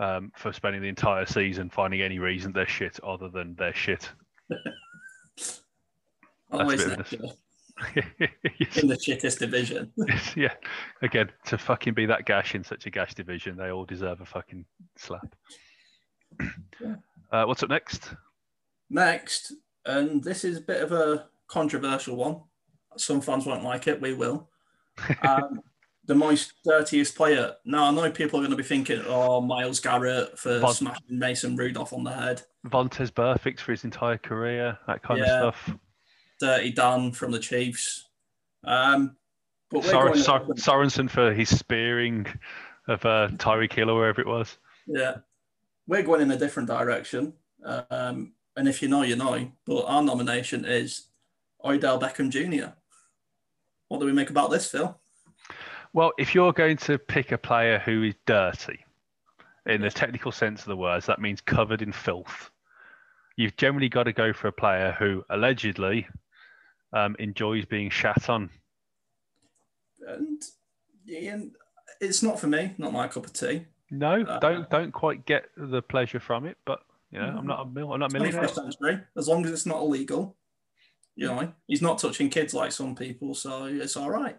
um, 0.00 0.32
for 0.36 0.52
spending 0.52 0.82
the 0.82 0.88
entire 0.88 1.24
season 1.24 1.70
finding 1.70 2.02
any 2.02 2.18
reason 2.18 2.50
they're 2.52 2.66
shit 2.66 2.98
other 3.04 3.28
than 3.28 3.54
they're 3.54 3.72
shit. 3.74 4.10
Always 6.50 6.84
bit 6.84 6.98
of 7.80 7.96
next 7.96 8.06
a- 8.20 8.28
year 8.58 8.68
in 8.82 8.88
the 8.88 8.96
shittest 9.06 9.38
division. 9.38 9.92
yeah, 10.36 10.54
again, 11.02 11.30
to 11.46 11.58
fucking 11.58 11.94
be 11.94 12.06
that 12.06 12.26
gash 12.26 12.54
in 12.54 12.62
such 12.64 12.86
a 12.86 12.90
gash 12.90 13.14
division, 13.14 13.56
they 13.56 13.70
all 13.70 13.84
deserve 13.84 14.20
a 14.20 14.26
fucking 14.26 14.64
slap. 14.96 15.34
Yeah. 16.80 16.94
Uh, 17.32 17.44
what's 17.44 17.62
up 17.62 17.68
next? 17.70 18.14
Next, 18.88 19.52
and 19.84 20.22
this 20.24 20.44
is 20.44 20.56
a 20.58 20.62
bit 20.62 20.82
of 20.82 20.92
a 20.92 21.26
controversial 21.48 22.16
one. 22.16 22.40
Some 22.96 23.20
fans 23.20 23.46
won't 23.46 23.62
like 23.64 23.86
it. 23.86 24.00
We 24.00 24.14
will. 24.14 24.48
Um, 25.22 25.60
the 26.06 26.14
most 26.14 26.54
dirtiest 26.64 27.14
player. 27.14 27.54
Now, 27.64 27.84
I 27.84 27.90
know 27.92 28.10
people 28.10 28.38
are 28.40 28.42
going 28.42 28.50
to 28.50 28.56
be 28.56 28.62
thinking, 28.64 29.00
oh, 29.06 29.40
Myles 29.40 29.78
Garrett 29.80 30.36
for 30.38 30.58
Von- 30.58 30.74
smashing 30.74 31.18
Mason 31.18 31.54
Rudolph 31.56 31.92
on 31.92 32.02
the 32.04 32.10
head. 32.12 32.42
Vontaze 32.66 33.12
Burfict 33.12 33.60
for 33.60 33.70
his 33.72 33.84
entire 33.84 34.18
career, 34.18 34.76
that 34.88 35.02
kind 35.02 35.20
Yeah. 35.20 35.44
of 35.44 35.54
stuff. 35.56 35.76
Dirty 36.40 36.72
Dan 36.72 37.12
from 37.12 37.30
the 37.30 37.38
Chiefs. 37.38 38.08
Um, 38.64 39.16
but 39.70 39.84
Sor- 39.84 40.08
going- 40.08 40.18
Sor- 40.18 40.54
Sorensen 40.54 41.08
for 41.08 41.32
his 41.32 41.56
spearing 41.56 42.26
of 42.88 43.04
uh, 43.04 43.28
Tyreek 43.34 43.72
Hill 43.72 43.90
or 43.90 43.94
wherever 43.96 44.20
it 44.20 44.26
was. 44.26 44.58
Yeah, 44.86 45.18
we're 45.86 46.02
going 46.02 46.22
in 46.22 46.30
a 46.30 46.36
different 46.38 46.68
direction. 46.68 47.34
Um, 47.62 48.32
and 48.56 48.66
if 48.68 48.82
you 48.82 48.88
know, 48.88 49.02
you 49.02 49.16
know. 49.16 49.52
But 49.66 49.84
our 49.84 50.02
nomination 50.02 50.64
is 50.64 51.06
Odell 51.64 52.00
Beckham 52.00 52.30
Jr. 52.30 52.72
What 53.88 54.00
do 54.00 54.06
we 54.06 54.12
make 54.12 54.30
about 54.30 54.50
this, 54.50 54.70
Phil? 54.70 54.98
Well, 55.92 56.12
if 56.18 56.34
you're 56.34 56.52
going 56.52 56.76
to 56.78 56.98
pick 56.98 57.32
a 57.32 57.38
player 57.38 57.78
who 57.78 58.04
is 58.04 58.14
dirty, 58.26 58.84
in 59.66 59.82
the 59.82 59.90
technical 59.90 60.32
sense 60.32 60.60
of 60.60 60.66
the 60.66 60.76
words, 60.76 61.06
that 61.06 61.20
means 61.20 61.40
covered 61.40 61.82
in 61.82 61.92
filth. 61.92 62.50
You've 63.36 63.56
generally 63.56 63.88
got 63.88 64.04
to 64.04 64.12
go 64.12 64.32
for 64.32 64.48
a 64.48 64.52
player 64.52 64.96
who 64.98 65.24
allegedly 65.30 66.06
um, 66.92 67.16
enjoys 67.18 67.64
being 67.64 67.90
shat 67.90 68.28
on. 68.28 68.50
And 70.06 70.42
Ian, 71.08 71.52
it's 72.00 72.22
not 72.22 72.38
for 72.40 72.46
me, 72.46 72.74
not 72.78 72.92
my 72.92 73.08
cup 73.08 73.26
of 73.26 73.32
tea. 73.32 73.66
No, 73.90 74.22
Uh, 74.22 74.38
don't 74.38 74.70
don't 74.70 74.92
quite 74.92 75.26
get 75.26 75.46
the 75.56 75.82
pleasure 75.82 76.20
from 76.20 76.46
it, 76.46 76.56
but 76.64 76.82
you 77.10 77.18
know, 77.18 77.26
I'm 77.38 77.46
not 77.46 77.60
a 77.60 77.64
mil- 77.66 77.92
I'm 77.92 78.00
not 78.00 78.10
a 78.10 78.18
millionaire. 78.18 78.42
21st 78.42 78.54
century, 78.54 79.00
as 79.16 79.28
long 79.28 79.44
as 79.44 79.50
it's 79.50 79.66
not 79.66 79.78
illegal. 79.80 80.36
You 81.16 81.26
know, 81.26 81.52
he's 81.66 81.82
not 81.82 81.98
touching 81.98 82.30
kids 82.30 82.54
like 82.54 82.72
some 82.72 82.94
people, 82.94 83.34
so 83.34 83.64
it's 83.66 83.96
all 83.96 84.08
right. 84.10 84.38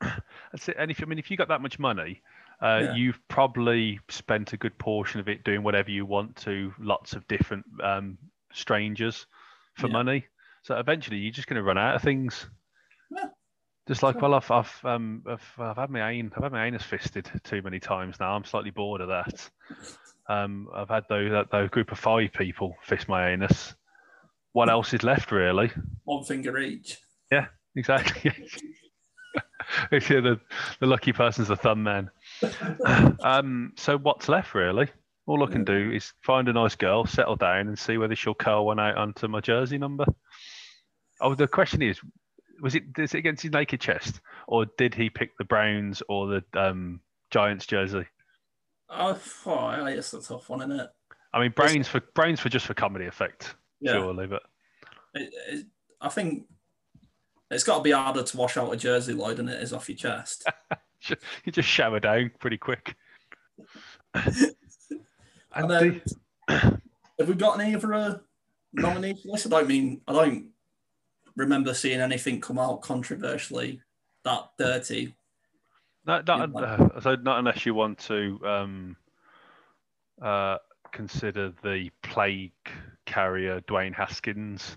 That's 0.00 0.68
it. 0.68 0.76
And 0.78 0.90
if 0.90 1.00
I 1.00 1.06
mean, 1.06 1.18
if 1.18 1.30
you 1.30 1.36
got 1.36 1.48
that 1.48 1.62
much 1.62 1.78
money, 1.78 2.22
uh, 2.60 2.80
Yeah. 2.84 2.94
you've 2.96 3.20
probably 3.28 4.00
spent 4.08 4.52
a 4.52 4.56
good 4.56 4.76
portion 4.78 5.20
of 5.20 5.28
it 5.28 5.44
doing 5.44 5.62
whatever 5.62 5.90
you 5.90 6.04
want 6.04 6.34
to 6.38 6.74
lots 6.78 7.12
of 7.14 7.26
different 7.28 7.64
um, 7.82 8.18
strangers 8.52 9.26
for 9.76 9.86
Yeah. 9.86 9.92
money. 9.92 10.26
So 10.62 10.76
eventually, 10.76 11.18
you're 11.18 11.32
just 11.32 11.48
going 11.48 11.56
to 11.56 11.62
run 11.62 11.78
out 11.78 11.96
of 11.96 12.02
things. 12.02 12.46
Yeah. 13.10 13.26
Just 13.88 14.02
like, 14.02 14.20
well, 14.20 14.34
I've 14.34 14.50
I've 14.50 14.84
um 14.84 15.24
I've, 15.28 15.52
I've 15.58 15.76
had 15.76 15.90
my 15.90 16.08
I've 16.08 16.42
had 16.42 16.52
my 16.52 16.66
anus 16.66 16.84
fisted 16.84 17.28
too 17.42 17.62
many 17.62 17.80
times 17.80 18.20
now. 18.20 18.34
I'm 18.34 18.44
slightly 18.44 18.70
bored 18.70 19.00
of 19.00 19.08
that. 19.08 19.50
Um, 20.28 20.68
I've 20.72 20.88
had 20.88 21.04
those 21.08 21.32
that 21.32 21.50
those 21.50 21.68
group 21.70 21.90
of 21.90 21.98
five 21.98 22.32
people 22.32 22.76
fist 22.84 23.08
my 23.08 23.30
anus. 23.30 23.74
What 24.52 24.68
else 24.68 24.94
is 24.94 25.02
left, 25.02 25.32
really? 25.32 25.72
One 26.04 26.22
finger 26.24 26.56
each. 26.58 26.98
Yeah, 27.30 27.46
exactly. 27.74 28.32
If 29.90 30.10
you're 30.10 30.22
the, 30.22 30.40
the 30.80 30.86
lucky 30.86 31.12
person's 31.12 31.48
the 31.48 31.56
thumb 31.56 31.82
man. 31.82 32.10
um, 33.22 33.72
so 33.76 33.96
what's 33.96 34.28
left 34.28 34.54
really? 34.54 34.88
All 35.26 35.44
I 35.44 35.50
can 35.50 35.64
do 35.64 35.92
is 35.92 36.12
find 36.22 36.48
a 36.48 36.52
nice 36.52 36.74
girl, 36.74 37.06
settle 37.06 37.36
down, 37.36 37.68
and 37.68 37.78
see 37.78 37.96
whether 37.96 38.16
she'll 38.16 38.34
curl 38.34 38.66
one 38.66 38.80
out 38.80 38.96
onto 38.98 39.28
my 39.28 39.40
jersey 39.40 39.78
number. 39.78 40.04
Oh, 41.22 41.34
the 41.34 41.46
question 41.46 41.82
is, 41.82 42.00
was 42.60 42.74
it 42.74 42.84
is 42.98 43.14
it 43.14 43.18
against 43.18 43.42
his 43.42 43.52
naked 43.52 43.80
chest, 43.80 44.20
or 44.46 44.66
did 44.76 44.94
he 44.94 45.08
pick 45.08 45.36
the 45.38 45.44
Browns 45.44 46.02
or 46.08 46.26
the 46.26 46.44
um, 46.54 47.00
Giants 47.30 47.66
jersey? 47.66 48.04
Oh, 48.90 49.18
oh, 49.46 49.86
it's 49.86 50.12
a 50.12 50.20
tough 50.20 50.48
one, 50.50 50.60
isn't 50.60 50.80
it? 50.80 50.90
I 51.32 51.40
mean, 51.40 51.52
Browns 51.56 51.88
for 51.88 52.00
Browns 52.14 52.40
for 52.40 52.48
just 52.48 52.66
for 52.66 52.74
comedy 52.74 53.06
effect, 53.06 53.54
Yeah. 53.80 53.92
surely, 53.92 54.26
but 54.26 54.42
It, 55.14 55.32
it, 55.48 55.66
I 56.00 56.08
think 56.08 56.44
it's 57.50 57.64
got 57.64 57.78
to 57.78 57.82
be 57.82 57.92
harder 57.92 58.22
to 58.22 58.36
wash 58.36 58.56
out 58.56 58.72
a 58.72 58.76
jersey 58.76 59.14
load 59.14 59.36
than 59.36 59.48
it 59.48 59.62
is 59.62 59.72
off 59.72 59.88
your 59.88 59.96
chest. 59.96 60.44
you 61.44 61.52
just 61.52 61.68
shower 61.68 62.00
down 62.00 62.30
pretty 62.38 62.58
quick. 62.58 62.96
And 64.14 64.54
And 65.54 65.70
then, 65.70 66.02
have 66.48 67.28
we 67.28 67.34
got 67.34 67.60
any 67.60 67.74
other 67.74 67.92
uh, 67.94 68.14
nominees? 68.72 69.46
I 69.46 69.48
don't 69.48 69.68
mean 69.68 70.00
I 70.08 70.12
don't 70.12 70.48
remember 71.36 71.74
seeing 71.74 72.00
anything 72.00 72.40
come 72.40 72.58
out 72.58 72.82
controversially 72.82 73.80
that 74.24 74.50
dirty. 74.58 75.14
No, 76.06 76.22
not, 76.26 76.54
uh, 76.56 77.00
so 77.00 77.14
not 77.16 77.38
unless 77.38 77.64
you 77.64 77.74
want 77.74 77.98
to 78.00 78.40
um, 78.44 78.96
uh, 80.20 80.58
consider 80.92 81.52
the 81.62 81.90
plague 82.02 82.52
carrier 83.06 83.60
Dwayne 83.62 83.94
Haskins 83.94 84.76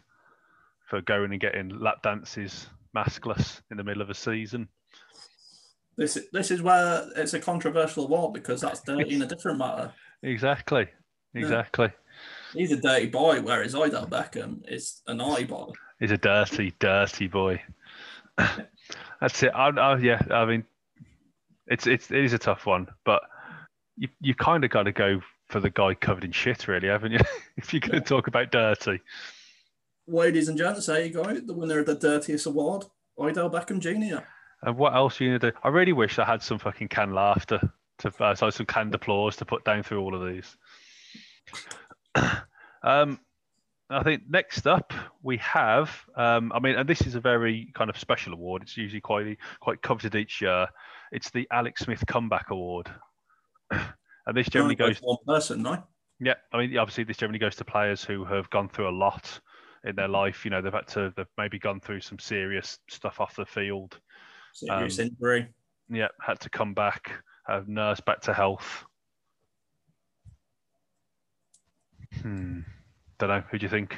for 0.87 1.01
going 1.01 1.31
and 1.31 1.41
getting 1.41 1.69
lap 1.79 2.03
dances 2.03 2.67
maskless 2.95 3.61
in 3.71 3.77
the 3.77 3.83
middle 3.83 4.01
of 4.01 4.09
a 4.09 4.13
season. 4.13 4.67
This 5.97 6.17
this 6.31 6.51
is 6.51 6.61
where 6.61 7.07
it's 7.15 7.33
a 7.33 7.39
controversial 7.39 8.05
award 8.05 8.33
because 8.33 8.61
that's 8.61 8.81
dirty 8.81 9.15
in 9.15 9.21
a 9.21 9.27
different 9.27 9.59
matter. 9.59 9.91
Exactly, 10.23 10.87
exactly. 11.35 11.91
He's 12.53 12.71
a 12.71 12.77
dirty 12.77 13.05
boy, 13.07 13.41
whereas 13.41 13.75
Odell 13.75 14.07
Beckham 14.07 14.61
is 14.67 15.03
a 15.05 15.13
naughty 15.13 15.43
boy. 15.43 15.71
He's 15.99 16.11
a 16.11 16.17
dirty, 16.17 16.73
dirty 16.79 17.27
boy. 17.27 17.61
That's 19.21 19.41
it. 19.43 19.51
I, 19.55 19.69
I, 19.69 19.97
yeah, 19.97 20.21
I 20.29 20.45
mean, 20.45 20.65
it's 21.67 21.87
it's 21.87 22.11
it 22.11 22.23
is 22.23 22.33
a 22.33 22.37
tough 22.37 22.65
one, 22.65 22.87
but 23.05 23.21
you 23.97 24.09
you 24.19 24.35
kind 24.35 24.63
of 24.63 24.71
got 24.71 24.83
to 24.83 24.91
go 24.91 25.21
for 25.47 25.59
the 25.59 25.69
guy 25.69 25.93
covered 25.93 26.23
in 26.23 26.31
shit, 26.31 26.67
really, 26.67 26.87
haven't 26.87 27.13
you? 27.13 27.19
if 27.57 27.73
you're 27.73 27.79
going 27.79 27.91
to 27.91 27.97
Yeah. 27.97 28.03
talk 28.03 28.27
about 28.27 28.51
dirty. 28.51 28.99
Ladies 30.07 30.49
and 30.49 30.57
gents, 30.57 30.85
there 30.85 31.03
you 31.05 31.13
go. 31.13 31.23
The 31.23 31.53
winner 31.53 31.79
of 31.79 31.85
the 31.85 31.95
dirtiest 31.95 32.45
award, 32.45 32.85
Odell 33.17 33.49
Beckham 33.49 33.79
Jr. 33.79 34.23
And 34.61 34.77
what 34.77 34.93
else 34.93 35.19
are 35.19 35.23
you 35.23 35.37
gonna 35.37 35.51
do? 35.51 35.57
I 35.63 35.69
really 35.69 35.93
wish 35.93 36.19
I 36.19 36.25
had 36.25 36.41
some 36.41 36.59
fucking 36.59 36.87
canned 36.89 37.13
laughter 37.13 37.59
to 37.99 38.11
uh, 38.23 38.35
so 38.35 38.49
some 38.49 38.65
canned 38.65 38.93
applause 38.93 39.35
to 39.37 39.45
put 39.45 39.63
down 39.63 39.83
through 39.83 40.01
all 40.01 40.15
of 40.15 40.27
these. 40.31 40.57
um, 42.83 43.19
I 43.89 44.01
think 44.03 44.23
next 44.27 44.65
up 44.65 44.93
we 45.21 45.37
have. 45.37 45.91
Um, 46.15 46.51
I 46.53 46.59
mean, 46.59 46.75
and 46.75 46.89
this 46.89 47.01
is 47.01 47.15
a 47.15 47.19
very 47.19 47.71
kind 47.75 47.89
of 47.89 47.99
special 47.99 48.33
award. 48.33 48.63
It's 48.63 48.77
usually 48.77 49.01
quite 49.01 49.37
quite 49.59 49.81
coveted 49.81 50.15
each 50.15 50.41
year. 50.41 50.67
It's 51.11 51.29
the 51.29 51.47
Alex 51.51 51.83
Smith 51.83 52.03
Comeback 52.07 52.49
Award, 52.49 52.91
and 53.71 54.33
this 54.33 54.49
generally 54.49 54.75
goes. 54.75 54.97
one 55.01 55.17
person, 55.27 55.63
right? 55.63 55.83
Yeah, 56.19 56.35
I 56.53 56.57
mean, 56.57 56.77
obviously, 56.77 57.03
this 57.03 57.17
generally 57.17 57.39
goes 57.39 57.55
to 57.57 57.65
players 57.65 58.03
who 58.03 58.23
have 58.25 58.49
gone 58.49 58.69
through 58.69 58.89
a 58.89 58.97
lot 58.97 59.39
in 59.83 59.95
their 59.95 60.07
life. 60.07 60.45
You 60.45 60.51
know, 60.51 60.61
they've 60.61 60.73
had 60.73 60.87
to, 60.89 61.13
they've 61.15 61.25
maybe 61.37 61.59
gone 61.59 61.79
through 61.79 62.01
some 62.01 62.19
serious 62.19 62.79
stuff 62.89 63.19
off 63.19 63.35
the 63.35 63.45
field. 63.45 63.99
Serious 64.53 64.99
Um, 64.99 65.07
injury. 65.07 65.47
Yeah, 65.89 66.07
had 66.21 66.39
to 66.39 66.49
come 66.49 66.73
back, 66.73 67.11
have 67.47 67.67
nursed 67.67 68.05
back 68.05 68.21
to 68.21 68.33
health. 68.33 68.85
Hmm. 72.21 72.61
Don't 73.17 73.29
know. 73.29 73.43
Who 73.49 73.57
do 73.57 73.65
you 73.65 73.69
think? 73.69 73.97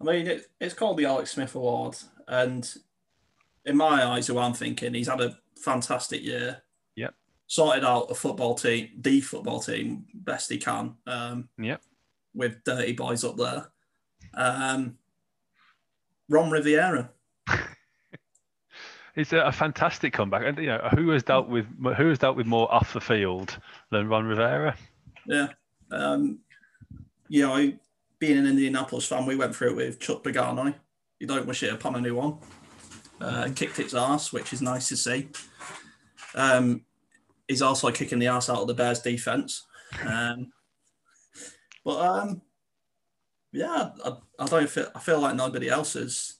I 0.00 0.04
mean, 0.04 0.26
it, 0.26 0.50
it's 0.60 0.74
called 0.74 0.96
the 0.96 1.06
Alex 1.06 1.32
Smith 1.32 1.54
Award, 1.54 1.96
and 2.26 2.68
in 3.64 3.76
my 3.76 4.04
eyes, 4.04 4.26
who 4.26 4.38
I'm 4.38 4.54
thinking, 4.54 4.94
he's 4.94 5.08
had 5.08 5.20
a 5.20 5.36
fantastic 5.56 6.22
year. 6.22 6.62
Yep. 6.96 7.14
Sorted 7.46 7.84
out 7.84 8.10
a 8.10 8.14
football 8.14 8.54
team, 8.54 8.90
the 8.98 9.20
football 9.20 9.60
team, 9.60 10.04
best 10.14 10.50
he 10.50 10.58
can. 10.58 10.94
Um, 11.06 11.48
Yep. 11.58 11.82
With 12.34 12.62
dirty 12.64 12.92
boys 12.92 13.24
up 13.24 13.36
there. 13.36 13.68
Um, 14.34 14.96
Ron 16.28 16.50
Rivera. 16.50 17.10
It's 19.16 19.32
a, 19.32 19.40
a 19.40 19.50
fantastic 19.50 20.12
comeback, 20.12 20.44
and 20.46 20.56
you 20.58 20.66
know 20.66 20.88
who 20.94 21.10
has 21.10 21.24
dealt 21.24 21.48
with 21.48 21.66
who 21.96 22.08
has 22.08 22.20
dealt 22.20 22.36
with 22.36 22.46
more 22.46 22.72
off 22.72 22.92
the 22.92 23.00
field 23.00 23.58
than 23.90 24.06
Ron 24.06 24.26
Rivera. 24.26 24.76
Yeah. 25.26 25.48
Um, 25.90 26.38
you 27.28 27.46
know, 27.46 27.72
being 28.18 28.38
an 28.38 28.46
Indianapolis 28.46 29.06
fan, 29.06 29.26
we 29.26 29.36
went 29.36 29.54
through 29.54 29.70
it 29.70 29.76
with 29.76 30.00
Chuck 30.00 30.22
Pagano. 30.24 30.74
You 31.18 31.26
don't 31.26 31.46
wish 31.46 31.62
it 31.62 31.72
upon 31.72 31.96
anyone. 31.96 32.38
Uh, 33.20 33.48
kicked 33.54 33.78
its 33.78 33.94
ass, 33.94 34.32
which 34.32 34.52
is 34.52 34.62
nice 34.62 34.88
to 34.88 34.96
see. 34.96 35.28
Um, 36.34 36.82
he's 37.48 37.62
also 37.62 37.90
kicking 37.90 38.18
the 38.18 38.28
ass 38.28 38.48
out 38.48 38.58
of 38.58 38.68
the 38.68 38.74
Bears 38.74 39.00
defense. 39.00 39.66
Um, 40.06 40.52
but 41.84 41.98
um, 42.00 42.42
yeah, 43.52 43.90
I, 44.04 44.12
I 44.38 44.46
don't 44.46 44.68
feel 44.68 44.88
I 44.94 45.00
feel 45.00 45.20
like 45.20 45.34
nobody 45.34 45.68
else 45.68 45.94
has 45.94 46.34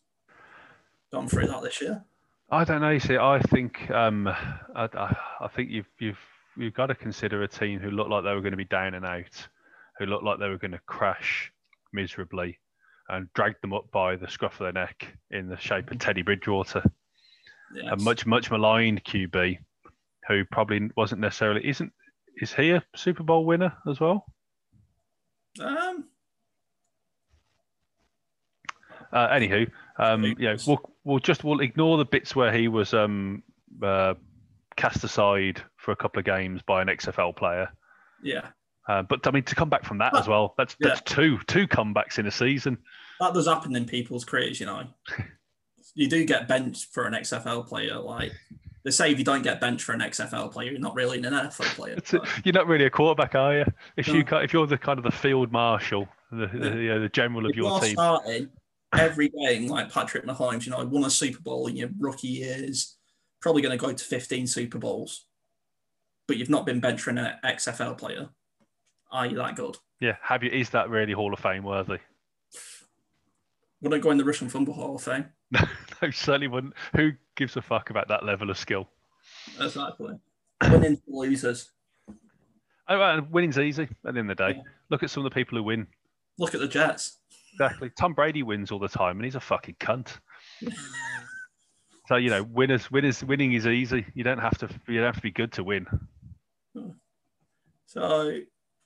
gone 1.11 1.29
through 1.29 1.47
that 1.47 1.63
this 1.63 1.81
year. 1.81 2.05
I 2.51 2.65
don't 2.65 2.81
know. 2.81 2.91
You 2.91 3.01
see, 3.01 3.17
I 3.17 3.41
think 3.49 3.91
um, 3.91 4.29
I, 4.29 4.89
I, 4.95 5.17
I 5.41 5.49
think 5.49 5.71
you've 5.71 5.89
you've 5.99 6.19
you've 6.57 6.75
got 6.75 6.87
to 6.87 6.95
consider 6.95 7.43
a 7.43 7.49
team 7.49 7.81
who 7.81 7.91
looked 7.91 8.11
like 8.11 8.25
they 8.25 8.35
were 8.35 8.41
going 8.41 8.53
to 8.53 8.57
be 8.57 8.65
down 8.65 8.95
and 8.95 9.05
out, 9.05 9.49
who 9.99 10.07
looked 10.07 10.25
like 10.25 10.39
they 10.39 10.49
were 10.49 10.59
going 10.59 10.73
to 10.73 10.81
crash 10.87 11.53
miserably, 11.93 12.59
and 13.09 13.33
dragged 13.35 13.63
them 13.63 13.73
up 13.73 13.91
by 13.91 14.17
the 14.17 14.29
scruff 14.29 14.55
of 14.55 14.59
their 14.61 14.73
neck 14.73 15.07
in 15.31 15.49
the 15.49 15.57
shape 15.57 15.91
of 15.91 15.99
Teddy 15.99 16.23
Bridgewater, 16.23 16.83
Yeah, 17.75 17.93
a 17.93 17.97
much 17.97 18.27
much 18.27 18.51
maligned 18.51 19.03
QB, 19.05 19.59
who 20.29 20.45
probably 20.45 20.91
wasn't 20.97 21.21
necessarily 21.23 21.67
isn't 21.69 21.93
is 22.41 22.53
he 22.53 22.71
a 22.71 22.83
Super 22.95 23.23
Bowl 23.25 23.45
winner 23.47 23.73
as 23.89 23.99
well? 23.99 24.25
um, 25.61 26.05
Uh, 29.13 29.29
anywho, 29.29 29.69
um, 29.99 30.37
yeah, 30.39 30.57
we'll 30.67 30.81
we'll 31.05 31.19
just 31.19 31.43
we'll 31.43 31.61
ignore 31.61 31.97
the 31.97 32.05
bits 32.05 32.37
where 32.37 32.53
he 32.53 32.69
was 32.69 32.93
um, 32.93 33.43
uh, 33.83 34.13
cast 34.77 35.03
aside 35.03 35.63
for 35.79 35.93
a 35.93 35.97
couple 35.97 36.19
of 36.19 36.27
games 36.27 36.61
by 36.67 36.83
an 36.83 36.89
XFL 36.89 37.35
player. 37.35 37.71
yeah, 38.23 38.49
Uh, 38.89 39.03
but 39.03 39.27
I 39.27 39.31
mean, 39.31 39.43
to 39.45 39.55
come 39.55 39.69
back 39.69 39.85
from 39.85 39.99
that 39.99 40.17
as 40.17 40.27
well, 40.27 40.55
that's 40.57 40.75
Yeah. 40.81 40.89
that's 40.89 41.03
two 41.03 41.39
two 41.47 41.69
comebacks 41.69 42.19
in 42.19 42.27
a 42.27 42.31
season. 42.31 42.79
that 43.21 43.35
does 43.35 43.47
happen 43.47 43.77
in 43.77 43.85
people's 43.85 44.25
careers, 44.25 44.59
you 44.61 44.67
know. 44.67 44.85
you 45.95 46.09
do 46.09 46.25
get 46.25 46.49
benched 46.49 46.93
for 46.93 47.05
an 47.07 47.13
XFL 47.13 47.67
player. 47.67 47.99
Like 47.99 48.33
they 48.85 48.91
say, 48.91 49.11
if 49.13 49.19
you 49.19 49.25
don't 49.25 49.43
get 49.43 49.61
benched 49.61 49.85
for 49.85 49.93
an 49.93 50.01
XFL 50.01 50.51
player, 50.53 50.71
you're 50.71 50.81
not 50.81 50.95
really 50.95 51.19
an 51.19 51.25
NFL 51.25 51.75
player. 51.75 51.99
A- 52.13 52.27
you're 52.45 52.53
not 52.55 52.67
really 52.67 52.85
a 52.87 52.91
quarterback, 52.91 53.35
are 53.35 53.59
you? 53.59 53.65
If 53.97 54.09
you 54.09 54.21
No. 54.21 54.25
ca- 54.25 54.39
if 54.39 54.53
you're 54.53 54.67
the 54.67 54.79
kind 54.79 54.99
of 54.99 55.05
the 55.05 55.11
field 55.11 55.53
marshal, 55.53 56.09
the 56.31 56.47
the, 56.47 56.69
you 56.77 56.89
know, 56.89 57.01
the 57.01 57.09
general 57.09 57.45
of 57.45 57.51
if 57.51 57.57
your 57.57 57.81
team, 57.81 57.93
starting 57.95 58.49
every 58.97 59.29
game 59.29 59.67
like 59.69 59.93
Patrick 59.93 60.25
Mahomes, 60.25 60.65
you 60.65 60.71
know, 60.73 60.83
won 60.87 61.05
a 61.05 61.11
Super 61.11 61.41
Bowl 61.41 61.67
in 61.67 61.77
your 61.77 61.91
rookie 61.99 62.29
years, 62.29 62.97
probably 63.43 63.61
going 63.61 63.77
to 63.79 63.85
go 63.85 63.93
to 63.93 64.03
15 64.05 64.47
Super 64.47 64.79
Bowls, 64.79 65.27
but 66.27 66.39
you've 66.39 66.49
not 66.49 66.65
been 66.65 66.81
benched 66.81 67.03
for 67.03 67.11
an 67.11 67.19
XFL 67.45 67.99
player. 67.99 68.29
Are 69.11 69.27
you 69.27 69.37
that 69.37 69.57
good? 69.57 69.77
yeah, 70.01 70.17
have 70.23 70.43
you? 70.43 70.51
Is 70.51 70.71
that 70.71 70.91
really 70.91 71.13
Hall 71.13 71.33
of 71.33 71.41
Fame 71.41 71.65
worthy? 71.65 71.99
Wouldn't 73.81 74.03
go 74.03 74.11
in 74.11 74.19
the 74.19 74.25
Russian 74.25 74.49
Fumble 74.49 74.75
Hall 74.75 74.97
of 74.97 75.03
Fame. 75.03 75.27
No, 75.51 75.61
no, 76.03 76.11
certainly 76.11 76.47
wouldn't. 76.49 76.75
Who 76.95 77.13
gives 77.35 77.57
a 77.57 77.63
fuck 77.63 77.89
about 77.89 78.09
that 78.09 78.23
level 78.23 78.51
of 78.51 78.59
skill? 78.59 78.87
Exactly. 79.59 80.15
Winning 80.71 80.97
for 80.97 81.25
losers. 81.25 81.71
Oh, 82.87 83.01
uh, 83.01 83.23
winning's 83.31 83.59
easy 83.59 83.85
at 83.85 84.15
the 84.15 84.21
end 84.21 84.31
of 84.31 84.37
the 84.37 84.45
day. 84.45 84.57
Yeah. 84.59 84.63
Look 84.91 85.03
at 85.03 85.09
some 85.11 85.25
of 85.25 85.31
the 85.33 85.35
people 85.35 85.57
who 85.57 85.65
win. 85.65 85.87
Look 86.39 86.55
at 86.55 86.61
the 86.61 86.69
Jets. 86.69 87.19
Exactly. 87.55 87.91
Tom 87.99 88.13
Brady 88.13 88.43
wins 88.43 88.71
all 88.71 88.79
the 88.79 88.89
time, 88.89 89.17
and 89.17 89.25
he's 89.25 89.37
a 89.37 89.41
fucking 89.41 89.77
cunt. 89.81 90.19
So 92.07 92.17
you 92.17 92.31
know, 92.31 92.43
winners, 92.43 92.91
winners, 92.91 93.23
winning 93.23 93.53
is 93.53 93.67
easy. 93.67 94.07
You 94.15 94.25
don't 94.25 94.39
have 94.39 94.57
to. 94.59 94.69
You 94.89 94.97
don't 94.97 95.05
have 95.05 95.17
to 95.17 95.21
be 95.21 95.31
good 95.31 95.53
to 95.53 95.63
win. 95.63 95.87
So 97.85 98.41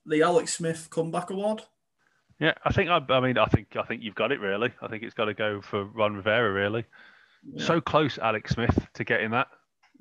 the 0.07 0.23
Alex 0.23 0.55
Smith 0.55 0.89
comeback 0.91 1.31
award. 1.31 1.63
Yeah, 2.41 2.55
I 2.65 2.73
think. 2.73 2.91
I, 2.91 3.01
I 3.11 3.21
mean, 3.21 3.39
I 3.39 3.47
think. 3.47 3.77
I 3.77 3.83
think 3.85 4.03
you've 4.03 4.15
got 4.17 4.33
it. 4.33 4.41
Really, 4.41 4.73
I 4.83 4.89
think 4.89 5.03
it's 5.03 5.15
got 5.15 5.27
to 5.27 5.35
go 5.35 5.61
for 5.61 5.85
Ron 5.85 6.15
Rivera. 6.17 6.53
Really, 6.53 6.85
Yeah. 7.45 7.65
so 7.65 7.81
close, 7.81 8.19
Alex 8.19 8.53
Smith, 8.53 8.87
to 8.95 9.05
getting 9.05 9.31
that. 9.31 9.49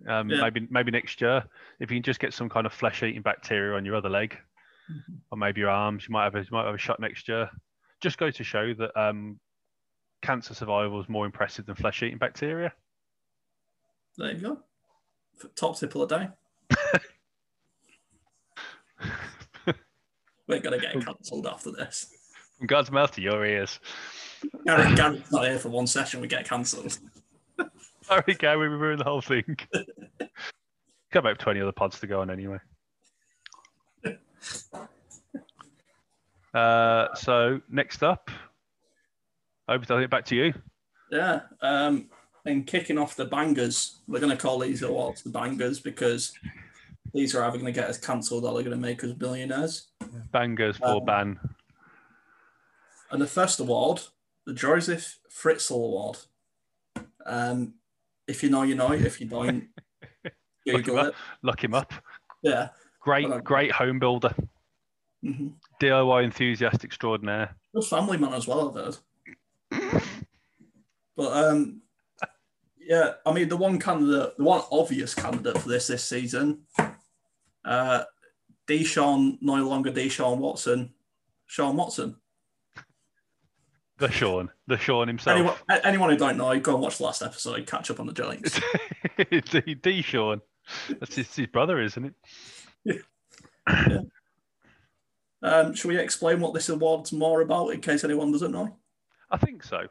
Um, 0.07 0.29
Yeah. 0.29 0.41
Maybe, 0.41 0.67
maybe 0.71 0.91
next 0.91 1.21
year, 1.21 1.43
if 1.79 1.91
you 1.91 1.97
can 1.97 2.03
just 2.03 2.19
get 2.19 2.33
some 2.33 2.49
kind 2.49 2.65
of 2.65 2.73
flesh-eating 2.73 3.21
bacteria 3.21 3.75
on 3.77 3.85
your 3.85 3.95
other 3.95 4.09
leg, 4.09 4.35
Mhm. 4.91 5.19
or 5.31 5.37
maybe 5.37 5.61
your 5.61 5.69
arms, 5.69 6.07
you 6.07 6.11
might 6.13 6.23
have 6.23 6.33
a, 6.35 6.39
you 6.39 6.47
might 6.51 6.65
have 6.65 6.73
a 6.73 6.79
shot 6.79 6.99
next 6.99 7.27
year. 7.27 7.49
Just 7.99 8.17
go 8.17 8.31
to 8.31 8.43
show 8.43 8.73
that 8.73 8.99
um, 8.99 9.39
cancer 10.23 10.55
survival 10.55 10.99
is 10.99 11.07
more 11.09 11.27
impressive 11.27 11.67
than 11.67 11.75
flesh-eating 11.75 12.17
bacteria. 12.17 12.73
There 14.17 14.31
you 14.31 14.39
go. 14.39 14.63
Top 15.55 15.77
tip 15.77 15.93
of 15.95 16.09
the 16.09 16.17
day. 16.17 16.29
We're 20.51 20.59
gonna 20.59 20.79
get 20.79 20.93
cancelled 21.05 21.47
after 21.47 21.71
this. 21.71 22.13
From 22.57 22.67
God's 22.67 22.91
mouth 22.91 23.11
to 23.13 23.21
your 23.21 23.45
ears. 23.45 23.79
Gary, 24.65 24.95
Gary's 24.95 25.31
not 25.31 25.45
here 25.45 25.57
for 25.57 25.69
one 25.69 25.87
session. 25.87 26.19
We 26.19 26.27
get 26.27 26.47
cancelled. 26.47 26.99
Sorry, 28.01 28.33
Gary, 28.37 28.67
we 28.67 28.75
ruined 28.75 28.99
the 28.99 29.05
whole 29.05 29.21
thing. 29.21 29.57
Got 29.71 31.19
about 31.19 31.39
20 31.39 31.61
other 31.61 31.71
pods 31.71 32.01
to 32.01 32.07
go 32.07 32.19
on 32.19 32.29
anyway. 32.29 32.57
Uh, 36.53 37.07
so 37.15 37.61
next 37.69 38.03
up, 38.03 38.29
over 39.69 39.85
to 39.85 40.07
back 40.09 40.25
to 40.25 40.35
you. 40.35 40.53
Yeah. 41.11 41.41
Um, 41.61 42.09
and 42.45 42.67
kicking 42.67 42.97
off 42.97 43.15
the 43.15 43.23
bangers, 43.23 44.01
we're 44.05 44.19
going 44.19 44.35
to 44.35 44.41
call 44.41 44.59
these 44.59 44.81
awards 44.81 45.21
the 45.21 45.29
bangers 45.29 45.79
because 45.79 46.33
these 47.13 47.35
are 47.35 47.43
either 47.43 47.57
going 47.57 47.73
to 47.73 47.79
get 47.79 47.89
us 47.89 47.97
cancelled 47.97 48.43
or 48.43 48.53
they're 48.53 48.63
going 48.63 48.75
to 48.75 48.87
make 48.87 49.01
us 49.05 49.13
billionaires. 49.13 49.90
Bangers 50.31 50.77
for 50.77 50.85
Um, 50.97 51.05
ban. 51.05 51.39
And 53.11 53.21
the 53.21 53.27
first 53.27 53.59
award, 53.59 54.01
the 54.45 54.53
Josef 54.53 55.19
Fritzl 55.29 55.75
Award. 55.75 56.17
Um, 57.25 57.75
if 58.27 58.41
you 58.43 58.49
know, 58.49 58.63
you 58.63 58.75
know. 58.75 58.91
If 58.93 59.19
you 59.19 59.27
don't, 59.27 59.67
Google 60.65 60.99
up. 60.99 61.07
it. 61.07 61.13
Lock 61.41 61.63
him 61.63 61.73
up. 61.73 61.93
Yeah. 62.41 62.69
Great, 63.01 63.27
great 63.43 63.71
home 63.71 63.99
builder. 63.99 64.33
hmm 65.23 65.49
DIY 65.81 66.23
enthusiast 66.23 66.83
extraordinaire. 66.83 67.55
Good 67.73 67.85
family 67.85 68.17
man 68.17 68.33
as 68.33 68.47
well, 68.47 68.69
I've 68.69 68.75
heard. 68.75 70.01
But 71.17 71.45
um, 71.45 71.81
yeah, 72.79 73.13
I 73.25 73.33
mean 73.33 73.49
the 73.49 73.57
one 73.57 73.79
candidate, 73.79 74.37
the 74.37 74.43
one 74.43 74.61
obvious 74.71 75.13
candidate 75.15 75.57
for 75.57 75.69
this 75.69 75.87
this 75.87 76.03
season, 76.03 76.61
uh, 77.65 78.03
Deshaun, 78.67 79.37
no 79.41 79.55
longer 79.67 79.91
Deshaun 79.91 80.37
Watson, 80.37 80.93
Sean 81.45 81.75
Watson. 81.75 82.15
The 83.97 84.09
Sean, 84.09 84.49
the 84.67 84.77
Sean 84.77 85.07
himself. 85.07 85.35
Anyone, 85.35 85.55
anyone 85.83 86.09
who 86.09 86.17
don't 86.17 86.37
know, 86.37 86.59
go 86.59 86.73
and 86.73 86.81
watch 86.81 86.97
the 86.97 87.03
last 87.03 87.21
episode, 87.21 87.67
catch 87.67 87.91
up 87.91 87.99
on 87.99 88.07
the 88.07 88.13
Giants. 88.13 88.59
D, 89.51 89.75
D 89.75 90.01
Sean. 90.01 90.41
That's 90.89 91.15
his, 91.15 91.35
his 91.35 91.47
brother, 91.47 91.79
isn't 91.81 92.15
it? 92.85 93.05
Um, 95.43 95.73
shall 95.73 95.89
we 95.89 95.97
explain 95.97 96.39
what 96.39 96.53
this 96.53 96.69
award's 96.69 97.11
more 97.11 97.41
about 97.41 97.69
in 97.69 97.81
case 97.81 98.03
anyone 98.03 98.31
doesn't 98.31 98.51
know? 98.51 98.77
I 99.29 99.37
think 99.37 99.63
so. 99.63 99.87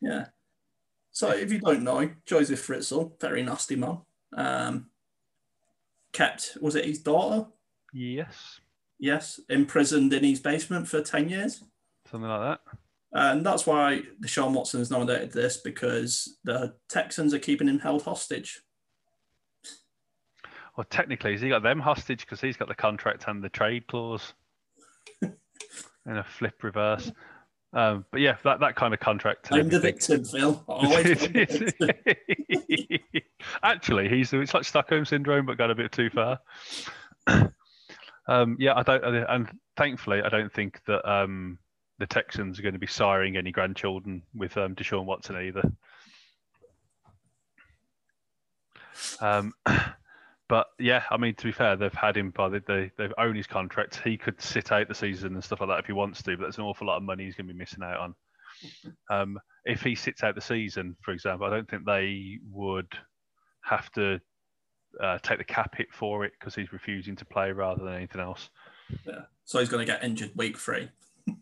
Yeah. 0.00 0.26
So 1.10 1.30
if 1.30 1.52
you 1.52 1.58
don't 1.58 1.84
know, 1.84 2.10
Josef 2.26 2.66
Fritzl, 2.66 3.20
very 3.20 3.42
nasty 3.42 3.76
man, 3.76 3.98
um, 4.34 4.86
kept 6.12 6.56
was 6.60 6.74
it 6.74 6.86
his 6.86 7.00
daughter? 7.00 7.46
Yes, 7.94 8.60
Yes, 8.98 9.38
imprisoned 9.48 10.12
in 10.12 10.24
his 10.24 10.40
basement 10.40 10.88
for 10.88 11.00
ten 11.00 11.28
years, 11.28 11.62
something 12.10 12.28
like 12.28 12.40
that. 12.40 12.60
and 13.12 13.46
that's 13.46 13.66
why 13.66 14.02
Deshaun 14.22 14.52
Watson 14.52 14.80
has 14.80 14.90
nominated 14.90 15.32
this 15.32 15.58
because 15.58 16.38
the 16.44 16.74
Texans 16.88 17.32
are 17.32 17.38
keeping 17.38 17.68
him 17.68 17.78
held 17.78 18.02
hostage. 18.02 18.60
Well, 20.76 20.86
technically, 20.90 21.32
has 21.32 21.40
he 21.40 21.48
got 21.48 21.62
them 21.62 21.78
hostage 21.78 22.20
because 22.20 22.40
he's 22.40 22.56
got 22.56 22.66
the 22.68 22.74
contract 22.74 23.24
and 23.28 23.42
the 23.42 23.48
trade 23.48 23.86
clause 23.86 24.34
in 25.22 25.36
a 26.06 26.24
flip 26.24 26.64
reverse? 26.64 27.12
Um, 27.72 28.04
but 28.10 28.20
yeah, 28.20 28.36
that, 28.44 28.60
that 28.60 28.74
kind 28.76 28.92
of 28.94 29.00
contract. 29.00 29.48
I'm 29.52 29.68
the 29.68 29.80
victim, 29.80 30.24
Phil. 30.24 30.64
Victim. 31.02 31.90
Actually, 33.62 34.08
he's 34.08 34.32
it's 34.32 34.54
like 34.54 34.64
Stockholm 34.64 35.04
syndrome, 35.04 35.46
but 35.46 35.58
got 35.58 35.70
a 35.70 35.74
bit 35.74 35.92
too 35.92 36.10
far. 36.10 36.38
um, 38.26 38.56
yeah, 38.58 38.74
I 38.76 38.82
don't, 38.82 39.04
and 39.04 39.48
thankfully, 39.76 40.22
I 40.22 40.28
don't 40.28 40.52
think 40.52 40.80
that 40.86 41.08
um, 41.10 41.58
the 41.98 42.06
Texans 42.06 42.58
are 42.58 42.62
going 42.62 42.74
to 42.74 42.78
be 42.78 42.86
siring 42.86 43.36
any 43.36 43.52
grandchildren 43.52 44.22
with 44.34 44.56
um, 44.56 44.74
Deshaun 44.74 45.04
Watson 45.04 45.36
either. 45.36 45.62
Um, 49.20 49.52
but 50.48 50.66
yeah, 50.78 51.02
I 51.10 51.16
mean, 51.16 51.34
to 51.34 51.44
be 51.44 51.52
fair, 51.52 51.76
they've 51.76 51.92
had 51.92 52.16
him 52.16 52.30
by 52.30 52.48
the, 52.48 52.62
they 52.66 52.90
they've 52.96 53.12
owned 53.18 53.36
his 53.36 53.46
contract. 53.46 54.00
He 54.02 54.16
could 54.16 54.40
sit 54.40 54.72
out 54.72 54.88
the 54.88 54.94
season 54.94 55.34
and 55.34 55.44
stuff 55.44 55.60
like 55.60 55.68
that 55.68 55.80
if 55.80 55.86
he 55.86 55.92
wants 55.92 56.22
to, 56.22 56.36
but 56.36 56.44
that's 56.44 56.58
an 56.58 56.64
awful 56.64 56.86
lot 56.86 56.96
of 56.96 57.02
money 57.02 57.24
he's 57.24 57.34
going 57.34 57.46
to 57.46 57.52
be 57.52 57.58
missing 57.58 57.82
out 57.82 57.98
on. 58.00 58.14
Um, 59.10 59.38
if 59.64 59.82
he 59.82 59.94
sits 59.94 60.22
out 60.22 60.34
the 60.34 60.40
season, 60.40 60.96
for 61.02 61.12
example, 61.12 61.46
I 61.46 61.50
don't 61.50 61.68
think 61.68 61.84
they 61.84 62.38
would 62.50 62.92
have 63.64 63.90
to 63.92 64.20
uh, 65.00 65.18
take 65.22 65.38
the 65.38 65.44
cap 65.44 65.74
hit 65.76 65.92
for 65.92 66.24
it 66.24 66.32
because 66.38 66.54
he's 66.54 66.72
refusing 66.72 67.16
to 67.16 67.24
play 67.24 67.52
rather 67.52 67.84
than 67.84 67.94
anything 67.94 68.20
else. 68.20 68.50
Yeah. 69.06 69.22
So 69.44 69.58
he's 69.60 69.68
going 69.68 69.84
to 69.86 69.90
get 69.92 70.02
injured 70.04 70.32
week 70.36 70.58
three. 70.58 70.88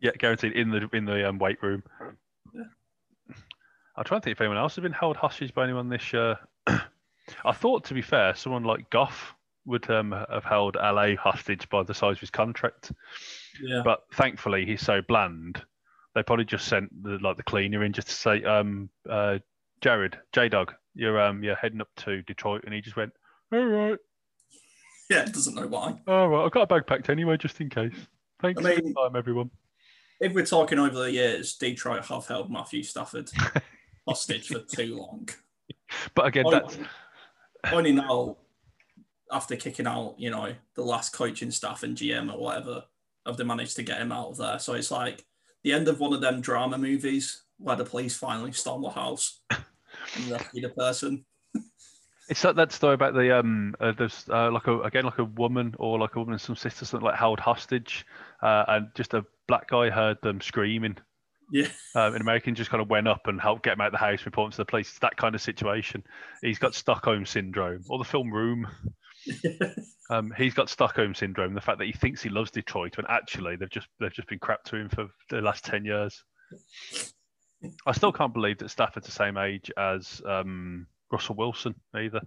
Yeah, 0.00 0.12
guaranteed 0.16 0.52
in 0.52 0.70
the 0.70 0.88
in 0.92 1.04
the 1.04 1.28
um, 1.28 1.40
weight 1.40 1.60
room. 1.60 1.82
Yeah. 2.54 2.62
I'm 3.96 4.04
trying 4.04 4.20
to 4.20 4.24
think 4.26 4.36
if 4.36 4.40
anyone 4.40 4.56
else 4.56 4.76
has 4.76 4.82
been 4.84 4.92
held 4.92 5.16
hostage 5.16 5.52
by 5.52 5.64
anyone 5.64 5.88
this 5.88 6.12
year. 6.12 6.38
I 6.66 7.52
thought, 7.52 7.84
to 7.86 7.94
be 7.94 8.00
fair, 8.02 8.36
someone 8.36 8.62
like 8.62 8.88
Goff 8.90 9.34
would 9.66 9.90
um, 9.90 10.12
have 10.30 10.44
held 10.44 10.76
LA 10.76 11.16
hostage 11.16 11.68
by 11.68 11.82
the 11.82 11.94
size 11.94 12.12
of 12.12 12.20
his 12.20 12.30
contract, 12.30 12.92
Yeah. 13.60 13.82
but 13.84 14.04
thankfully 14.14 14.64
he's 14.64 14.82
so 14.82 15.02
bland. 15.02 15.60
They 16.14 16.22
probably 16.22 16.44
just 16.44 16.68
sent 16.68 16.90
the 17.02 17.18
like 17.18 17.36
the 17.36 17.42
cleaner 17.42 17.82
in 17.82 17.92
just 17.92 18.06
to 18.06 18.14
say, 18.14 18.44
um, 18.44 18.88
uh, 19.10 19.40
Jared, 19.80 20.16
J 20.32 20.48
Dog, 20.48 20.74
you're 20.98 21.20
um, 21.20 21.42
you're 21.42 21.54
heading 21.56 21.80
up 21.80 21.88
to 21.98 22.22
Detroit, 22.22 22.64
and 22.64 22.74
he 22.74 22.80
just 22.80 22.96
went, 22.96 23.12
all 23.52 23.64
right, 23.64 23.98
Yeah. 25.08 25.24
Doesn't 25.24 25.54
know 25.54 25.66
why. 25.66 25.98
all 26.06 26.28
right, 26.28 26.44
I've 26.44 26.50
got 26.50 26.62
a 26.62 26.66
bag 26.66 26.86
packed 26.86 27.08
anyway, 27.08 27.36
just 27.38 27.60
in 27.60 27.70
case. 27.70 27.94
Thanks 28.42 28.58
I 28.60 28.62
for 28.62 28.68
mean- 28.82 28.94
your 28.94 29.08
time, 29.08 29.16
everyone. 29.16 29.50
If 30.20 30.34
we're 30.34 30.44
talking 30.44 30.80
over 30.80 30.98
the 30.98 31.12
years, 31.12 31.54
Detroit 31.54 32.04
have 32.06 32.26
held 32.26 32.50
Matthew 32.50 32.82
Stafford 32.82 33.30
hostage 34.08 34.48
for 34.48 34.58
too 34.58 34.96
long. 34.98 35.28
But 36.16 36.26
again, 36.26 36.44
that's 36.50 36.76
only 37.72 37.92
now 37.92 38.36
after 39.30 39.54
kicking 39.54 39.86
out, 39.86 40.16
you 40.18 40.30
know, 40.30 40.52
the 40.74 40.82
last 40.82 41.12
coaching 41.12 41.52
staff 41.52 41.84
and 41.84 41.96
GM 41.96 42.34
or 42.34 42.40
whatever, 42.40 42.82
have 43.26 43.36
they 43.36 43.44
managed 43.44 43.76
to 43.76 43.84
get 43.84 44.00
him 44.00 44.10
out 44.10 44.30
of 44.30 44.36
there. 44.38 44.58
So 44.58 44.72
it's 44.74 44.90
like 44.90 45.24
the 45.62 45.72
end 45.72 45.86
of 45.86 46.00
one 46.00 46.12
of 46.12 46.20
them 46.20 46.40
drama 46.40 46.78
movies 46.78 47.42
where 47.58 47.76
the 47.76 47.84
police 47.84 48.16
finally 48.16 48.50
storm 48.50 48.82
the 48.82 48.90
house 48.90 49.40
the 50.16 50.72
person. 50.76 51.24
It's 52.28 52.44
like 52.44 52.56
that 52.56 52.72
story 52.72 52.94
about 52.94 53.14
the 53.14 53.38
um, 53.38 53.74
uh, 53.80 53.92
there's 53.92 54.26
uh, 54.28 54.50
like 54.50 54.66
a 54.66 54.80
again 54.80 55.04
like 55.04 55.18
a 55.18 55.24
woman 55.24 55.74
or 55.78 55.98
like 55.98 56.14
a 56.14 56.18
woman 56.18 56.34
and 56.34 56.40
some 56.40 56.56
sisters 56.56 56.90
that 56.90 57.02
like 57.02 57.14
held 57.14 57.40
hostage, 57.40 58.04
uh, 58.42 58.64
and 58.68 58.88
just 58.94 59.14
a 59.14 59.24
black 59.46 59.70
guy 59.70 59.88
heard 59.88 60.18
them 60.22 60.40
screaming. 60.40 60.96
Yeah. 61.50 61.68
Um, 61.94 62.14
an 62.14 62.20
American 62.20 62.54
just 62.54 62.68
kind 62.68 62.82
of 62.82 62.90
went 62.90 63.08
up 63.08 63.26
and 63.26 63.40
helped 63.40 63.62
get 63.62 63.72
him 63.72 63.80
out 63.80 63.86
of 63.86 63.92
the 63.92 63.98
house, 63.98 64.26
report 64.26 64.48
him 64.48 64.50
to 64.52 64.56
the 64.58 64.64
police. 64.66 64.90
It's 64.90 64.98
that 64.98 65.16
kind 65.16 65.34
of 65.34 65.40
situation. 65.40 66.04
He's 66.42 66.58
got 66.58 66.74
Stockholm 66.74 67.24
syndrome, 67.24 67.84
or 67.88 67.96
the 67.96 68.04
film 68.04 68.32
Room. 68.32 68.66
Um, 70.10 70.32
he's 70.36 70.54
got 70.54 70.70
Stockholm 70.70 71.14
syndrome. 71.14 71.52
The 71.52 71.60
fact 71.60 71.78
that 71.78 71.84
he 71.84 71.92
thinks 71.92 72.22
he 72.22 72.30
loves 72.30 72.50
Detroit 72.50 72.96
when 72.96 73.04
actually 73.08 73.56
they've 73.56 73.68
just 73.68 73.88
they've 74.00 74.12
just 74.12 74.28
been 74.28 74.38
crap 74.38 74.64
to 74.64 74.76
him 74.76 74.88
for 74.88 75.08
the 75.28 75.42
last 75.42 75.64
ten 75.64 75.84
years. 75.84 76.24
I 77.86 77.92
still 77.92 78.12
can't 78.12 78.32
believe 78.32 78.58
that 78.58 78.70
Stafford's 78.70 79.06
the 79.06 79.12
same 79.12 79.36
age 79.36 79.70
as 79.76 80.22
um, 80.26 80.86
Russell 81.10 81.34
Wilson 81.34 81.74
either. 81.96 82.20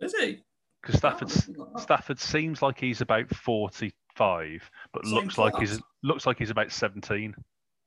Is 0.00 0.14
he? 0.14 0.40
Because 0.80 0.96
Stafford's 0.98 1.48
Oh, 1.58 1.78
Stafford 1.78 2.18
seems 2.18 2.60
like 2.62 2.80
he's 2.80 3.00
about 3.00 3.28
forty-five, 3.34 4.68
but 4.92 5.04
Same 5.04 5.14
looks 5.14 5.38
like 5.38 5.56
he's 5.58 5.80
looks 6.02 6.26
like 6.26 6.38
he's 6.38 6.50
about 6.50 6.72
seventeen. 6.72 7.34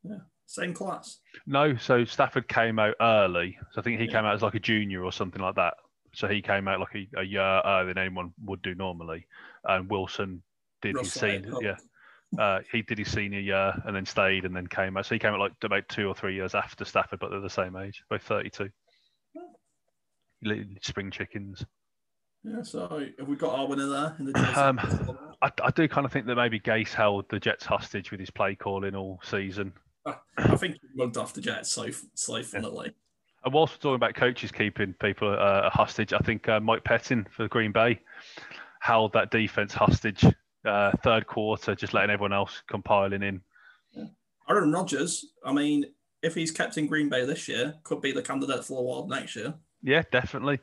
Yeah, 0.04 0.20
Same 0.46 0.74
class. 0.74 1.20
No, 1.46 1.76
so 1.76 2.06
Stafford 2.06 2.48
came 2.48 2.80
out 2.80 2.96
early. 3.02 3.58
So 3.74 3.82
I 3.82 3.84
think 3.84 4.00
he 4.00 4.06
Yeah. 4.06 4.12
came 4.14 4.26
out 4.26 4.36
as 4.36 4.42
like 4.42 4.56
a 4.56 4.60
junior 4.60 5.04
or 5.04 5.12
something 5.12 5.42
like 5.42 5.56
that. 5.56 5.74
So 6.14 6.28
he 6.30 6.42
came 6.42 6.70
out 6.70 6.80
like 6.80 6.96
a, 6.96 7.20
a 7.20 7.24
year 7.24 7.42
earlier 7.66 7.94
than 7.94 7.98
anyone 7.98 8.34
would 8.46 8.62
do 8.62 8.74
normally. 8.76 9.28
And 9.66 9.90
Wilson 9.90 10.42
did 10.82 10.96
his 10.96 11.08
Russell 11.08 11.22
senior, 11.22 11.54
yeah, 11.62 11.76
uh, 12.39 12.60
he 12.71 12.82
did 12.82 12.98
his 12.98 13.12
senior 13.12 13.39
year 13.39 13.74
and 13.86 13.95
then 13.95 14.06
stayed 14.06 14.45
and 14.45 14.56
then 14.56 14.67
came 14.67 14.98
out. 14.98 15.06
So 15.06 15.15
he 15.15 15.19
came 15.19 15.34
out 15.34 15.39
like 15.39 15.54
about 15.63 15.88
two 15.89 16.08
or 16.08 16.15
three 16.15 16.36
years 16.36 16.56
after 16.56 16.86
Stafford, 16.86 17.19
but 17.19 17.32
they're 17.32 17.39
the 17.39 17.50
same 17.50 17.76
age, 17.76 18.04
both 18.10 18.24
thirty-two. 18.24 18.69
spring 20.82 21.12
chickens. 21.12 21.65
Yeah, 22.43 22.62
so 22.62 23.04
have 23.17 23.28
we 23.28 23.36
got 23.36 23.58
our 23.58 23.67
winner 23.67 23.88
there 23.88 24.15
in 24.19 24.26
the 24.26 24.54
um, 24.56 24.80
I, 25.41 25.50
I, 25.63 25.71
do 25.71 25.88
kind 25.88 26.06
of 26.06 26.12
think 26.12 26.28
that 26.28 26.36
maybe 26.36 26.60
Gase 26.60 26.93
held 26.93 27.28
the 27.30 27.39
Jets 27.39 27.65
hostage 27.65 28.12
with 28.12 28.19
his 28.19 28.30
play 28.30 28.54
calling 28.54 28.95
all 28.95 29.19
season. 29.24 29.74
I 30.06 30.56
think 30.56 30.76
he 30.76 30.88
mugged 30.93 31.17
off 31.17 31.34
the 31.34 31.41
Jets 31.41 31.71
so 31.71 31.88
so 32.13 32.43
funnily. 32.43 32.93
And 33.43 33.54
whilst 33.54 33.74
we're 33.74 33.89
talking 33.89 33.95
about 33.95 34.13
coaches 34.13 34.52
keeping 34.52 34.93
people 35.00 35.30
uh, 35.30 35.69
hostage, 35.71 36.13
I 36.13 36.19
think 36.19 36.48
uh, 36.48 36.60
Mike 36.60 36.84
Pettine 36.84 37.26
for 37.32 37.48
Green 37.48 37.71
Bay 37.71 38.00
held 38.80 39.13
that 39.13 39.32
defense 39.32 39.74
hostage 39.74 40.24
uh, 40.65 40.91
third 41.04 41.28
quarter, 41.28 41.75
just 41.75 41.93
letting 41.93 42.10
everyone 42.10 42.34
else 42.34 42.63
compiling 42.67 43.23
in. 43.23 43.41
Yeah. 43.93 44.06
Aaron 44.49 44.71
Rodgers, 44.71 45.25
I 45.43 45.54
mean, 45.54 45.86
if 46.21 46.36
he's 46.36 46.51
kept 46.51 46.78
in 46.78 46.88
Green 46.88 47.10
Bay 47.10 47.25
this 47.25 47.47
year, 47.47 47.75
could 47.84 48.01
be 48.01 48.12
the 48.12 48.21
candidate 48.21 48.63
for 48.63 48.73
the 48.73 48.80
award 48.80 49.10
next 49.10 49.36
year. 49.36 49.54
Yeah, 49.82 50.04
definitely. 50.12 50.60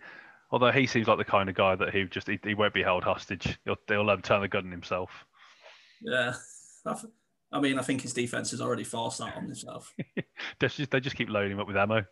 Although 0.50 0.72
he 0.72 0.86
seems 0.86 1.08
like 1.08 1.18
the 1.18 1.24
kind 1.24 1.48
of 1.48 1.54
guy 1.54 1.74
that 1.76 1.94
he 1.94 2.04
just 2.04 2.26
he, 2.26 2.38
he 2.44 2.54
won't 2.54 2.74
be 2.74 2.82
held 2.82 3.04
hostage. 3.04 3.58
He'll, 3.64 3.76
he'll 3.88 4.10
um, 4.10 4.20
turn 4.20 4.42
the 4.42 4.48
gun 4.48 4.66
on 4.66 4.72
himself. 4.72 5.10
Yeah, 6.02 6.34
I 7.52 7.60
mean, 7.60 7.78
I 7.78 7.82
think 7.82 8.00
his 8.02 8.12
defense 8.12 8.50
has 8.50 8.60
already 8.60 8.84
forced 8.84 9.18
that 9.18 9.36
on 9.36 9.44
himself. 9.44 9.94
they 10.16 10.68
just 10.68 10.90
they 10.90 11.00
just 11.00 11.16
keep 11.16 11.28
loading 11.28 11.52
him 11.52 11.60
up 11.60 11.66
with 11.66 11.76
ammo. 11.76 12.04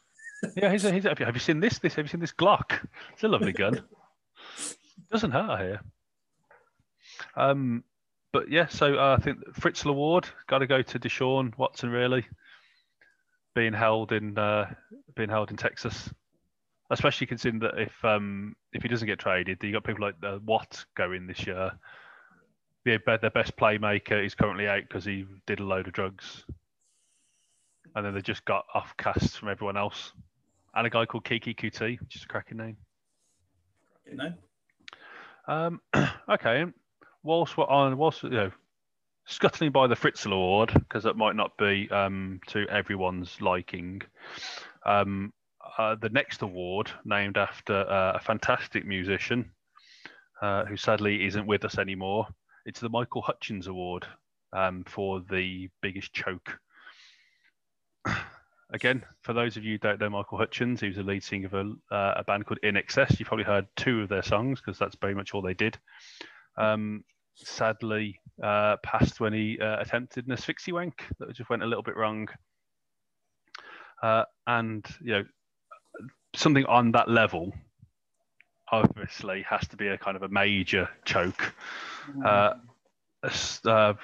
yeah, 0.56 0.70
he's, 0.70 0.84
a, 0.84 0.92
he's 0.92 1.04
a, 1.04 1.14
have 1.18 1.34
you 1.34 1.40
seen 1.40 1.60
this? 1.60 1.78
This 1.78 1.94
have 1.94 2.04
you 2.04 2.08
seen 2.08 2.20
this 2.20 2.32
Glock? 2.32 2.86
It's 3.12 3.24
a 3.24 3.28
lovely 3.28 3.52
gun. 3.52 3.82
Doesn't 5.10 5.30
hurt 5.30 5.60
here. 5.60 5.80
Um, 7.36 7.84
but 8.32 8.50
yeah, 8.50 8.66
so 8.66 8.98
uh, 8.98 9.16
I 9.18 9.22
think 9.22 9.38
Fritzl 9.54 9.90
Award 9.90 10.28
got 10.46 10.58
to 10.58 10.66
go 10.66 10.82
to 10.82 10.98
Deshaun 10.98 11.56
Watson. 11.56 11.90
Really, 11.90 12.26
being 13.54 13.72
held 13.72 14.12
in 14.12 14.36
uh, 14.38 14.72
being 15.14 15.30
held 15.30 15.50
in 15.50 15.56
Texas 15.56 16.10
especially 16.90 17.26
considering 17.26 17.60
that 17.60 17.78
if 17.78 18.04
um, 18.04 18.56
if 18.72 18.82
he 18.82 18.88
doesn't 18.88 19.06
get 19.06 19.18
traded, 19.18 19.62
you 19.62 19.72
got 19.72 19.84
people 19.84 20.04
like 20.04 20.14
uh, 20.22 20.38
Watt 20.44 20.84
going 20.96 21.26
this 21.26 21.46
year. 21.46 21.72
The 22.84 22.98
their 23.20 23.30
best 23.30 23.56
playmaker 23.56 24.24
is 24.24 24.34
currently 24.34 24.68
out 24.68 24.82
because 24.82 25.04
he 25.04 25.26
did 25.46 25.60
a 25.60 25.64
load 25.64 25.86
of 25.86 25.92
drugs, 25.92 26.44
and 27.94 28.04
then 28.04 28.14
they 28.14 28.22
just 28.22 28.44
got 28.44 28.64
off 28.74 28.96
casts 28.96 29.36
from 29.36 29.48
everyone 29.48 29.76
else, 29.76 30.12
and 30.74 30.86
a 30.86 30.90
guy 30.90 31.04
called 31.04 31.24
Keke 31.24 31.56
Coutee, 31.56 32.00
which 32.00 32.16
is 32.16 32.24
a 32.24 32.26
cracking 32.26 32.58
name. 32.58 32.76
Cracking 34.04 34.18
name. 34.18 34.34
Um, 35.46 35.80
okay, 36.28 36.64
whilst 37.28 37.58
we're 37.58 37.66
on, 37.66 37.98
whilst 37.98 38.22
you 38.22 38.30
know, 38.30 38.50
scuttling 39.26 39.70
by 39.70 39.86
the 39.86 39.94
Fritzl 39.94 40.32
Award 40.32 40.72
because 40.72 41.04
that 41.04 41.16
might 41.16 41.36
not 41.36 41.56
be 41.58 41.86
um, 41.90 42.40
to 42.48 42.66
everyone's 42.70 43.40
liking. 43.42 44.00
Um, 44.86 45.34
uh, 45.76 45.96
the 46.00 46.08
next 46.08 46.40
award, 46.40 46.90
named 47.04 47.36
after 47.36 47.74
uh, 47.74 48.14
a 48.14 48.20
fantastic 48.20 48.86
musician 48.86 49.50
uh, 50.40 50.64
who 50.64 50.76
sadly 50.78 51.26
isn't 51.26 51.46
with 51.46 51.66
us 51.66 51.76
anymore. 51.76 52.26
It's 52.64 52.80
the 52.80 52.88
Michael 52.88 53.20
Hutchence 53.20 53.66
Award 53.66 54.06
um, 54.54 54.82
for 54.86 55.20
the 55.30 55.68
biggest 55.82 56.14
choke. 56.14 56.58
Again, 58.72 59.04
for 59.20 59.34
those 59.34 59.58
of 59.58 59.64
you 59.64 59.72
who 59.72 59.78
don't 59.78 60.00
know 60.00 60.08
Michael 60.10 60.38
Hutchence, 60.38 60.80
he 60.80 60.88
was 60.88 60.96
the 60.96 61.02
lead 61.02 61.22
singer 61.22 61.46
of 61.46 61.54
a, 61.54 61.94
uh, 61.94 62.14
a 62.16 62.24
band 62.24 62.46
called 62.46 62.60
INXS. 62.64 63.18
You've 63.18 63.28
probably 63.28 63.44
heard 63.44 63.66
two 63.76 64.00
of 64.00 64.08
their 64.08 64.22
songs 64.22 64.60
because 64.60 64.78
that's 64.78 64.96
very 64.96 65.14
much 65.14 65.34
all 65.34 65.42
they 65.42 65.54
did. 65.54 65.78
Um, 66.56 67.04
sadly, 67.44 68.20
uh, 68.42 68.76
passed 68.82 69.20
when 69.20 69.32
he 69.32 69.58
attempted 69.60 70.26
an 70.26 70.32
asphyxie 70.32 70.72
wank 70.72 71.04
that 71.18 71.34
just 71.34 71.50
went 71.50 71.62
a 71.62 71.66
little 71.66 71.82
bit 71.82 71.96
wrong. 71.96 72.28
Uh, 74.02 74.24
and 74.46 74.86
you 75.00 75.12
know 75.12 75.24
something 76.34 76.64
on 76.66 76.92
that 76.92 77.08
level 77.08 77.52
obviously 78.70 79.42
has 79.42 79.66
to 79.68 79.76
be 79.76 79.88
a 79.88 79.98
kind 79.98 80.16
of 80.16 80.22
a 80.22 80.28
major 80.28 80.88
choke. 81.04 81.54
Uh, 82.24 82.54
uh, 83.66 83.94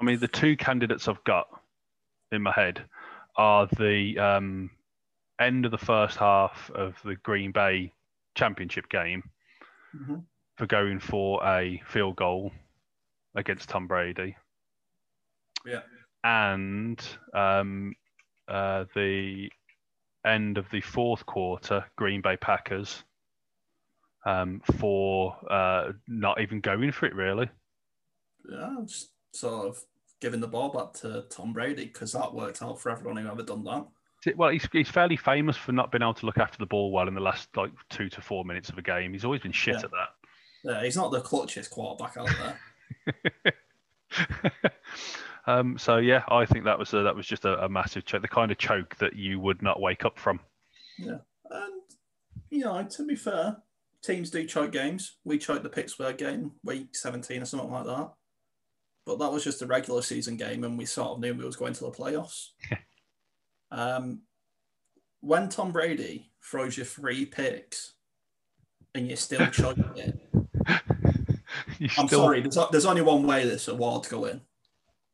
I 0.00 0.04
mean, 0.04 0.20
the 0.20 0.28
two 0.28 0.56
candidates 0.56 1.08
I've 1.08 1.22
got 1.24 1.48
in 2.30 2.42
my 2.42 2.52
head 2.52 2.82
are 3.36 3.66
the 3.78 4.18
um, 4.18 4.70
end 5.40 5.64
of 5.64 5.70
the 5.70 5.78
first 5.78 6.16
half 6.18 6.70
of 6.74 6.96
the 7.04 7.16
Green 7.16 7.52
Bay 7.52 7.92
championship 8.34 8.88
game 8.88 9.22
mm-hmm. 9.96 10.16
For 10.58 10.66
going 10.66 10.98
for 10.98 11.44
a 11.46 11.80
field 11.86 12.16
goal 12.16 12.50
against 13.36 13.68
Tom 13.68 13.86
Brady. 13.86 14.36
Yeah. 15.64 15.82
And 16.24 17.00
um, 17.32 17.94
uh, 18.48 18.84
the 18.94 19.50
end 20.26 20.58
of 20.58 20.66
the 20.70 20.80
fourth 20.80 21.24
quarter, 21.24 21.84
Green 21.96 22.20
Bay 22.20 22.36
Packers, 22.36 23.04
um, 24.26 24.60
for 24.78 25.36
uh, 25.48 25.92
not 26.08 26.40
even 26.40 26.60
going 26.60 26.90
for 26.90 27.06
it, 27.06 27.14
really. 27.14 27.48
Yeah, 28.50 28.76
just 28.84 29.10
sort 29.32 29.68
of 29.68 29.80
giving 30.20 30.40
the 30.40 30.48
ball 30.48 30.70
back 30.70 31.00
to 31.00 31.24
Tom 31.30 31.52
Brady 31.52 31.84
because 31.86 32.12
that 32.12 32.34
worked 32.34 32.62
out 32.62 32.80
for 32.80 32.90
everyone 32.90 33.16
who 33.16 33.30
ever 33.30 33.44
done 33.44 33.62
that. 33.64 33.86
Well, 34.36 34.50
he's, 34.50 34.68
he's 34.72 34.88
fairly 34.88 35.16
famous 35.16 35.56
for 35.56 35.70
not 35.70 35.92
being 35.92 36.02
able 36.02 36.14
to 36.14 36.26
look 36.26 36.38
after 36.38 36.58
the 36.58 36.66
ball 36.66 36.90
well 36.90 37.06
in 37.06 37.14
the 37.14 37.20
last 37.20 37.48
like 37.56 37.70
two 37.88 38.08
to 38.08 38.20
four 38.20 38.44
minutes 38.44 38.68
of 38.68 38.76
a 38.76 38.82
game. 38.82 39.12
He's 39.12 39.24
always 39.24 39.42
been 39.42 39.52
shit 39.52 39.74
yeah. 39.74 39.84
at 39.84 39.90
that. 39.92 40.08
Yeah, 40.64 40.82
he's 40.82 40.96
not 40.96 41.10
the 41.10 41.20
clutchest 41.20 41.70
quarterback 41.70 42.16
out 42.16 42.28
there. 43.44 43.54
Um, 45.48 45.78
so 45.78 45.96
yeah, 45.96 46.24
I 46.28 46.44
think 46.44 46.66
that 46.66 46.78
was 46.78 46.92
a, 46.92 46.98
that 46.98 47.16
was 47.16 47.26
just 47.26 47.46
a, 47.46 47.64
a, 47.64 47.68
massive 47.70 48.04
choke, 48.04 48.20
the 48.20 48.28
kind 48.28 48.52
of 48.52 48.58
choke 48.58 48.94
that 48.96 49.16
you 49.16 49.40
would 49.40 49.62
not 49.62 49.80
wake 49.80 50.04
up 50.04 50.18
from. 50.18 50.40
Yeah, 50.98 51.20
and 51.48 51.82
you 52.50 52.60
know, 52.60 52.82
to 52.82 53.06
be 53.06 53.16
fair, 53.16 53.56
teams 54.02 54.28
do 54.28 54.44
choke 54.46 54.72
games. 54.72 55.16
We 55.24 55.38
choked 55.38 55.62
the 55.62 55.70
Pittsburgh 55.70 56.18
game 56.18 56.52
week 56.62 56.94
17 56.94 57.40
or 57.40 57.46
something 57.46 57.70
like 57.70 57.86
that, 57.86 58.12
but 59.06 59.18
that 59.20 59.32
was 59.32 59.42
just 59.42 59.62
a 59.62 59.66
regular 59.66 60.02
season 60.02 60.36
game, 60.36 60.64
and 60.64 60.76
we 60.76 60.84
sort 60.84 61.12
of 61.12 61.20
knew 61.20 61.32
we 61.32 61.46
was 61.46 61.56
going 61.56 61.72
to 61.72 61.84
the 61.84 61.92
playoffs. 61.92 62.48
um, 63.70 64.20
when 65.20 65.48
Tom 65.48 65.72
Brady 65.72 66.30
throws 66.44 66.76
you 66.76 66.84
three 66.84 67.24
picks 67.24 67.94
and 68.94 69.06
you're 69.08 69.16
still 69.16 69.46
choking 69.46 69.90
it. 69.96 70.27
I'm 71.98 72.06
still... 72.06 72.20
sorry, 72.20 72.40
there's, 72.40 72.58
there's 72.70 72.86
only 72.86 73.02
one 73.02 73.26
way 73.26 73.44
this 73.44 73.68
award 73.68 74.04
to 74.04 74.10
go 74.10 74.24
in 74.24 74.40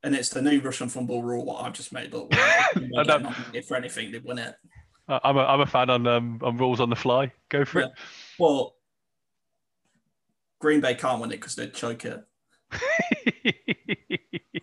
and 0.04 0.14
it's 0.14 0.28
the 0.28 0.42
new 0.42 0.60
Russian 0.60 0.88
fumble 0.88 1.22
rule 1.22 1.44
what 1.44 1.64
I've 1.64 1.72
just 1.72 1.92
made 1.92 2.14
up. 2.14 2.28
if 3.54 3.66
for 3.66 3.76
anything, 3.76 4.12
they 4.12 4.18
win 4.18 4.38
it. 4.38 4.54
I'm 5.08 5.36
a, 5.36 5.40
I'm 5.40 5.60
a 5.60 5.66
fan 5.66 5.90
on 5.90 6.06
um, 6.06 6.38
on 6.42 6.56
rules 6.56 6.80
on 6.80 6.90
the 6.90 6.96
fly. 6.96 7.32
Go 7.48 7.64
for 7.64 7.80
yeah. 7.80 7.86
it. 7.86 7.92
Well, 8.38 8.76
Green 10.60 10.80
Bay 10.80 10.94
can't 10.94 11.20
win 11.20 11.32
it 11.32 11.36
because 11.36 11.56
they'd 11.56 11.74
choke 11.74 12.04
it. 12.04 12.22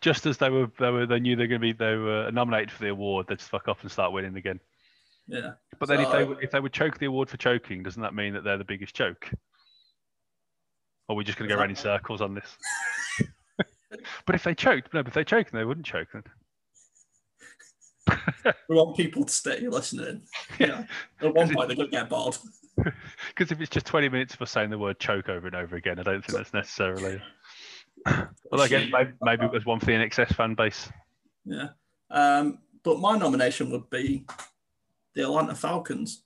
just 0.00 0.26
as 0.26 0.38
they 0.38 0.48
were, 0.48 0.70
they 0.78 0.90
were, 0.90 1.06
they 1.06 1.20
knew 1.20 1.36
they 1.36 1.44
were 1.44 1.48
going 1.48 1.60
to 1.60 1.66
be, 1.66 1.72
they 1.72 1.96
were 1.96 2.30
nominated 2.30 2.70
for 2.70 2.84
the 2.84 2.90
award. 2.90 3.26
They'd 3.28 3.38
just 3.38 3.50
fuck 3.50 3.68
off 3.68 3.82
and 3.82 3.90
start 3.90 4.12
winning 4.12 4.36
again. 4.36 4.60
Yeah. 5.26 5.52
But 5.78 5.88
then, 5.88 6.04
so, 6.04 6.12
if 6.12 6.12
they 6.12 6.44
if 6.44 6.50
they 6.50 6.60
would 6.60 6.72
choke 6.72 6.98
the 6.98 7.06
award 7.06 7.28
for 7.28 7.36
choking, 7.36 7.82
doesn't 7.82 8.02
that 8.02 8.14
mean 8.14 8.34
that 8.34 8.44
they're 8.44 8.58
the 8.58 8.64
biggest 8.64 8.94
choke? 8.94 9.30
Or 11.10 11.14
are 11.14 11.16
we 11.16 11.24
just 11.24 11.36
going 11.36 11.48
to 11.48 11.54
go 11.56 11.60
around 11.60 11.70
in 11.70 11.76
circles 11.76 12.20
on 12.20 12.34
this? 12.34 12.56
but 14.26 14.36
if 14.36 14.44
they 14.44 14.54
choked, 14.54 14.94
no, 14.94 15.02
but 15.02 15.08
if 15.08 15.14
they 15.14 15.24
choked, 15.24 15.50
they 15.50 15.64
wouldn't 15.64 15.84
choke 15.84 16.06
then. 16.12 16.22
we 18.68 18.76
want 18.76 18.96
people 18.96 19.24
to 19.24 19.32
stay 19.32 19.66
listening. 19.66 20.22
Yeah. 20.60 20.84
At 21.20 21.34
one 21.34 21.52
point, 21.52 21.66
they're 21.66 21.76
going 21.76 21.90
to 21.90 21.96
get 21.96 22.08
bored. 22.08 22.36
Because 23.28 23.50
if 23.52 23.60
it's 23.60 23.68
just 23.68 23.86
20 23.86 24.08
minutes 24.08 24.34
of 24.34 24.42
us 24.42 24.52
saying 24.52 24.70
the 24.70 24.78
word 24.78 25.00
choke 25.00 25.28
over 25.28 25.48
and 25.48 25.56
over 25.56 25.76
again, 25.76 25.98
I 25.98 26.02
don't 26.02 26.24
think 26.24 26.38
that's 26.38 26.54
necessarily. 26.54 27.20
well, 28.06 28.62
again, 28.62 28.88
maybe, 28.90 29.10
maybe 29.20 29.44
it 29.44 29.52
was 29.52 29.66
one 29.66 29.80
for 29.80 29.86
the 29.86 29.92
INXS 29.92 30.34
fan 30.34 30.54
base. 30.54 30.88
Yeah. 31.44 31.70
Um, 32.08 32.60
but 32.82 33.00
my 33.00 33.18
nomination 33.18 33.70
would 33.70 33.90
be 33.90 34.24
the 35.14 35.22
Atlanta 35.24 35.54
Falcons 35.56 36.22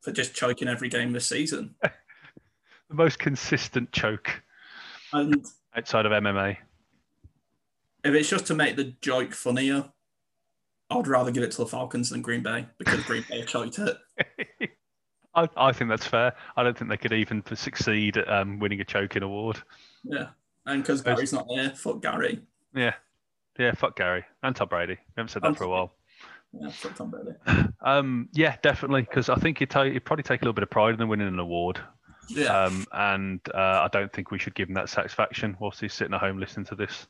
for 0.00 0.10
just 0.10 0.34
choking 0.34 0.66
every 0.68 0.88
game 0.88 1.12
this 1.12 1.26
season. 1.26 1.76
The 2.88 2.94
most 2.94 3.18
consistent 3.18 3.92
choke. 3.92 4.42
And 5.12 5.44
outside 5.76 6.06
of 6.06 6.12
MMA? 6.12 6.56
If 8.04 8.14
it's 8.14 8.28
just 8.28 8.46
to 8.46 8.54
make 8.54 8.76
the 8.76 8.94
joke 9.00 9.32
funnier, 9.32 9.90
I'd 10.90 11.08
rather 11.08 11.30
give 11.30 11.42
it 11.42 11.50
to 11.52 11.58
the 11.58 11.66
Falcons 11.66 12.10
than 12.10 12.22
Green 12.22 12.42
Bay 12.42 12.66
because 12.78 13.02
Green 13.04 13.24
Bay 13.28 13.42
choked 13.46 13.78
it. 13.78 13.96
I, 15.34 15.48
I, 15.56 15.72
think 15.72 15.90
that's 15.90 16.06
fair. 16.06 16.32
I 16.56 16.62
don't 16.62 16.76
think 16.78 16.90
they 16.90 16.96
could 16.96 17.12
even 17.12 17.42
succeed 17.54 18.16
at 18.16 18.28
um, 18.28 18.58
winning 18.58 18.80
a 18.80 18.84
choking 18.84 19.22
award. 19.22 19.60
Yeah, 20.02 20.28
and 20.64 20.82
because 20.82 21.02
Gary's 21.02 21.32
not 21.32 21.46
there, 21.48 21.70
fuck 21.70 22.00
Gary. 22.00 22.40
Yeah, 22.74 22.94
yeah, 23.58 23.72
fuck 23.72 23.96
Gary 23.96 24.24
and 24.42 24.56
Tom 24.56 24.68
Brady. 24.68 24.94
We 24.94 25.12
haven't 25.16 25.30
said 25.30 25.42
that 25.42 25.58
for 25.58 25.64
a 25.64 25.68
while. 25.68 25.92
Yeah, 26.52 26.70
fuck 26.70 26.94
Tom 26.96 27.10
Brady. 27.10 27.36
Um, 27.82 28.28
yeah, 28.32 28.56
definitely, 28.62 29.02
because 29.02 29.28
I 29.28 29.36
think 29.36 29.60
you 29.60 29.66
would 29.72 30.04
probably 30.04 30.24
take 30.24 30.40
a 30.40 30.44
little 30.44 30.54
bit 30.54 30.64
of 30.64 30.70
pride 30.70 31.00
in 31.00 31.08
winning 31.08 31.28
an 31.28 31.38
award. 31.38 31.78
Yeah. 32.28 32.64
Um, 32.64 32.86
and 32.92 33.40
uh, 33.54 33.84
I 33.84 33.88
don't 33.92 34.12
think 34.12 34.30
we 34.30 34.38
should 34.38 34.54
give 34.54 34.68
him 34.68 34.74
that 34.74 34.88
satisfaction 34.88 35.56
whilst 35.60 35.80
he's 35.80 35.94
sitting 35.94 36.14
at 36.14 36.20
home 36.20 36.38
listening 36.38 36.66
to 36.66 36.74
this, 36.74 37.06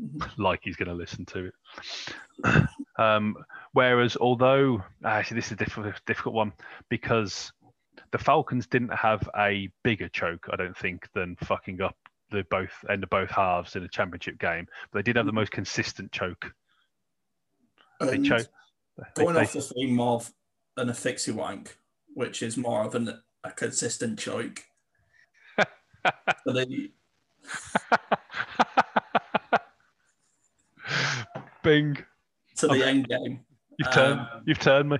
mm-hmm. 0.00 0.42
like 0.42 0.60
he's 0.62 0.76
going 0.76 0.88
to 0.88 0.94
listen 0.94 1.24
to 1.26 1.46
it. 1.46 2.64
Um, 2.98 3.34
whereas, 3.72 4.18
although 4.18 4.84
actually 5.06 5.36
this 5.36 5.46
is 5.46 5.52
a 5.52 5.56
difficult, 5.56 5.94
difficult 6.06 6.34
one 6.34 6.52
because 6.90 7.50
the 8.12 8.18
Falcons 8.18 8.66
didn't 8.66 8.92
have 8.92 9.26
a 9.38 9.70
bigger 9.82 10.08
choke, 10.08 10.46
I 10.52 10.56
don't 10.56 10.76
think, 10.76 11.08
than 11.14 11.34
fucking 11.44 11.80
up 11.80 11.96
the 12.30 12.44
both 12.50 12.72
end 12.90 13.02
of 13.02 13.10
both 13.10 13.30
halves 13.30 13.76
in 13.76 13.84
a 13.84 13.88
championship 13.88 14.38
game. 14.38 14.66
But 14.92 14.98
they 14.98 15.02
did 15.02 15.16
have 15.16 15.26
the 15.26 15.32
most 15.32 15.50
consistent 15.50 16.12
choke. 16.12 16.52
They 18.00 18.16
And 18.16 18.26
choke. 18.26 18.48
going 19.14 19.34
they- 19.34 19.40
off 19.42 19.52
the 19.52 19.62
theme 19.62 20.00
of 20.00 20.32
an 20.76 20.88
affixie 20.88 21.32
wank, 21.32 21.78
which 22.14 22.42
is 22.42 22.56
more 22.56 22.82
of 22.84 22.94
an, 22.94 23.22
a 23.44 23.50
consistent 23.50 24.18
choke. 24.18 24.64
so 25.58 26.52
they, 26.52 26.90
Bing! 31.62 31.96
to 32.56 32.66
the 32.68 32.72
Okay. 32.74 32.88
end 32.88 33.08
game, 33.08 33.44
You've 33.78 33.90
turned. 33.90 34.20
Um, 34.20 34.28
you've 34.46 34.58
turned 34.58 34.88
me. 34.90 34.98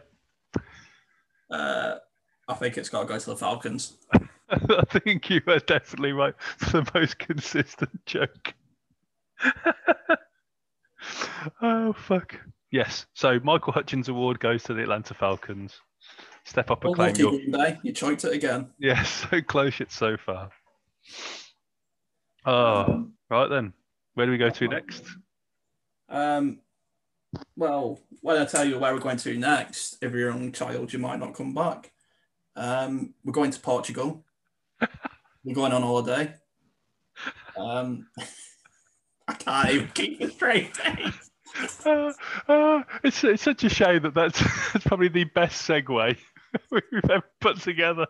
uh, 1.50 1.96
I 2.48 2.54
think 2.54 2.78
it's 2.78 2.88
got 2.88 3.02
to 3.02 3.06
go 3.06 3.18
to 3.18 3.26
the 3.30 3.36
Falcons. 3.36 3.96
I 4.50 4.82
think 4.98 5.30
you 5.30 5.40
are 5.46 5.58
definitely 5.60 6.12
right 6.12 6.34
for 6.58 6.82
the 6.82 6.90
most 6.94 7.18
consistent 7.18 8.04
joke. 8.06 8.54
oh 11.62 11.92
fuck! 11.94 12.36
Yes. 12.70 13.06
So 13.14 13.38
Michael 13.42 13.72
Hutchence 13.72 14.08
Award 14.08 14.38
goes 14.40 14.62
to 14.64 14.74
the 14.74 14.82
Atlanta 14.82 15.14
Falcons. 15.14 15.80
Step 16.50 16.68
up 16.72 16.84
and 16.84 16.96
claim 16.96 17.14
your. 17.14 17.32
You 17.84 17.92
choked 17.92 18.24
it 18.24 18.32
again. 18.32 18.70
Yeah, 18.80 19.00
so 19.04 19.40
close 19.40 19.78
yet 19.78 19.92
so 19.92 20.16
far. 20.16 20.50
Oh, 22.44 23.06
right 23.30 23.48
then. 23.48 23.72
Where 24.14 24.26
do 24.26 24.32
we 24.32 24.38
go 24.38 24.50
to 24.50 24.66
next? 24.66 25.04
Um, 26.08 26.58
well, 27.56 28.00
when 28.20 28.36
I 28.36 28.46
tell 28.46 28.64
you 28.64 28.80
where 28.80 28.92
we're 28.92 28.98
going 28.98 29.18
to 29.18 29.38
next, 29.38 29.98
if 30.02 30.12
you're 30.12 30.30
a 30.30 30.32
young 30.32 30.50
child, 30.50 30.92
you 30.92 30.98
might 30.98 31.20
not 31.20 31.34
come 31.34 31.54
back. 31.54 31.92
Um, 32.56 33.14
we're 33.24 33.32
going 33.32 33.52
to 33.52 33.60
Portugal. 33.60 34.24
we're 35.44 35.54
going 35.54 35.72
on 35.72 35.82
holiday. 35.82 36.34
Um, 37.56 38.08
I 39.28 39.34
can't 39.34 39.70
even 39.70 39.88
keep 39.94 40.20
a 40.20 40.28
straight 40.28 40.76
face. 40.76 41.30
Uh, 41.86 42.12
uh, 42.48 42.82
it's, 43.04 43.22
it's 43.22 43.44
such 43.44 43.62
a 43.62 43.68
shame 43.68 44.02
that 44.02 44.14
that's, 44.14 44.40
that's 44.72 44.84
probably 44.84 45.08
the 45.08 45.24
best 45.24 45.68
segue 45.68 46.16
we've 46.70 47.10
ever 47.10 47.24
put 47.40 47.60
together. 47.60 48.06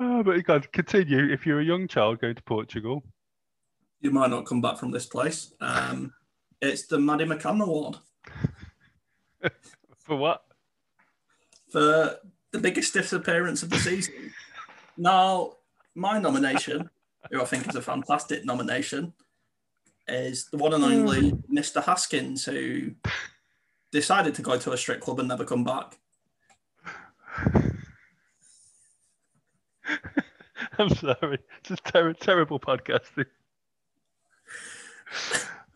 oh, 0.00 0.22
but 0.22 0.36
you 0.36 0.42
can 0.42 0.62
continue. 0.72 1.32
If 1.32 1.46
you're 1.46 1.60
a 1.60 1.64
young 1.64 1.88
child 1.88 2.20
going 2.20 2.34
to 2.34 2.42
Portugal, 2.42 3.04
You 4.00 4.10
might 4.10 4.30
not 4.30 4.46
come 4.46 4.60
back 4.60 4.78
from 4.78 4.90
this 4.90 5.06
place. 5.06 5.52
Um, 5.60 6.12
it's 6.60 6.86
the 6.86 6.98
Maddie 6.98 7.24
McCann 7.24 7.62
Award 7.62 7.98
for 9.98 10.16
what? 10.16 10.44
for 11.70 12.20
the 12.52 12.58
biggest 12.60 12.94
disappearance 12.94 13.62
of 13.64 13.70
the 13.70 13.78
season. 13.78 14.14
Now, 14.96 15.54
my 15.96 16.20
nomination, 16.20 16.88
who 17.28 17.42
I 17.42 17.44
think 17.46 17.68
is 17.68 17.74
a 17.74 17.82
fantastic 17.82 18.44
nomination, 18.44 19.12
is 20.06 20.46
the 20.52 20.56
one 20.56 20.72
and 20.72 20.84
only 20.84 21.32
Mr. 21.52 21.82
Haskins, 21.82 22.44
who 22.44 22.92
decided 23.90 24.36
to 24.36 24.42
go 24.42 24.56
to 24.56 24.70
a 24.70 24.76
strip 24.76 25.00
club 25.00 25.18
and 25.18 25.26
never 25.26 25.44
come 25.44 25.64
back. 25.64 25.98
I'm 30.78 30.94
sorry. 30.94 31.38
It's 31.60 31.70
a 31.70 31.76
ter- 31.76 32.12
terrible 32.14 32.60
podcasting. 32.60 33.26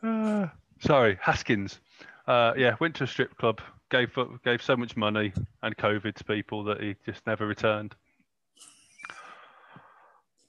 Uh, 0.00 0.46
sorry, 0.78 1.18
Haskins. 1.20 1.80
Uh, 2.28 2.52
yeah, 2.56 2.76
went 2.78 2.94
to 2.94 3.02
a 3.02 3.06
strip 3.06 3.36
club, 3.36 3.61
gave 3.90 4.16
gave 4.44 4.62
so 4.62 4.76
much 4.76 4.96
money 4.96 5.32
and 5.64 5.76
COVID 5.76 6.14
to 6.14 6.24
people 6.24 6.62
that 6.64 6.80
he 6.80 6.94
just 7.04 7.26
never 7.26 7.48
returned. 7.48 7.96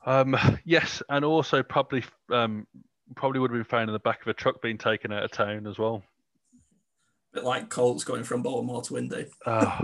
Um, 0.05 0.37
yes, 0.65 1.01
and 1.09 1.25
also 1.25 1.63
probably 1.63 2.03
um, 2.31 2.67
probably 3.15 3.39
would 3.39 3.49
have 3.49 3.57
been 3.57 3.63
found 3.63 3.89
in 3.89 3.93
the 3.93 3.99
back 3.99 4.21
of 4.21 4.27
a 4.27 4.33
truck 4.33 4.61
being 4.61 4.77
taken 4.77 5.11
out 5.11 5.23
of 5.23 5.31
town 5.31 5.65
as 5.65 5.79
well. 5.79 6.03
bit 7.33 7.43
like 7.43 7.69
Colts 7.69 8.03
going 8.03 8.23
from 8.23 8.43
Baltimore 8.43 8.83
to 8.83 8.97
Indy. 8.97 9.25
Oh. 9.47 9.79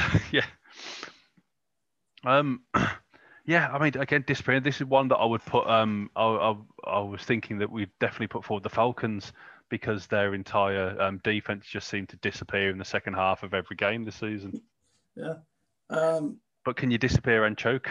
yeah. 0.32 0.46
Um. 2.24 2.62
Yeah, 3.46 3.70
I 3.72 3.78
mean, 3.78 3.96
again, 3.96 4.24
disappearing. 4.26 4.62
This 4.62 4.82
is 4.82 4.86
one 4.86 5.08
that 5.08 5.16
I 5.16 5.24
would 5.24 5.42
put. 5.42 5.66
Um, 5.66 6.10
I, 6.14 6.22
I, 6.22 6.54
I 6.84 6.98
was 6.98 7.22
thinking 7.22 7.56
that 7.60 7.72
we'd 7.72 7.88
definitely 7.98 8.26
put 8.26 8.44
forward 8.44 8.62
the 8.62 8.68
Falcons 8.68 9.32
because 9.70 10.06
their 10.06 10.34
entire 10.34 11.00
um, 11.00 11.18
defense 11.24 11.64
just 11.64 11.88
seemed 11.88 12.10
to 12.10 12.16
disappear 12.16 12.68
in 12.68 12.76
the 12.76 12.84
second 12.84 13.14
half 13.14 13.42
of 13.42 13.54
every 13.54 13.74
game 13.76 14.04
this 14.04 14.16
season. 14.16 14.60
Yeah. 15.16 15.34
Um, 15.88 16.40
But 16.66 16.76
can 16.76 16.90
you 16.90 16.98
disappear 16.98 17.44
and 17.46 17.56
choke? 17.56 17.88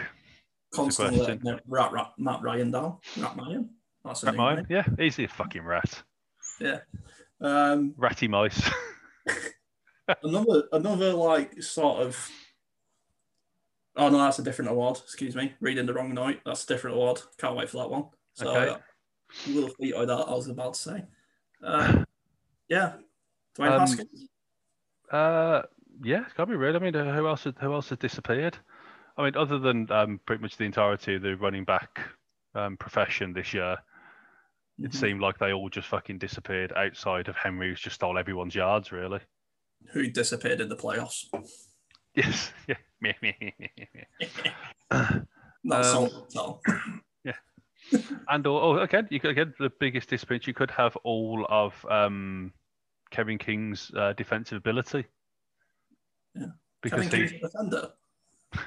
constantly 0.72 1.18
letting 1.18 1.60
rat, 1.66 1.92
rat, 1.92 2.12
Matt 2.16 2.40
Ryan 2.40 2.70
down. 2.70 2.98
Matt 3.16 3.36
Ryan. 3.36 3.70
That's 4.04 4.24
Rat 4.24 4.36
mine? 4.36 4.66
Yeah, 4.70 4.86
he's 4.96 5.18
a 5.18 5.26
fucking 5.26 5.62
rat. 5.62 6.02
Yeah. 6.60 6.78
Um, 7.40 7.94
Ratty 7.96 8.28
mice. 8.28 8.70
another 10.22 10.64
another 10.72 11.12
like 11.12 11.62
sort 11.62 12.02
of 12.02 12.30
oh 13.96 14.08
no 14.08 14.18
that's 14.18 14.38
a 14.38 14.42
different 14.42 14.70
award 14.70 14.98
excuse 15.02 15.34
me 15.36 15.52
reading 15.60 15.86
the 15.86 15.92
wrong 15.94 16.14
note 16.14 16.38
that's 16.44 16.64
a 16.64 16.66
different 16.66 16.96
award 16.96 17.20
can't 17.38 17.56
wait 17.56 17.68
for 17.68 17.78
that 17.78 17.90
one 17.90 18.06
so 18.34 18.48
Okay. 18.48 18.70
uh, 18.70 18.78
we'll 19.48 19.70
veto 19.80 20.06
that 20.06 20.14
I 20.28 20.30
was 20.30 20.48
about 20.48 20.74
to 20.74 20.80
say 20.80 21.04
uh, 21.64 22.04
yeah 22.68 22.94
Dwayne 23.56 23.72
Um, 23.72 23.80
Haskins 23.80 24.28
Uh, 25.10 25.62
yeah, 26.02 26.22
it's 26.22 26.32
got 26.34 26.44
to 26.44 26.50
be 26.50 26.56
real. 26.56 26.76
I 26.76 26.78
mean, 26.78 26.94
who 26.94 27.26
else? 27.26 27.42
Had, 27.42 27.56
who 27.60 27.72
else 27.72 27.88
has 27.88 27.98
disappeared? 27.98 28.56
I 29.16 29.24
mean, 29.24 29.36
other 29.36 29.58
than 29.58 29.90
um, 29.90 30.20
pretty 30.26 30.42
much 30.42 30.56
the 30.56 30.64
entirety 30.64 31.16
of 31.16 31.22
the 31.22 31.34
running 31.36 31.64
back 31.64 31.98
um, 32.54 32.76
profession 32.76 33.32
this 33.32 33.52
year, 33.52 33.78
it 34.80 34.92
Mhm. 34.92 34.94
seemed 34.94 35.20
like 35.20 35.38
they 35.38 35.52
all 35.52 35.68
just 35.70 35.88
fucking 35.88 36.18
disappeared 36.18 36.72
outside 36.76 37.26
of 37.26 37.34
Henry, 37.36 37.70
who's 37.70 37.80
just 37.80 37.96
stole 37.96 38.16
everyone's 38.16 38.54
yards, 38.54 38.92
really. 38.92 39.18
Who 39.92 40.08
disappeared 40.10 40.60
in 40.60 40.68
the 40.68 40.76
playoffs 40.76 41.24
Yes, 42.14 42.52
yeah. 42.68 42.74
Meh, 43.00 43.12
meh, 43.22 43.32
meh, 43.40 43.50
meh, 43.60 43.86
meh. 44.20 45.20
that's 45.64 45.88
Um, 45.88 45.96
all, 45.96 46.26
all. 46.36 46.62
and 48.28 48.46
oh, 48.46 48.78
again, 48.78 49.06
you 49.10 49.20
could 49.20 49.30
again 49.30 49.54
the 49.60 49.70
biggest 49.78 50.08
disappointment. 50.08 50.46
You 50.48 50.54
could 50.54 50.70
have 50.72 50.96
all 51.04 51.46
of 51.48 51.86
um, 51.88 52.52
Kevin 53.12 53.38
King's 53.38 53.92
uh, 53.96 54.14
defensive 54.14 54.58
ability. 54.58 55.04
Yeah. 56.34 56.46
because 56.82 57.04
Kevin 57.04 57.20
he, 57.20 57.28
King's 57.28 57.42
a 57.42 57.46
defender 57.46 57.88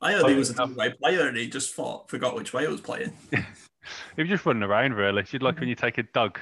I 0.00 0.12
heard 0.12 0.26
he 0.26 0.34
Oh, 0.34 0.38
was 0.38 0.50
a 0.50 0.54
two-way 0.54 0.90
player 0.92 1.26
and 1.28 1.36
he 1.36 1.48
just 1.48 1.74
thought 1.74 2.08
forgot 2.10 2.34
which 2.36 2.52
way 2.52 2.62
he 2.62 2.68
was 2.68 2.80
playing 2.80 3.12
he 3.32 4.22
was 4.22 4.28
just 4.28 4.46
running 4.46 4.62
around. 4.62 4.94
Really, 4.94 5.24
you'd 5.30 5.42
like 5.42 5.58
when 5.58 5.68
you 5.68 5.74
take 5.74 5.98
a 5.98 6.02
dog 6.04 6.38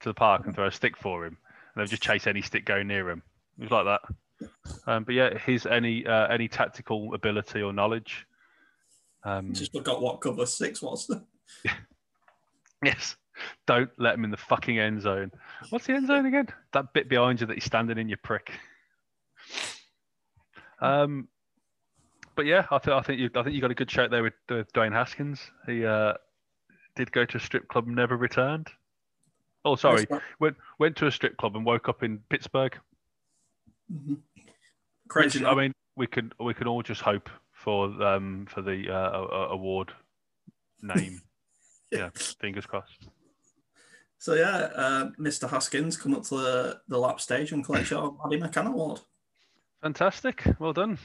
to 0.00 0.08
the 0.08 0.14
park 0.14 0.46
and 0.46 0.54
throw 0.54 0.66
a 0.66 0.72
stick 0.72 0.96
for 0.96 1.26
him, 1.26 1.36
they'll 1.78 1.86
just 1.86 2.02
chase 2.02 2.26
any 2.26 2.42
stick 2.42 2.64
going 2.64 2.88
near 2.88 3.08
him. 3.08 3.22
It 3.58 3.62
was 3.62 3.70
like 3.70 3.84
that. 3.86 4.50
Um, 4.86 5.04
but 5.04 5.14
yeah, 5.14 5.36
his 5.38 5.66
any 5.66 6.06
uh, 6.06 6.28
any 6.28 6.48
tactical 6.48 7.14
ability 7.14 7.62
or 7.62 7.72
knowledge. 7.72 8.26
Um, 9.24 9.52
just 9.52 9.72
forgot 9.72 10.00
what 10.00 10.20
cover 10.20 10.46
six 10.46 10.80
was 10.80 11.10
Yes. 12.84 13.16
Don't 13.66 13.90
let 13.98 14.14
him 14.14 14.24
in 14.24 14.30
the 14.30 14.36
fucking 14.36 14.78
end 14.78 15.00
zone. 15.00 15.30
What's 15.70 15.86
the 15.86 15.94
end 15.94 16.08
zone 16.08 16.26
again? 16.26 16.48
That 16.72 16.92
bit 16.92 17.08
behind 17.08 17.40
you 17.40 17.46
that 17.46 17.54
he's 17.54 17.64
standing 17.64 17.98
in, 17.98 18.08
your 18.08 18.18
prick. 18.18 18.52
Um, 20.80 21.28
but 22.34 22.46
yeah, 22.46 22.66
I 22.70 22.78
think 22.78 22.96
I 22.96 23.02
think 23.02 23.20
you 23.20 23.30
I 23.34 23.42
think 23.42 23.54
you 23.54 23.60
got 23.60 23.70
a 23.70 23.76
good 23.76 23.90
shout 23.90 24.10
there 24.10 24.22
with 24.22 24.34
uh, 24.48 24.64
Dwayne 24.74 24.92
Haskins. 24.92 25.40
He 25.66 25.84
uh, 25.84 26.14
did 26.96 27.12
go 27.12 27.24
to 27.24 27.36
a 27.36 27.40
strip 27.40 27.68
club, 27.68 27.86
and 27.86 27.96
never 27.96 28.16
returned. 28.16 28.68
Oh, 29.64 29.76
sorry, 29.76 30.06
went 30.38 30.56
went 30.78 30.96
to 30.96 31.06
a 31.06 31.12
strip 31.12 31.36
club 31.36 31.56
and 31.56 31.64
woke 31.64 31.88
up 31.88 32.02
in 32.02 32.18
Pittsburgh. 32.28 32.78
Mhm. 33.92 34.18
Crazy. 35.08 35.40
Which, 35.40 35.48
I 35.48 35.54
mean, 35.54 35.72
we 35.96 36.06
could 36.06 36.32
we 36.40 36.54
can 36.54 36.66
all 36.68 36.82
just 36.82 37.00
hope 37.00 37.28
for 37.52 37.86
um 38.02 38.46
for 38.48 38.62
the 38.62 38.88
uh, 38.90 39.48
award 39.50 39.92
name. 40.82 41.20
yeah, 41.90 42.10
fingers 42.40 42.66
crossed. 42.66 43.08
So 44.18 44.34
yeah, 44.34 44.68
uh, 44.74 45.10
Mr. 45.18 45.48
Haskins, 45.48 45.96
come 45.96 46.14
up 46.14 46.24
to 46.24 46.36
the, 46.36 46.80
the 46.88 46.98
lap 46.98 47.20
stage 47.20 47.52
and 47.52 47.64
collect 47.64 47.90
your 47.90 48.16
Maddie 48.24 48.40
McCann 48.42 48.66
award. 48.66 49.00
Fantastic. 49.80 50.44
Well 50.58 50.72
done. 50.72 50.98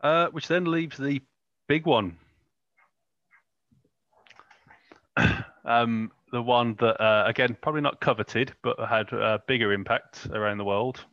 Uh, 0.00 0.28
which 0.28 0.46
then 0.46 0.64
leaves 0.66 0.96
the 0.96 1.20
big 1.66 1.84
one. 1.84 2.16
um, 5.64 6.12
the 6.32 6.42
one 6.42 6.74
that, 6.80 7.00
uh, 7.00 7.24
again, 7.26 7.56
probably 7.60 7.82
not 7.82 8.00
coveted, 8.00 8.52
but 8.62 8.78
had 8.88 9.12
a 9.12 9.42
bigger 9.46 9.72
impact 9.72 10.26
around 10.32 10.58
the 10.58 10.64
world. 10.64 11.04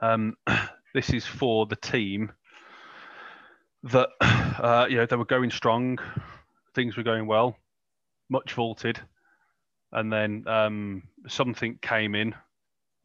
Um, 0.00 0.36
this 0.94 1.10
is 1.10 1.24
for 1.24 1.66
the 1.66 1.76
team 1.76 2.32
that, 3.84 4.08
uh, 4.20 4.86
you 4.90 4.96
know, 4.96 5.06
they 5.06 5.16
were 5.16 5.24
going 5.24 5.50
strong, 5.50 5.98
things 6.74 6.96
were 6.96 7.04
going 7.04 7.26
well, 7.26 7.56
much 8.28 8.52
vaulted, 8.52 9.00
and 9.92 10.12
then 10.12 10.46
um, 10.48 11.04
something 11.28 11.78
came 11.80 12.16
in 12.16 12.34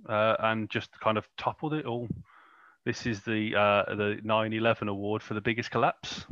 uh, 0.07 0.35
and 0.39 0.71
just 0.71 0.99
kind 0.99 1.19
of 1.19 1.27
toppled 1.37 1.75
it 1.75 1.85
all. 1.85 2.07
This 2.83 3.05
is 3.05 3.21
the 3.21 3.55
uh, 3.55 3.95
the 3.95 4.19
9/11 4.23 4.87
award 4.87 5.21
for 5.21 5.35
the 5.35 5.41
biggest 5.41 5.69
collapse. 5.69 6.25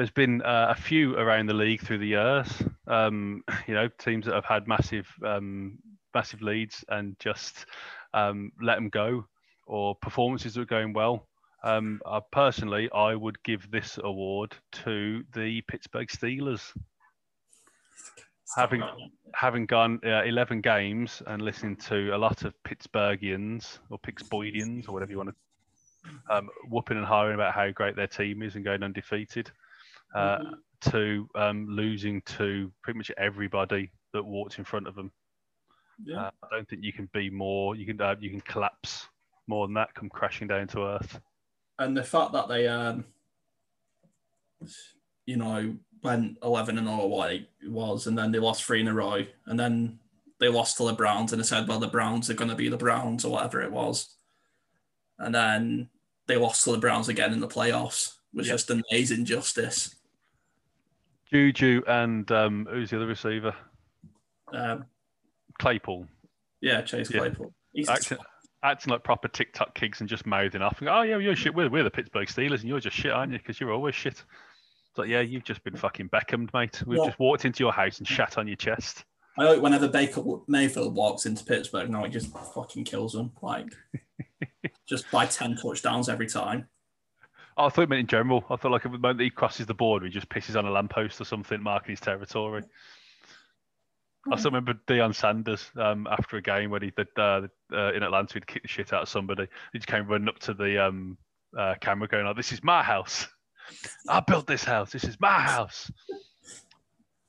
There's 0.00 0.10
been 0.10 0.40
uh, 0.40 0.68
a 0.70 0.74
few 0.74 1.14
around 1.18 1.44
the 1.44 1.52
league 1.52 1.82
through 1.82 1.98
the 1.98 2.06
years. 2.06 2.62
Um, 2.86 3.44
you 3.68 3.74
know, 3.74 3.86
teams 3.98 4.24
that 4.24 4.34
have 4.34 4.46
had 4.46 4.66
massive 4.66 5.06
um, 5.22 5.78
massive 6.14 6.40
leads 6.40 6.82
and 6.88 7.16
just 7.18 7.66
um, 8.14 8.50
let 8.62 8.76
them 8.76 8.88
go, 8.88 9.26
or 9.66 9.94
performances 9.96 10.54
that 10.54 10.62
are 10.62 10.64
going 10.64 10.94
well. 10.94 11.28
Um, 11.64 12.00
personally, 12.32 12.90
I 12.92 13.14
would 13.14 13.42
give 13.42 13.70
this 13.70 13.98
award 14.02 14.56
to 14.84 15.22
the 15.34 15.60
Pittsburgh 15.68 16.08
Steelers 16.08 16.62
having 18.56 18.82
having 19.34 19.66
gone 19.66 20.00
uh, 20.02 20.22
11 20.22 20.62
games 20.62 21.22
and 21.26 21.42
listening 21.42 21.76
to 21.76 22.16
a 22.16 22.16
lot 22.16 22.46
of 22.46 22.54
Pittsburghians 22.64 23.80
or 23.90 23.98
Pittsburghians 23.98 24.88
or 24.88 24.92
whatever 24.92 25.12
you 25.12 25.18
want 25.18 25.28
to 25.28 25.36
um, 26.30 26.48
whooping 26.70 26.96
and 26.96 27.04
hiring 27.04 27.34
about 27.34 27.52
how 27.52 27.70
great 27.70 27.96
their 27.96 28.06
team 28.06 28.42
is 28.42 28.54
and 28.54 28.64
going 28.64 28.82
undefeated, 28.82 29.50
uh, 30.14 30.38
mm-hmm. 30.38 30.90
to 30.90 31.28
um, 31.34 31.66
losing 31.68 32.22
to 32.22 32.72
pretty 32.82 32.98
much 32.98 33.10
everybody 33.16 33.90
that 34.12 34.24
walks 34.24 34.58
in 34.58 34.64
front 34.64 34.86
of 34.86 34.94
them. 34.94 35.10
Yeah. 36.04 36.26
Uh, 36.26 36.30
I 36.44 36.56
don't 36.56 36.68
think 36.68 36.82
you 36.82 36.92
can 36.92 37.08
be 37.12 37.30
more. 37.30 37.76
You 37.76 37.86
can 37.86 38.00
uh, 38.00 38.16
you 38.18 38.30
can 38.30 38.40
collapse 38.40 39.06
more 39.46 39.66
than 39.66 39.74
that. 39.74 39.94
Come 39.94 40.08
crashing 40.08 40.48
down 40.48 40.66
to 40.68 40.84
earth. 40.84 41.20
And 41.78 41.96
the 41.96 42.04
fact 42.04 42.32
that 42.32 42.48
they, 42.48 42.68
um, 42.68 43.04
you 45.24 45.36
know, 45.36 45.74
went 46.02 46.36
11 46.42 46.78
and 46.78 46.86
0 46.86 47.06
what 47.06 47.32
it 47.32 47.46
was, 47.64 48.06
and 48.06 48.16
then 48.16 48.32
they 48.32 48.38
lost 48.38 48.64
three 48.64 48.80
in 48.80 48.88
a 48.88 48.94
row, 48.94 49.24
and 49.46 49.58
then 49.58 49.98
they 50.38 50.48
lost 50.48 50.76
to 50.76 50.84
the 50.84 50.92
Browns, 50.92 51.32
and 51.32 51.40
they 51.40 51.46
said, 51.46 51.68
well, 51.68 51.78
the 51.78 51.86
Browns 51.86 52.28
are 52.28 52.34
going 52.34 52.50
to 52.50 52.56
be 52.56 52.68
the 52.68 52.76
Browns 52.76 53.24
or 53.24 53.32
whatever 53.32 53.62
it 53.62 53.72
was. 53.72 54.14
And 55.18 55.34
then 55.34 55.88
they 56.26 56.36
lost 56.36 56.64
to 56.64 56.72
the 56.72 56.78
Browns 56.78 57.08
again 57.08 57.32
in 57.32 57.40
the 57.40 57.48
playoffs, 57.48 58.14
which 58.32 58.46
yep. 58.46 58.54
just 58.54 58.70
amazing 58.70 59.24
justice. 59.24 59.94
Juju 61.32 61.82
and 61.86 62.30
um, 62.32 62.68
who's 62.70 62.90
the 62.90 62.96
other 62.96 63.06
receiver? 63.06 63.54
Um, 64.52 64.84
Claypool. 65.58 66.06
Yeah, 66.60 66.82
Chase 66.82 67.08
Claypool. 67.08 67.52
Yeah. 67.72 67.92
Acting, 67.92 68.18
acting, 68.62 68.90
like 68.90 69.04
proper 69.04 69.28
TikTok 69.28 69.74
kids 69.74 70.00
and 70.00 70.08
just 70.08 70.26
mouthing 70.26 70.62
off. 70.62 70.78
And, 70.78 70.88
go, 70.88 70.98
oh, 70.98 71.02
yeah, 71.02 71.18
you're 71.18 71.36
shit. 71.36 71.54
We're, 71.54 71.70
we're 71.70 71.84
the 71.84 71.90
Pittsburgh 71.90 72.28
Steelers 72.28 72.60
and 72.60 72.68
you're 72.68 72.80
just 72.80 72.96
shit, 72.96 73.12
aren't 73.12 73.32
you? 73.32 73.38
Because 73.38 73.60
you're 73.60 73.72
always 73.72 73.94
shit. 73.94 74.14
It's 74.14 74.98
like, 74.98 75.08
yeah, 75.08 75.20
you've 75.20 75.44
just 75.44 75.62
been 75.62 75.76
fucking 75.76 76.08
Beckhammed, 76.08 76.52
mate. 76.52 76.82
We've 76.84 76.98
yeah. 76.98 77.06
just 77.06 77.18
walked 77.18 77.44
into 77.44 77.62
your 77.62 77.72
house 77.72 77.98
and 77.98 78.08
shat 78.08 78.38
on 78.38 78.48
your 78.48 78.56
chest. 78.56 79.04
I 79.38 79.44
know 79.44 79.60
whenever 79.60 79.88
Baker 79.88 80.22
Mayfield 80.48 80.94
walks 80.94 81.24
into 81.26 81.44
Pittsburgh, 81.44 81.88
now 81.88 82.04
he 82.04 82.10
just 82.10 82.36
fucking 82.54 82.84
kills 82.84 83.12
them, 83.12 83.32
like 83.40 83.66
just 84.88 85.10
by 85.10 85.26
ten 85.26 85.56
touchdowns 85.56 86.08
every 86.08 86.26
time. 86.26 86.66
I 87.56 87.68
thought 87.68 87.82
it 87.82 87.88
meant 87.88 88.00
in 88.00 88.06
general. 88.06 88.44
I 88.48 88.56
thought 88.56 88.72
like 88.72 88.86
at 88.86 88.92
the 88.92 88.98
moment 88.98 89.20
he 89.20 89.30
crosses 89.30 89.66
the 89.66 89.74
board, 89.74 90.02
he 90.02 90.08
just 90.08 90.28
pisses 90.28 90.56
on 90.56 90.66
a 90.66 90.70
lamppost 90.70 91.20
or 91.20 91.24
something, 91.24 91.62
marking 91.62 91.90
his 91.90 92.00
territory. 92.00 92.62
I 94.30 94.36
still 94.36 94.50
remember 94.50 94.74
Deion 94.86 95.14
Sanders 95.14 95.70
um, 95.76 96.06
after 96.10 96.36
a 96.36 96.42
game 96.42 96.70
when 96.70 96.82
he 96.82 96.90
did 96.90 97.08
uh, 97.16 97.42
uh, 97.72 97.92
in 97.92 98.02
Atlanta, 98.02 98.34
he'd 98.34 98.46
kick 98.46 98.62
the 98.62 98.68
shit 98.68 98.92
out 98.92 99.02
of 99.02 99.08
somebody. 99.08 99.46
He 99.72 99.78
just 99.78 99.88
came 99.88 100.06
running 100.06 100.28
up 100.28 100.38
to 100.40 100.52
the 100.52 100.86
um, 100.86 101.16
uh, 101.58 101.74
camera, 101.80 102.06
going, 102.06 102.26
"Oh, 102.26 102.34
this 102.34 102.52
is 102.52 102.62
my 102.62 102.82
house." 102.82 103.26
I 104.08 104.20
built 104.20 104.46
this 104.46 104.64
house. 104.64 104.92
This 104.92 105.04
is 105.04 105.18
my 105.20 105.40
house. 105.40 105.90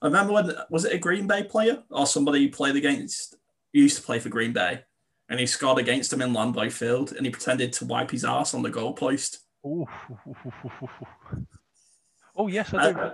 I 0.02 0.08
remember 0.08 0.34
when 0.34 0.52
was 0.70 0.86
it 0.86 0.94
a 0.94 0.98
Green 0.98 1.28
Bay 1.28 1.44
player 1.44 1.84
or 1.92 2.08
somebody 2.08 2.44
who 2.44 2.52
played 2.52 2.76
against 2.76 3.36
used 3.72 3.98
to 3.98 4.04
play 4.04 4.20
for 4.20 4.30
Green 4.30 4.52
Bay 4.52 4.82
and 5.30 5.40
he 5.40 5.46
scored 5.46 5.78
against 5.78 6.12
him 6.12 6.22
in 6.22 6.34
Lambeau 6.34 6.72
Field 6.72 7.14
and 7.14 7.26
he 7.26 7.32
pretended 7.32 7.72
to 7.74 7.86
wipe 7.86 8.12
his 8.12 8.26
ass 8.26 8.54
on 8.54 8.64
the 8.64 8.70
goalpost. 8.70 9.38
Oh, 9.64 9.88
oh 12.36 12.48
yes, 12.48 12.74
I 12.74 12.92
do. 12.92 13.00
I, 13.00 13.14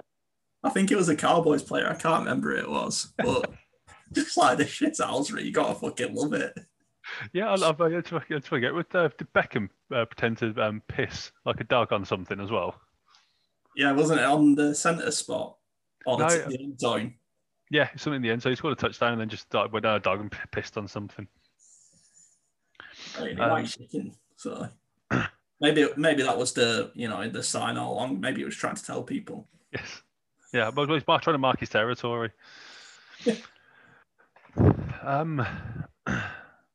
I, 0.64 0.70
think 0.70 0.92
it 0.92 0.96
was 0.96 1.10
a 1.10 1.16
Cowboys 1.16 1.64
player. 1.64 1.90
I 1.90 1.96
can't 1.96 2.24
remember 2.24 2.56
who 2.56 2.62
it 2.62 2.70
was, 2.70 3.14
but 3.18 3.52
just 4.14 4.38
like 4.38 4.58
the 4.58 4.66
shit 4.66 5.00
Alsbury, 5.00 5.44
you 5.44 5.52
gotta 5.52 5.76
fucking 5.76 6.16
love 6.16 6.34
it. 6.34 6.58
Yeah, 7.34 7.50
I 7.50 7.56
love. 7.56 7.82
I 7.82 8.02
forget. 8.02 8.74
With 8.74 8.94
uh, 8.96 9.10
did 9.18 9.32
Beckham 9.34 9.70
uh, 9.94 10.06
pretend 10.06 10.38
to 10.40 10.54
um, 10.62 10.82
piss 10.88 11.32
like 11.46 11.60
a 11.60 11.66
dog 11.66 11.92
on 11.92 12.06
something 12.06 12.40
as 12.40 12.52
well? 12.52 12.80
Yeah, 13.76 13.92
wasn't 13.92 14.22
it 14.22 14.26
on 14.26 14.56
the 14.56 14.74
centre 14.74 15.12
spot 15.12 15.58
or 16.06 16.18
the, 16.18 16.28
no, 16.28 16.50
the 16.50 16.60
end 16.60 16.80
zone? 16.80 17.14
Yeah, 17.70 17.90
something 17.98 18.18
in 18.18 18.22
the 18.22 18.32
end. 18.32 18.42
So 18.42 18.50
he 18.50 18.56
scored 18.56 18.74
a 18.74 18.76
touchdown 18.76 19.14
and 19.14 19.22
then 19.22 19.30
just 19.30 19.54
uh, 19.54 19.68
went 19.72 19.84
down 19.84 19.96
a 19.96 20.00
dog 20.00 20.20
and 20.22 20.36
pissed 20.52 20.78
on 20.78 20.88
something. 20.88 21.28
I 23.20 23.24
mean, 23.24 23.40
um, 23.40 23.66
shaking, 23.66 24.16
so 24.36 24.70
maybe 25.60 25.88
maybe 25.96 26.24
that 26.24 26.38
was 26.38 26.54
the 26.54 26.92
you 26.94 27.08
know 27.08 27.28
the 27.30 27.44
sign 27.44 27.78
all 27.78 27.94
along. 27.94 28.20
Maybe 28.20 28.42
it 28.42 28.46
was 28.46 28.56
trying 28.56 28.76
to 28.76 28.84
tell 28.84 29.04
people. 29.04 29.48
Yes. 29.72 30.02
Yeah, 30.54 30.72
but 30.72 30.90
he's 30.90 31.04
trying 31.04 31.20
to 31.22 31.38
mark 31.38 31.60
his 31.60 31.70
territory. 31.70 32.32
um. 35.02 35.46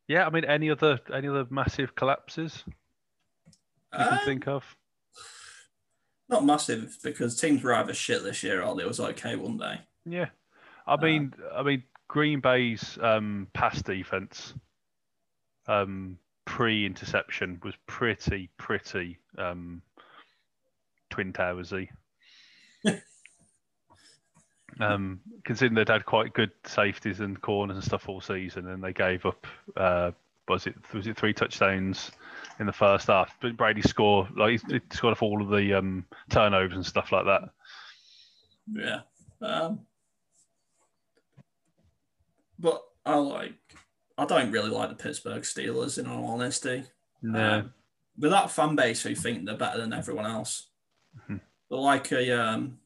Yeah, 0.09 0.26
I 0.26 0.30
mean, 0.30 0.45
any 0.45 0.68
other 0.68 1.01
any 1.14 1.28
other 1.28 1.47
massive 1.49 1.95
collapses 1.95 2.64
you 2.66 3.53
can 3.97 4.12
um, 4.12 4.18
think 4.26 4.47
of? 4.47 4.76
not 6.33 6.45
massive 6.45 6.99
because 7.05 7.39
teams 7.39 7.62
were 7.62 7.74
either 7.74 7.95
shit 7.95 8.24
this 8.24 8.43
year 8.43 8.62
or 8.62 8.74
they 8.74 8.85
was 8.85 8.99
okay 8.99 9.37
one 9.37 9.59
day. 9.59 9.78
Yeah, 10.05 10.30
I 10.87 10.97
mean, 10.97 11.35
uh, 11.53 11.59
I 11.59 11.62
mean, 11.62 11.85
Green 12.09 12.41
Bay's 12.41 12.99
um, 13.01 13.47
pass 13.53 13.80
defense 13.83 14.55
um, 15.68 16.18
pre-interception 16.45 17.61
was 17.62 17.74
pretty, 17.86 18.51
pretty 18.57 19.18
um, 19.38 19.82
twin 21.11 21.32
towersy. 21.32 21.88
um, 24.80 25.20
considering 25.45 25.74
they'd 25.74 25.88
had 25.88 26.05
quite 26.05 26.32
good 26.32 26.51
safeties 26.64 27.20
and 27.20 27.40
corners 27.40 27.76
and 27.76 27.84
stuff 27.84 28.09
all 28.09 28.20
season, 28.20 28.68
and 28.68 28.82
they 28.82 28.93
gave 28.93 29.26
up. 29.26 29.47
Uh, 29.76 30.12
was 30.49 30.66
it 30.66 30.74
was 30.93 31.07
it 31.07 31.16
three 31.16 31.32
touchdowns 31.32 32.11
in 32.59 32.66
the 32.66 32.72
first 32.72 33.07
half. 33.07 33.36
But 33.40 33.57
Brady 33.57 33.82
score 33.82 34.28
like 34.36 34.61
he 34.68 34.80
scored 34.93 35.12
off 35.12 35.22
all 35.22 35.40
of 35.43 35.49
the 35.49 35.74
um, 35.74 36.05
turnovers 36.30 36.76
and 36.76 36.84
stuff 36.84 37.12
like 37.12 37.24
that. 37.26 37.43
Yeah, 38.72 39.01
um, 39.40 39.80
but 42.59 42.82
I 43.05 43.16
like. 43.16 43.55
I 44.19 44.25
don't 44.25 44.53
really 44.53 44.71
like 44.71 44.89
the 44.89 45.03
Pittsburgh 45.03 45.43
Steelers, 45.43 45.99
in 45.99 46.07
all 46.07 46.27
honesty. 46.27 46.85
No. 47.23 47.61
Um, 47.61 47.73
with 48.19 48.31
that 48.31 48.51
fan 48.51 48.77
base 48.77 49.03
who 49.03 49.15
think 49.15 49.45
they're 49.45 49.57
better 49.57 49.81
than 49.81 49.93
everyone 49.93 50.27
else, 50.27 50.69
mm-hmm. 51.17 51.37
they're 51.71 51.79
like 51.79 52.13
a. 52.13 52.31
Um, 52.31 52.79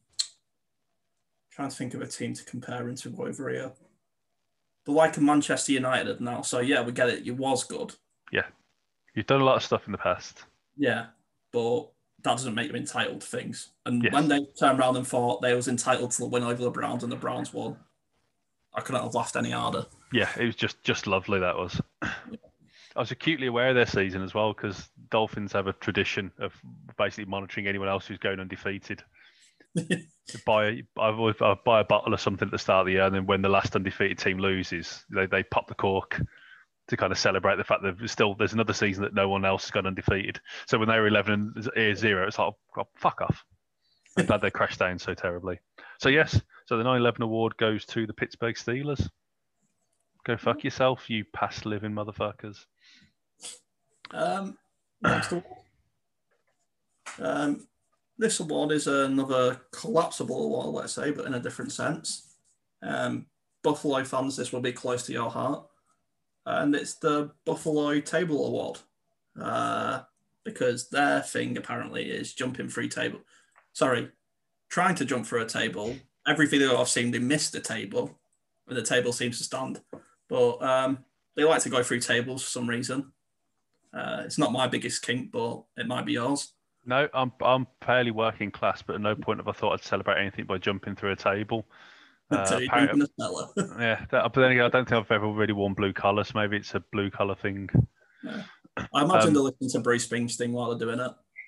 trying 1.57 1.69
to 1.69 1.75
think 1.75 1.95
of 1.95 2.01
a 2.01 2.07
team 2.07 2.33
to 2.35 2.45
compare 2.45 2.87
into 2.87 3.13
over 3.19 3.49
here. 3.49 3.71
They're 4.85 4.93
like 4.93 5.17
a 5.17 5.21
Manchester 5.21 5.71
United 5.71 6.21
now. 6.21 6.43
So 6.43 6.59
yeah, 6.59 6.83
we 6.83 6.91
get 6.91 7.09
it. 7.09 7.23
You 7.23 7.33
was 7.33 7.63
good. 7.63 7.95
Yeah. 8.31 8.45
You've 9.15 9.25
done 9.25 9.41
a 9.41 9.43
lot 9.43 9.55
of 9.55 9.63
stuff 9.63 9.87
in 9.87 9.91
the 9.91 9.97
past. 9.97 10.43
Yeah, 10.77 11.07
but 11.51 11.89
that 12.21 12.31
doesn't 12.33 12.53
make 12.53 12.67
them 12.67 12.75
entitled 12.75 13.21
to 13.21 13.27
things. 13.27 13.69
And 13.87 14.03
yes. 14.03 14.13
when 14.13 14.27
they 14.27 14.45
turned 14.59 14.79
around 14.79 14.97
and 14.97 15.07
thought 15.07 15.41
they 15.41 15.55
was 15.55 15.67
entitled 15.67 16.11
to 16.11 16.19
the 16.19 16.27
win 16.27 16.43
over 16.43 16.61
the 16.61 16.69
Browns 16.69 17.01
and 17.01 17.11
the 17.11 17.15
Browns 17.15 17.51
won, 17.51 17.75
I 18.75 18.81
couldn't 18.81 19.01
have 19.01 19.15
laughed 19.15 19.35
any 19.35 19.49
harder. 19.49 19.87
Yeah, 20.11 20.29
it 20.39 20.45
was 20.45 20.55
just 20.55 20.83
just 20.83 21.07
lovely. 21.07 21.39
That 21.39 21.57
was. 21.57 21.81
Yeah. 22.03 22.37
I 22.95 23.01
was 23.01 23.11
acutely 23.11 23.45
aware 23.45 23.69
of 23.69 23.75
their 23.75 23.85
season 23.85 24.23
as 24.23 24.33
well 24.33 24.53
because 24.53 24.89
Dolphins 25.11 25.53
have 25.53 25.67
a 25.67 25.73
tradition 25.73 26.31
of 26.39 26.51
basically 26.97 27.25
monitoring 27.25 27.67
anyone 27.67 27.87
else 27.87 28.07
who's 28.07 28.17
going 28.17 28.39
undefeated. 28.39 29.03
buy 30.45 30.81
I 30.97 31.09
always 31.09 31.35
buy 31.37 31.81
a 31.81 31.85
bottle 31.85 32.13
of 32.13 32.19
something 32.19 32.47
at 32.47 32.51
the 32.51 32.57
start 32.57 32.81
of 32.81 32.85
the 32.87 32.93
year, 32.93 33.05
and 33.05 33.13
then 33.13 33.27
when 33.27 33.43
the 33.43 33.49
last 33.49 33.75
undefeated 33.75 34.17
team 34.17 34.39
loses, 34.39 35.05
they, 35.13 35.27
they 35.27 35.43
pop 35.43 35.67
the 35.67 35.75
cork 35.75 36.19
to 36.87 36.97
kind 36.97 37.11
of 37.11 37.19
celebrate 37.19 37.57
the 37.57 37.63
fact 37.63 37.83
that 37.83 37.99
there's 37.99 38.11
still 38.11 38.33
there's 38.33 38.53
another 38.53 38.73
season 38.73 39.03
that 39.03 39.13
no 39.13 39.29
one 39.29 39.45
else 39.45 39.65
has 39.65 39.71
gone 39.71 39.85
undefeated. 39.85 40.39
So 40.65 40.79
when 40.79 40.87
they 40.87 40.97
were 40.97 41.07
11 41.07 41.53
and 41.55 41.69
eh, 41.75 41.93
0, 41.93 42.27
it's 42.27 42.39
like, 42.39 42.53
oh, 42.53 42.81
oh, 42.81 42.87
fuck 42.95 43.21
off. 43.21 43.45
I'm 44.17 44.25
glad 44.25 44.41
they 44.41 44.49
crashed 44.51 44.79
down 44.79 44.97
so 44.97 45.13
terribly. 45.13 45.59
So 45.99 46.09
yes, 46.09 46.41
so 46.65 46.77
the 46.77 46.83
9/11 46.83 47.19
award 47.19 47.57
goes 47.57 47.85
to 47.87 48.07
the 48.07 48.13
Pittsburgh 48.13 48.55
Steelers. 48.55 49.07
Go 50.27 50.35
fuck 50.37 50.63
yourself, 50.65 51.09
you 51.09 51.23
past 51.33 51.65
living 51.65 51.93
motherfuckers. 51.93 52.65
Um, 54.11 54.57
next. 55.01 55.33
Um, 57.19 57.65
this 58.17 58.39
award 58.41 58.73
is 58.73 58.87
another 58.87 59.61
collapsible 59.71 60.43
award, 60.43 60.75
let's 60.75 60.93
say, 60.93 61.11
but 61.11 61.25
in 61.25 61.33
a 61.33 61.39
different 61.39 61.71
sense. 61.71 62.33
Um, 62.83 63.27
Buffalo 63.63 64.03
fans, 64.03 64.35
this 64.35 64.51
will 64.51 64.59
be 64.59 64.73
close 64.73 65.03
to 65.05 65.13
your 65.13 65.29
heart 65.29 65.65
and 66.47 66.75
it's 66.75 66.95
the 66.95 67.31
Buffalo 67.45 67.99
Table 67.99 68.47
Award 68.47 68.79
uh, 69.39 70.01
because 70.45 70.89
their 70.89 71.21
thing 71.21 71.57
apparently 71.57 72.09
is 72.09 72.33
jumping 72.33 72.69
through 72.69 72.87
table. 72.87 73.19
Sorry, 73.73 74.09
trying 74.69 74.95
to 74.95 75.05
jump 75.05 75.25
through 75.25 75.43
a 75.43 75.45
table 75.45 75.95
every 76.25 76.47
video 76.47 76.77
I've 76.77 76.89
seen, 76.89 77.11
they 77.11 77.19
miss 77.19 77.49
the 77.49 77.59
table, 77.61 78.19
and 78.67 78.77
the 78.77 78.81
table 78.81 79.13
seems 79.13 79.37
to 79.37 79.43
stand. 79.43 79.81
But 80.29 80.61
um, 80.61 80.99
they 81.35 81.43
like 81.43 81.61
to 81.63 81.69
go 81.69 81.83
through 81.83 82.01
tables 82.01 82.43
for 82.43 82.49
some 82.49 82.69
reason. 82.69 83.11
Uh, 83.93 84.23
it's 84.25 84.37
not 84.37 84.51
my 84.51 84.67
biggest 84.67 85.01
kink, 85.01 85.31
but 85.31 85.63
it 85.77 85.87
might 85.87 86.05
be 86.05 86.13
yours. 86.13 86.53
No, 86.85 87.07
I'm 87.13 87.31
I'm 87.41 87.67
fairly 87.81 88.11
working 88.11 88.51
class, 88.51 88.81
but 88.81 88.95
at 88.95 89.01
no 89.01 89.15
point 89.15 89.39
have 89.39 89.47
I 89.47 89.51
thought 89.51 89.73
I'd 89.73 89.83
celebrate 89.83 90.21
anything 90.21 90.45
by 90.45 90.57
jumping 90.57 90.95
through 90.95 91.11
a 91.11 91.15
table. 91.15 91.67
Uh, 92.31 92.37
Until 92.39 92.61
you 92.61 92.67
apparently- 92.67 92.87
drink 92.87 92.93
in 92.93 92.99
the 92.99 93.23
cellar. 93.23 93.77
yeah, 93.81 94.05
that, 94.11 94.23
but 94.33 94.41
then 94.41 94.51
again, 94.51 94.65
I 94.65 94.69
don't 94.69 94.87
think 94.87 94.99
I've 94.99 95.11
ever 95.11 95.27
really 95.31 95.53
worn 95.53 95.73
blue 95.73 95.93
collar, 95.93 96.23
so 96.23 96.33
maybe 96.35 96.57
it's 96.57 96.75
a 96.75 96.81
blue 96.91 97.09
collar 97.09 97.35
thing. 97.35 97.69
I 98.25 99.03
imagine 99.03 99.29
Um, 99.29 99.33
they're 99.33 99.43
listening 99.43 99.69
to 99.71 99.79
Bruce 99.79 100.07
Springsteen 100.07 100.51
while 100.51 100.75
they're 100.75 100.87
doing 100.87 100.99
it. 100.99 101.11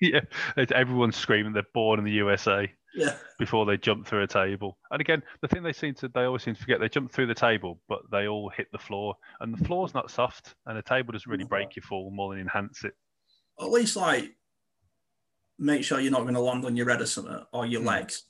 yeah, 0.56 0.64
everyone's 0.74 1.16
screaming 1.16 1.52
they're 1.52 1.62
born 1.74 1.98
in 1.98 2.04
the 2.04 2.12
USA 2.12 2.70
Yeah. 2.94 3.16
before 3.38 3.66
they 3.66 3.76
jump 3.76 4.06
through 4.06 4.22
a 4.22 4.26
table. 4.26 4.76
And 4.90 5.00
again, 5.00 5.22
the 5.42 5.48
thing 5.48 5.62
they 5.62 5.72
seem 5.72 5.94
to 5.96 6.08
they 6.08 6.22
always 6.24 6.42
seem 6.42 6.54
to 6.54 6.60
forget 6.60 6.80
they 6.80 6.88
jump 6.88 7.12
through 7.12 7.26
the 7.28 7.34
table, 7.34 7.80
but 7.88 8.00
they 8.10 8.26
all 8.26 8.48
hit 8.50 8.66
the 8.72 8.78
floor, 8.78 9.14
and 9.40 9.56
the 9.56 9.64
floor's 9.64 9.94
not 9.94 10.10
soft, 10.10 10.54
and 10.66 10.76
the 10.76 10.82
table 10.82 11.12
doesn't 11.12 11.30
really 11.30 11.44
break 11.44 11.76
your 11.76 11.82
fall 11.84 12.10
more 12.10 12.32
than 12.32 12.40
enhance 12.42 12.84
it. 12.84 12.94
At 13.60 13.70
least 13.70 13.96
like 13.96 14.34
make 15.58 15.84
sure 15.84 16.00
you're 16.00 16.10
not 16.10 16.22
going 16.22 16.34
to 16.34 16.40
land 16.40 16.64
on 16.64 16.74
your 16.76 16.88
head 16.90 17.02
or 17.02 17.06
something 17.06 17.44
or 17.52 17.66
your 17.66 17.82
Hmm. 17.82 17.88
legs. 17.88 18.24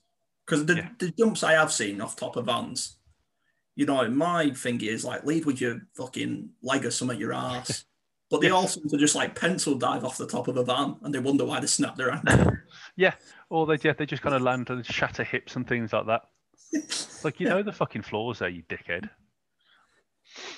Because 0.47 0.67
the, 0.67 0.75
Yeah. 0.77 0.91
the 0.99 1.11
jumps 1.13 1.45
I 1.45 1.53
have 1.53 1.73
seen 1.73 2.01
off 2.01 2.17
top 2.17 2.35
of 2.37 2.47
vans, 2.47 2.99
you 3.77 3.87
know, 3.87 4.09
my 4.11 4.51
thing 4.51 4.81
is 4.83 5.05
like 5.05 5.25
lead 5.25 5.45
with 5.47 5.61
your 5.61 5.81
fucking 5.97 6.51
leg 6.63 6.85
or 6.85 6.91
something, 6.91 7.19
your 7.21 7.33
ass. 7.33 7.85
But 8.31 8.41
they 8.41 8.47
Yeah. 8.49 8.55
all 8.55 8.69
seem 8.69 8.89
to 8.89 8.97
just 8.97 9.15
like 9.17 9.35
pencil 9.35 9.75
dive 9.75 10.05
off 10.05 10.17
the 10.17 10.27
top 10.27 10.47
of 10.49 10.57
a 10.57 10.65
van 10.65 10.97
and 11.03 11.13
they 11.15 11.19
wonder 11.19 11.45
why 11.45 11.59
they 11.61 11.67
snapped 11.67 11.97
their 11.99 12.13
ankle. 12.13 12.53
Yeah, 12.97 13.15
or 13.49 13.67
they 13.67 13.79
yeah, 13.83 13.95
they 13.97 14.07
just 14.07 14.23
kind 14.23 14.35
of 14.35 14.43
land 14.43 14.69
and 14.71 14.85
shatter 14.87 15.25
hips 15.25 15.57
and 15.57 15.67
things 15.67 15.93
like 15.93 16.07
that. 16.07 16.23
Like 17.25 17.41
you 17.41 17.49
know 17.49 17.63
the 17.63 17.73
fucking 17.73 18.03
floors 18.03 18.39
there, 18.39 18.49
you 18.49 18.63
dickhead. 18.63 19.11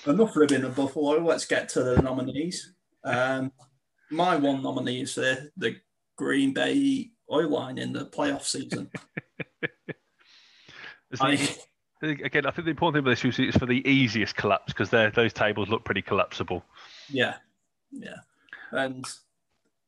Enough 0.06 0.36
ribbing 0.36 0.62
of 0.64 0.76
Buffalo. 0.76 1.18
Let's 1.24 1.46
get 1.46 1.68
to 1.70 1.82
the 1.82 2.02
nominees. 2.02 2.74
Um, 3.04 3.50
my 4.10 4.36
one 4.36 4.62
nominee 4.62 5.00
is 5.00 5.14
the, 5.14 5.50
the 5.56 5.76
Green 6.16 6.52
Bay 6.52 7.10
O 7.28 7.38
line 7.38 7.78
in 7.78 7.92
the 7.92 8.06
playoff 8.06 8.42
season. 8.44 8.90
I, 11.20 11.32
again, 12.02 12.46
I 12.46 12.50
think 12.50 12.64
the 12.64 12.70
important 12.70 12.94
thing 12.94 13.00
about 13.00 13.10
this 13.10 13.24
is 13.24 13.38
it's 13.38 13.56
for 13.58 13.66
the 13.66 13.86
easiest 13.88 14.36
collapse 14.36 14.72
because 14.72 14.90
those 14.90 15.32
tables 15.32 15.68
look 15.68 15.84
pretty 15.84 16.02
collapsible. 16.02 16.64
yeah, 17.08 17.34
yeah. 17.92 18.16
And 18.70 19.06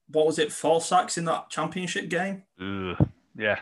what 0.08 0.26
was 0.26 0.38
it? 0.38 0.52
Four 0.52 0.80
sacks 0.80 1.16
in 1.18 1.24
that 1.24 1.50
championship 1.50 2.08
game. 2.08 2.42
Ugh. 2.60 3.08
Yeah, 3.36 3.58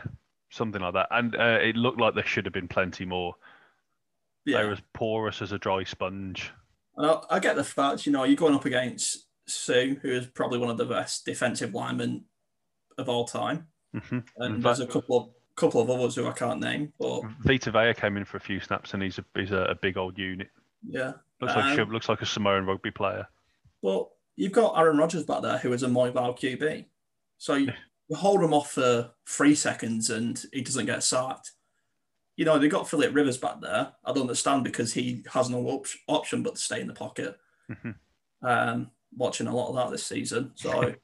something 0.49 0.81
like 0.81 0.93
that. 0.93 1.07
And 1.11 1.35
uh, 1.35 1.59
it 1.61 1.75
looked 1.75 1.99
like 1.99 2.13
there 2.15 2.25
should 2.25 2.45
have 2.45 2.53
been 2.53 2.67
plenty 2.67 3.05
more. 3.05 3.35
They're 4.45 4.71
as 4.71 4.81
porous 4.93 5.41
as 5.41 5.51
a 5.53 5.57
dry 5.57 5.83
sponge. 5.85 6.51
and 6.97 7.07
I, 7.07 7.19
I 7.31 7.39
get 7.39 7.55
the 7.55 7.63
fact. 7.63 8.05
You 8.05 8.11
know, 8.11 8.25
you're 8.25 8.35
going 8.35 8.53
up 8.55 8.65
against 8.65 9.25
Suh, 9.47 9.95
who 10.01 10.09
is 10.11 10.27
probably 10.27 10.59
one 10.59 10.69
of 10.69 10.77
the 10.77 10.85
best 10.85 11.25
defensive 11.25 11.73
linemen 11.73 12.25
of 12.97 13.07
all 13.09 13.25
time, 13.25 13.67
hmm 13.93 14.19
and 14.37 14.55
In 14.55 14.61
there's 14.61 14.79
a 14.81 14.85
couple 14.87 15.17
of 15.17 15.29
couple 15.55 15.81
of 15.81 15.89
others 15.89 16.15
who 16.15 16.27
I 16.27 16.33
can't 16.33 16.59
name, 16.59 16.91
but 16.99 17.21
Vita 17.41 17.71
Vea 17.71 17.93
came 17.93 18.17
in 18.17 18.25
for 18.25 18.37
a 18.37 18.41
few 18.41 18.59
snaps, 18.59 18.93
and 18.93 19.01
he's 19.01 19.17
a 19.17 19.25
he's 19.35 19.51
a, 19.51 19.61
a 19.63 19.75
big 19.75 19.97
old 19.97 20.17
unit. 20.17 20.49
yeah. 20.87 21.13
Looks 21.41 21.55
like 21.55 21.79
Um, 21.79 21.89
looks 21.91 22.09
like 22.09 22.21
a 22.21 22.25
Samoan 22.25 22.65
rugby 22.65 22.91
player. 22.91 23.27
But 23.81 24.07
you've 24.35 24.51
got 24.51 24.77
Aaron 24.77 24.97
Rodgers 24.97 25.23
back 25.23 25.41
there, 25.41 25.57
who 25.57 25.73
is 25.73 25.83
a 25.83 25.87
mobile 25.87 26.33
QB. 26.33 26.85
So 27.37 27.55
you, 27.55 27.71
you 28.07 28.15
hold 28.15 28.41
him 28.43 28.53
off 28.53 28.71
for 28.71 29.11
three 29.27 29.55
seconds 29.55 30.09
and 30.09 30.41
he 30.53 30.61
doesn't 30.61 30.85
get 30.85 31.03
sacked. 31.03 31.51
You 32.35 32.45
know, 32.45 32.57
they 32.57 32.67
got 32.67 32.89
Philip 32.89 33.13
Rivers 33.13 33.37
back 33.37 33.61
there. 33.61 33.91
I 34.03 34.11
don't 34.11 34.21
understand 34.21 34.63
because 34.63 34.91
he 34.93 35.23
has 35.31 35.49
no 35.49 35.59
op- 35.67 35.85
option 36.07 36.41
but 36.41 36.55
to 36.55 36.61
stay 36.61 36.81
in 36.81 36.87
the 36.87 36.93
pocket. 36.93 37.37
Mhm. 37.69 37.95
Um, 38.41 38.91
watching 39.15 39.47
a 39.47 39.55
lot 39.55 39.69
of 39.69 39.75
that 39.75 39.91
this 39.91 40.05
season. 40.05 40.51
So, 40.55 40.93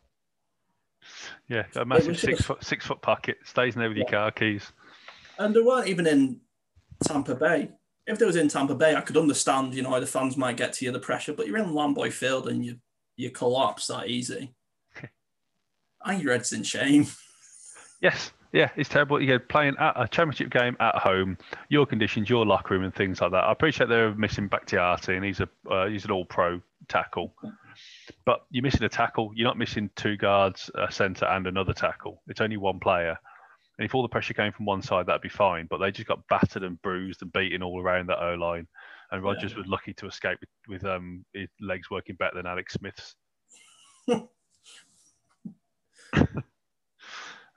Yeah, 1.48 1.64
a 1.76 1.86
massive 1.86 2.20
six 2.20 2.42
foot 2.42 2.64
six 2.64 2.86
foot 2.86 3.02
pocket. 3.02 3.38
Stays 3.44 3.76
in 3.76 3.80
there 3.80 3.90
with 3.90 3.98
your 3.98 4.08
car 4.08 4.32
keys. 4.32 4.72
and 5.38 5.56
they 5.56 5.62
weren't 5.62 5.88
even 5.88 6.06
in 6.06 6.40
Tampa 7.04 7.36
Bay. 7.36 7.72
If 8.06 8.20
they 8.20 8.26
was 8.26 8.36
in 8.36 8.48
Tampa 8.50 8.76
Bay, 8.76 8.96
I 8.96 9.02
could 9.02 9.18
understand, 9.18 9.74
you 9.74 9.82
know, 9.82 10.00
the 10.00 10.06
fans 10.06 10.36
might 10.36 10.58
get 10.58 10.74
to 10.74 10.86
you, 10.86 10.92
the 10.92 11.00
pressure, 11.00 11.34
but 11.34 11.48
you're 11.48 11.58
in 11.58 11.68
Lambeau 11.74 12.12
Field 12.12 12.48
and 12.50 12.66
you 12.66 12.78
you 13.20 13.30
collapse 13.30 13.88
that 13.88 14.08
easy. 14.08 14.54
I 16.02 16.12
think 16.12 16.24
your 16.24 16.32
head's 16.32 16.54
in 16.54 16.64
shame. 16.64 17.06
Yes, 18.02 18.32
yeah, 18.54 18.70
it's 18.78 18.88
terrible. 18.88 19.22
You're 19.22 19.40
playing 19.40 19.76
at 19.78 19.94
a 20.02 20.08
championship 20.08 20.50
game 20.50 20.78
at 20.80 20.96
home, 20.96 21.38
your 21.68 21.86
conditions, 21.86 22.30
your 22.30 22.46
locker 22.46 22.74
room, 22.74 22.86
and 22.86 22.96
things 22.96 23.20
like 23.20 23.32
that. 23.32 23.44
I 23.44 23.52
appreciate 23.52 23.90
they're 23.90 24.16
missing 24.16 24.48
Bakhtiari, 24.48 25.18
and 25.18 25.26
he's 25.26 25.42
a 25.42 25.50
uh, 25.70 25.88
he's 25.88 26.06
an 26.06 26.12
all-pro 26.12 26.62
tackle, 26.88 27.34
but 28.26 28.46
you're 28.52 28.64
missing 28.64 28.84
a 28.84 28.90
tackle. 28.90 29.34
You're 29.36 29.50
not 29.50 29.58
missing 29.58 29.90
two 29.98 30.16
guards, 30.16 30.72
a 30.76 30.90
centre, 30.90 31.26
and 31.26 31.46
another 31.46 31.74
tackle. 31.74 32.24
It's 32.28 32.40
only 32.40 32.58
one 32.58 32.80
player, 32.80 33.18
and 33.78 33.86
if 33.86 33.94
all 33.94 34.02
the 34.02 34.08
pressure 34.08 34.34
came 34.34 34.54
from 34.54 34.66
one 34.66 34.82
side, 34.82 35.08
that'd 35.08 35.22
be 35.22 35.28
fine. 35.28 35.68
But 35.70 35.80
they 35.80 35.92
just 35.92 36.08
got 36.08 36.26
battered 36.30 36.64
and 36.64 36.82
bruised 36.82 37.22
and 37.22 37.34
beaten 37.34 37.62
all 37.62 37.82
around 37.82 38.08
that 38.08 38.24
O 38.24 38.36
line, 38.36 38.68
and 39.12 39.24
Rodgers 39.24 39.56
was 39.56 39.68
lucky 39.68 39.94
to 39.96 40.08
escape 40.08 40.40
with, 40.40 40.50
with 40.82 40.86
um 40.86 41.26
his 41.34 41.50
legs 41.60 41.90
working 41.90 42.16
better 42.16 42.36
than 42.36 42.46
Alex 42.46 42.74
Smith's. 42.74 43.16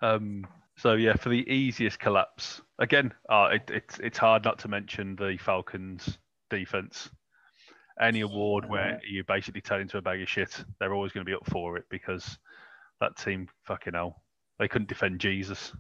Um, 0.03 0.45
so 0.77 0.95
yeah, 0.95 1.15
for 1.15 1.29
the 1.29 1.49
easiest 1.49 1.99
collapse, 2.01 2.61
again, 2.81 3.15
uh, 3.31 3.51
it, 3.53 3.71
it's 3.73 3.99
it's 4.01 4.19
hard 4.19 4.45
not 4.45 4.59
to 4.61 4.69
mention 4.69 5.17
the 5.17 5.39
Falcons' 5.41 6.19
defense. 6.51 7.09
Any 8.01 8.23
award 8.23 8.69
where 8.69 9.01
you 9.09 9.23
basically 9.23 9.61
turn 9.61 9.81
into 9.81 9.99
a 9.99 10.03
bag 10.03 10.21
of 10.21 10.29
shit, 10.29 10.65
they're 10.81 10.95
always 10.95 11.13
going 11.13 11.25
to 11.25 11.31
be 11.31 11.37
up 11.37 11.47
for 11.49 11.77
it 11.77 11.85
because 11.89 12.39
that 13.01 13.17
team, 13.17 13.49
fucking 13.65 13.93
hell, 13.93 14.23
they 14.59 14.67
couldn't 14.67 14.89
defend 14.89 15.21
Jesus. 15.21 15.73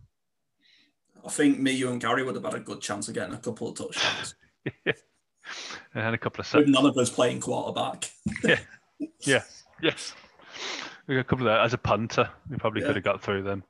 I 1.26 1.30
think 1.30 1.58
me, 1.58 1.72
you, 1.72 1.90
and 1.90 2.00
Gary 2.00 2.22
would 2.22 2.34
have 2.34 2.44
had 2.44 2.54
a 2.54 2.60
good 2.60 2.80
chance 2.80 3.08
of 3.08 3.14
getting 3.14 3.34
a 3.34 3.38
couple 3.38 3.68
of 3.68 3.76
touchdowns. 3.76 4.34
and 5.94 6.14
a 6.14 6.18
couple 6.18 6.40
of 6.42 6.52
with 6.54 6.68
none 6.68 6.86
of 6.86 6.96
us 6.98 7.10
playing 7.10 7.40
quarterback. 7.40 8.10
Yeah, 8.44 8.60
yeah, 9.20 9.42
yes. 9.82 10.14
We 11.06 11.14
got 11.16 11.20
a 11.22 11.24
couple 11.24 11.46
of 11.48 11.52
that 11.52 11.64
as 11.64 11.72
a 11.74 11.78
punter. 11.78 12.28
We 12.48 12.56
probably 12.56 12.82
Yeah. 12.82 12.88
could 12.88 12.96
have 12.96 13.04
got 13.04 13.22
through 13.22 13.42
them. 13.42 13.64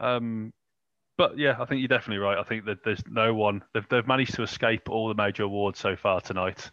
Um, 0.00 0.52
but 1.16 1.38
yeah, 1.38 1.56
I 1.58 1.64
think 1.64 1.80
you're 1.80 1.88
definitely 1.88 2.18
right. 2.24 2.36
I 2.38 2.42
think 2.42 2.64
that 2.66 2.84
there's 2.84 3.02
no 3.08 3.32
one. 3.34 3.62
They've, 3.72 3.88
they've 3.88 4.06
managed 4.06 4.34
to 4.34 4.42
escape 4.42 4.90
all 4.90 5.08
the 5.08 5.14
major 5.14 5.44
awards 5.44 5.78
so 5.78 5.96
far 5.96 6.20
tonight. 6.20 6.70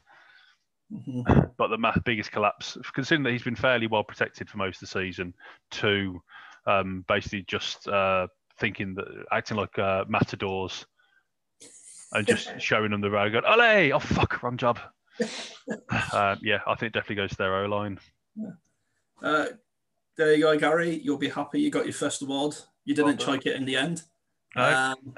Mhm. 0.91 1.51
But 1.57 1.67
the 1.67 2.01
biggest 2.03 2.31
collapse, 2.31 2.77
considering 2.93 3.23
that 3.23 3.31
he's 3.31 3.43
been 3.43 3.55
fairly 3.55 3.87
well 3.87 4.03
protected 4.03 4.49
for 4.49 4.57
most 4.57 4.77
of 4.81 4.89
the 4.89 4.99
season, 4.99 5.33
to 5.71 6.21
um, 6.65 7.05
basically 7.07 7.43
just 7.47 7.87
uh, 7.87 8.27
thinking 8.59 8.95
that 8.95 9.05
acting 9.31 9.57
like 9.57 9.77
uh, 9.79 10.03
matadors 10.07 10.85
and 12.13 12.27
just 12.27 12.49
showing 12.59 12.91
them 12.91 13.01
the 13.01 13.09
road, 13.09 13.31
going, 13.31 13.45
"Ole! 13.45 13.93
Oh 13.93 13.99
fuck, 13.99 14.41
wrong 14.43 14.57
job." 14.57 14.79
uh, 16.11 16.35
yeah, 16.41 16.59
I 16.67 16.75
think 16.75 16.89
it 16.89 16.93
definitely 16.93 17.17
goes 17.17 17.31
to 17.31 17.37
their 17.37 17.55
O 17.55 17.65
line. 17.65 17.99
Uh, 19.21 19.45
there 20.17 20.33
you 20.33 20.41
go, 20.41 20.57
Gary. 20.57 20.99
You'll 21.03 21.17
be 21.17 21.29
happy 21.29 21.61
you 21.61 21.69
got 21.69 21.85
your 21.85 21.93
first 21.93 22.21
award. 22.21 22.55
You 22.85 22.95
didn't 22.95 23.19
Well 23.19 23.35
choke 23.35 23.45
it 23.45 23.55
in 23.55 23.65
the 23.65 23.75
end. 23.75 24.03
No. 24.55 24.63
Um, 24.63 25.13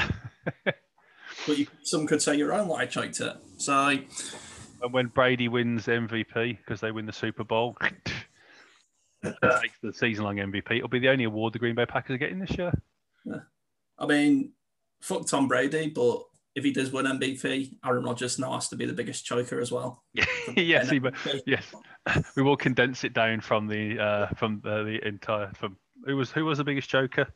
but 0.66 1.58
you, 1.58 1.68
some 1.84 2.08
could 2.08 2.22
say 2.22 2.36
your 2.36 2.54
own 2.54 2.68
lie 2.68 2.86
choked 2.86 3.20
it. 3.20 3.36
So 3.58 3.98
And 4.82 4.94
when 4.94 5.08
Brady 5.08 5.48
wins 5.48 5.88
MVP 5.88 6.58
because 6.58 6.82
they 6.82 6.92
win 6.92 7.06
the 7.06 7.14
Super 7.14 7.44
Bowl, 7.44 7.76
takes 9.24 9.80
the 9.82 9.94
season-long 9.94 10.38
MVP. 10.38 10.78
It'll 10.78 10.88
be 10.88 11.00
the 11.00 11.10
only 11.10 11.24
award 11.24 11.54
the 11.54 11.60
Green 11.60 11.76
Bay 11.76 11.86
Packers 11.86 12.16
are 12.16 12.20
getting 12.20 12.40
this 12.40 12.58
year. 12.58 12.72
I 13.98 14.06
mean, 14.06 14.52
fuck 15.02 15.26
Tom 15.28 15.48
Brady, 15.48 15.90
but 15.90 16.24
if 16.56 16.64
he 16.64 16.72
does 16.72 16.92
win 16.92 17.06
MVP, 17.06 17.78
Aaron 17.86 18.06
Rodgers 18.06 18.40
now 18.40 18.54
has 18.54 18.70
to 18.70 18.78
be 18.78 18.86
the 18.86 18.94
biggest 18.94 19.26
choker 19.26 19.60
as 19.60 19.72
well. 19.72 20.04
yes, 20.56 20.90
he, 20.90 21.02
yes. 21.46 21.74
We 22.36 22.44
will 22.44 22.56
condense 22.56 23.04
it 23.04 23.14
down 23.14 23.42
from 23.42 23.68
the 23.68 24.00
uh, 24.00 24.28
from 24.36 24.62
the, 24.64 24.84
the 24.84 25.08
entire 25.08 25.52
from 25.54 25.78
who 26.06 26.16
was 26.16 26.32
who 26.32 26.46
was 26.46 26.60
the 26.60 26.64
biggest 26.64 26.90
choker? 26.90 27.28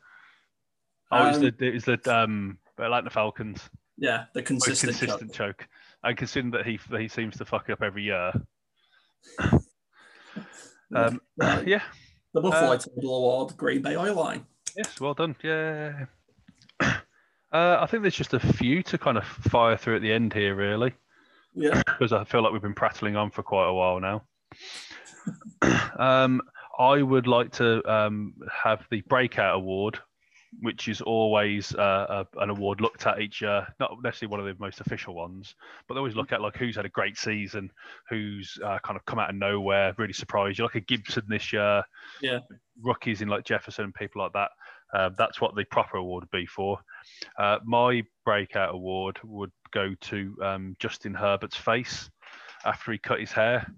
Oh, 1.12 1.26
it's 1.26 1.38
Um, 1.38 1.42
the 1.58 1.66
it's 1.66 1.84
the 1.84 2.00
um 2.06 2.58
Atlanta 2.78 3.10
Falcons 3.10 3.68
Yeah, 3.98 4.24
the 4.32 4.42
consistent, 4.42 4.92
consistent 4.92 5.34
choker. 5.34 5.52
choke. 5.52 5.68
And 6.02 6.16
considering 6.16 6.52
that 6.52 6.64
he 6.64 6.80
he 6.96 7.08
seems 7.08 7.36
to 7.36 7.44
fuck 7.44 7.68
up 7.68 7.82
every 7.82 8.04
year, 8.04 8.32
um, 10.94 11.20
yeah, 11.66 11.82
The 12.32 12.40
Buffalo 12.40 12.72
uh, 12.72 12.78
Table 12.78 13.16
Award, 13.16 13.56
Green 13.58 13.82
Bay 13.82 13.96
O 13.96 14.14
Line. 14.14 14.46
Yes, 14.76 14.98
well 14.98 15.14
done. 15.14 15.36
Yeah. 15.42 16.06
Uh, 17.52 17.78
I 17.80 17.86
think 17.86 18.02
there's 18.02 18.14
just 18.14 18.34
a 18.34 18.40
few 18.40 18.82
to 18.84 18.98
kind 18.98 19.18
of 19.18 19.24
fire 19.24 19.76
through 19.76 19.96
at 19.96 20.02
the 20.02 20.12
end 20.12 20.32
here, 20.32 20.54
really, 20.54 20.94
Yeah. 21.54 21.82
because 21.86 22.12
I 22.12 22.24
feel 22.24 22.42
like 22.42 22.52
we've 22.52 22.62
been 22.62 22.74
prattling 22.74 23.16
on 23.16 23.30
for 23.30 23.42
quite 23.42 23.66
a 23.66 23.74
while 23.74 24.00
now. 24.00 24.22
um, 25.98 26.40
I 26.78 27.02
would 27.02 27.26
like 27.26 27.52
to 27.52 27.82
um, 27.90 28.34
have 28.52 28.86
the 28.90 29.02
Breakout 29.02 29.56
Award 29.56 29.98
which 30.58 30.88
is 30.88 31.00
always 31.00 31.74
uh, 31.76 32.24
a, 32.34 32.42
an 32.42 32.50
award 32.50 32.80
looked 32.80 33.06
at 33.06 33.20
each 33.20 33.40
year. 33.40 33.66
Not 33.78 34.02
necessarily 34.02 34.30
one 34.32 34.40
of 34.40 34.46
the 34.46 34.62
most 34.62 34.80
official 34.80 35.14
ones, 35.14 35.54
but 35.86 35.94
they 35.94 35.98
always 35.98 36.16
look 36.16 36.32
at 36.32 36.40
like 36.40 36.56
who's 36.56 36.76
had 36.76 36.84
a 36.84 36.90
great 36.90 37.16
season, 37.16 37.70
who's 38.08 38.58
uh, 38.64 38.78
kind 38.82 38.96
of 38.96 39.04
come 39.06 39.18
out 39.18 39.30
of 39.30 39.36
nowhere, 39.36 39.94
really 39.96 40.12
surprised 40.12 40.58
you. 40.58 40.64
Like 40.64 40.74
a 40.74 40.80
Gibson 40.80 41.22
this 41.28 41.52
year, 41.52 41.84
Yeah. 42.20 42.40
rookies 42.82 43.20
in 43.22 43.28
like 43.28 43.44
Jefferson 43.44 43.84
and 43.84 43.94
people 43.94 44.22
like 44.22 44.32
that. 44.32 44.50
Uh, 44.94 45.10
that's 45.16 45.40
what 45.40 45.54
the 45.54 45.64
proper 45.64 45.98
award 45.98 46.24
would 46.24 46.38
be 46.38 46.46
for. 46.46 46.78
Uh, 47.38 47.58
my 47.64 48.02
breakout 48.24 48.74
award 48.74 49.18
would 49.24 49.52
go 49.72 49.94
to 50.00 50.36
um, 50.42 50.76
Justin 50.78 51.14
Herbert's 51.14 51.56
face 51.56 52.10
after 52.64 52.92
he 52.92 52.98
cut 52.98 53.20
his 53.20 53.32
hair 53.32 53.72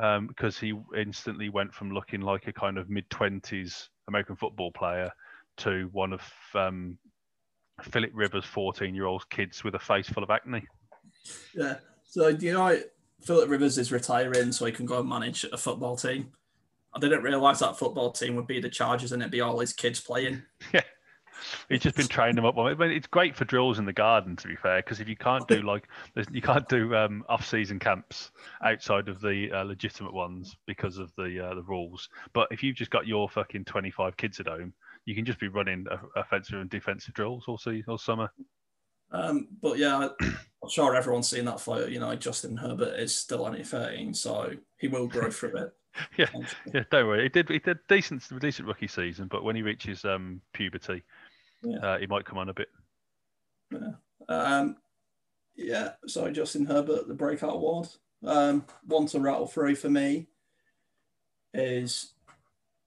um, 0.00 0.26
because 0.26 0.58
he 0.58 0.74
instantly 0.96 1.48
went 1.48 1.72
from 1.72 1.92
looking 1.92 2.20
like 2.20 2.48
a 2.48 2.52
kind 2.52 2.78
of 2.78 2.90
mid 2.90 3.08
20s 3.10 3.88
American 4.08 4.36
football 4.36 4.72
player 4.72 5.10
to 5.58 5.88
one 5.92 6.12
of 6.12 6.22
um, 6.54 6.98
Philip 7.82 8.10
Rivers' 8.12 8.44
14 8.44 8.94
year 8.94 9.06
old 9.06 9.28
kids 9.30 9.64
with 9.64 9.74
a 9.74 9.78
face 9.78 10.08
full 10.08 10.22
of 10.22 10.30
acne. 10.30 10.66
Yeah. 11.54 11.76
So 12.04 12.32
do 12.32 12.46
you 12.46 12.52
know 12.52 12.80
Philip 13.22 13.48
Rivers 13.48 13.78
is 13.78 13.92
retiring 13.92 14.52
so 14.52 14.66
he 14.66 14.72
can 14.72 14.86
go 14.86 15.00
and 15.00 15.08
manage 15.08 15.44
a 15.44 15.56
football 15.56 15.96
team? 15.96 16.32
I 16.94 16.98
didn't 17.00 17.22
realise 17.22 17.60
that 17.60 17.78
football 17.78 18.12
team 18.12 18.36
would 18.36 18.46
be 18.46 18.60
the 18.60 18.68
Chargers 18.68 19.12
and 19.12 19.22
it'd 19.22 19.32
be 19.32 19.40
all 19.40 19.58
his 19.58 19.72
kids 19.72 20.00
playing. 20.00 20.42
Yeah. 20.72 20.82
He's 21.68 21.80
just 21.80 21.96
been 21.96 22.06
training 22.06 22.36
them 22.36 22.44
up. 22.44 22.56
I 22.56 22.74
mean, 22.74 22.92
it's 22.92 23.08
great 23.08 23.34
for 23.34 23.44
drills 23.44 23.80
in 23.80 23.84
the 23.84 23.92
garden, 23.92 24.36
to 24.36 24.46
be 24.48 24.54
fair, 24.54 24.80
because 24.80 25.00
if 25.00 25.08
you 25.08 25.16
can't 25.16 25.46
do 25.48 25.62
like 25.62 25.88
you 26.30 26.40
can't 26.40 26.68
do 26.68 26.94
um, 26.94 27.24
off-season 27.28 27.80
camps 27.80 28.30
outside 28.62 29.08
of 29.08 29.20
the 29.20 29.50
uh, 29.52 29.64
legitimate 29.64 30.12
ones 30.12 30.56
because 30.66 30.98
of 30.98 31.12
the 31.16 31.44
uh, 31.44 31.54
the 31.54 31.62
rules. 31.62 32.08
But 32.32 32.46
if 32.52 32.62
you've 32.62 32.76
just 32.76 32.92
got 32.92 33.08
your 33.08 33.28
fucking 33.28 33.64
25 33.64 34.16
kids 34.16 34.38
at 34.38 34.46
home, 34.46 34.72
you 35.04 35.14
can 35.14 35.24
just 35.24 35.40
be 35.40 35.48
running 35.48 35.86
offensive 36.16 36.60
and 36.60 36.70
defensive 36.70 37.14
drills 37.14 37.44
all, 37.48 37.58
se- 37.58 37.84
all 37.88 37.98
summer. 37.98 38.30
Um, 39.12 39.48
but 39.60 39.78
yeah, 39.78 40.08
I'm 40.20 40.68
sure 40.68 40.94
everyone's 40.96 41.28
seen 41.28 41.44
that 41.44 41.60
photo. 41.60 41.86
You 41.86 42.00
know, 42.00 42.14
Justin 42.16 42.56
Herbert 42.56 42.98
is 42.98 43.14
still 43.14 43.44
only 43.46 43.62
13, 43.62 44.14
so 44.14 44.50
he 44.78 44.88
will 44.88 45.06
grow 45.06 45.30
through 45.30 45.56
it. 45.56 45.72
Yeah. 46.16 46.30
Yeah, 46.72 46.84
don't 46.90 47.06
worry. 47.06 47.24
He 47.24 47.28
did 47.28 47.50
he 47.50 47.58
did 47.58 47.78
decent 47.86 48.22
decent 48.40 48.66
rookie 48.66 48.86
season, 48.88 49.28
but 49.30 49.44
when 49.44 49.54
he 49.54 49.60
reaches 49.60 50.06
um, 50.06 50.40
puberty, 50.54 51.02
Yeah. 51.62 51.76
uh, 51.80 51.98
he 51.98 52.06
might 52.06 52.24
come 52.24 52.38
on 52.38 52.48
a 52.48 52.54
bit. 52.54 52.68
Yeah. 53.70 53.90
Um, 54.26 54.76
yeah, 55.54 55.90
so 56.06 56.30
Justin 56.30 56.64
Herbert, 56.64 57.08
the 57.08 57.14
breakout 57.14 57.52
award. 57.56 57.88
Um, 58.24 58.64
one 58.86 59.04
to 59.08 59.20
rattle 59.20 59.46
through 59.46 59.74
for 59.76 59.90
me 59.90 60.28
is 61.52 62.14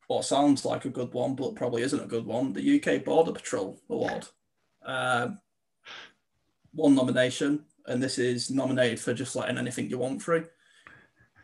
what 0.08 0.26
sounds 0.26 0.66
like 0.66 0.86
a 0.86 0.90
good 0.90 1.14
one, 1.14 1.36
but 1.36 1.56
probably 1.56 1.84
isn't 1.84 2.04
a 2.04 2.08
good 2.08 2.26
one. 2.26 2.54
The 2.54 2.82
UK 2.82 3.04
Border 3.04 3.34
Patrol 3.34 3.80
Award. 3.88 4.28
Um, 4.84 5.40
one 6.76 6.96
nomination, 6.96 7.66
and 7.88 8.02
this 8.02 8.18
is 8.18 8.52
nominated 8.52 9.00
for 9.00 9.14
just 9.14 9.36
letting 9.36 9.58
anything 9.58 9.90
you 9.90 9.98
want 9.98 10.22
through. 10.22 10.48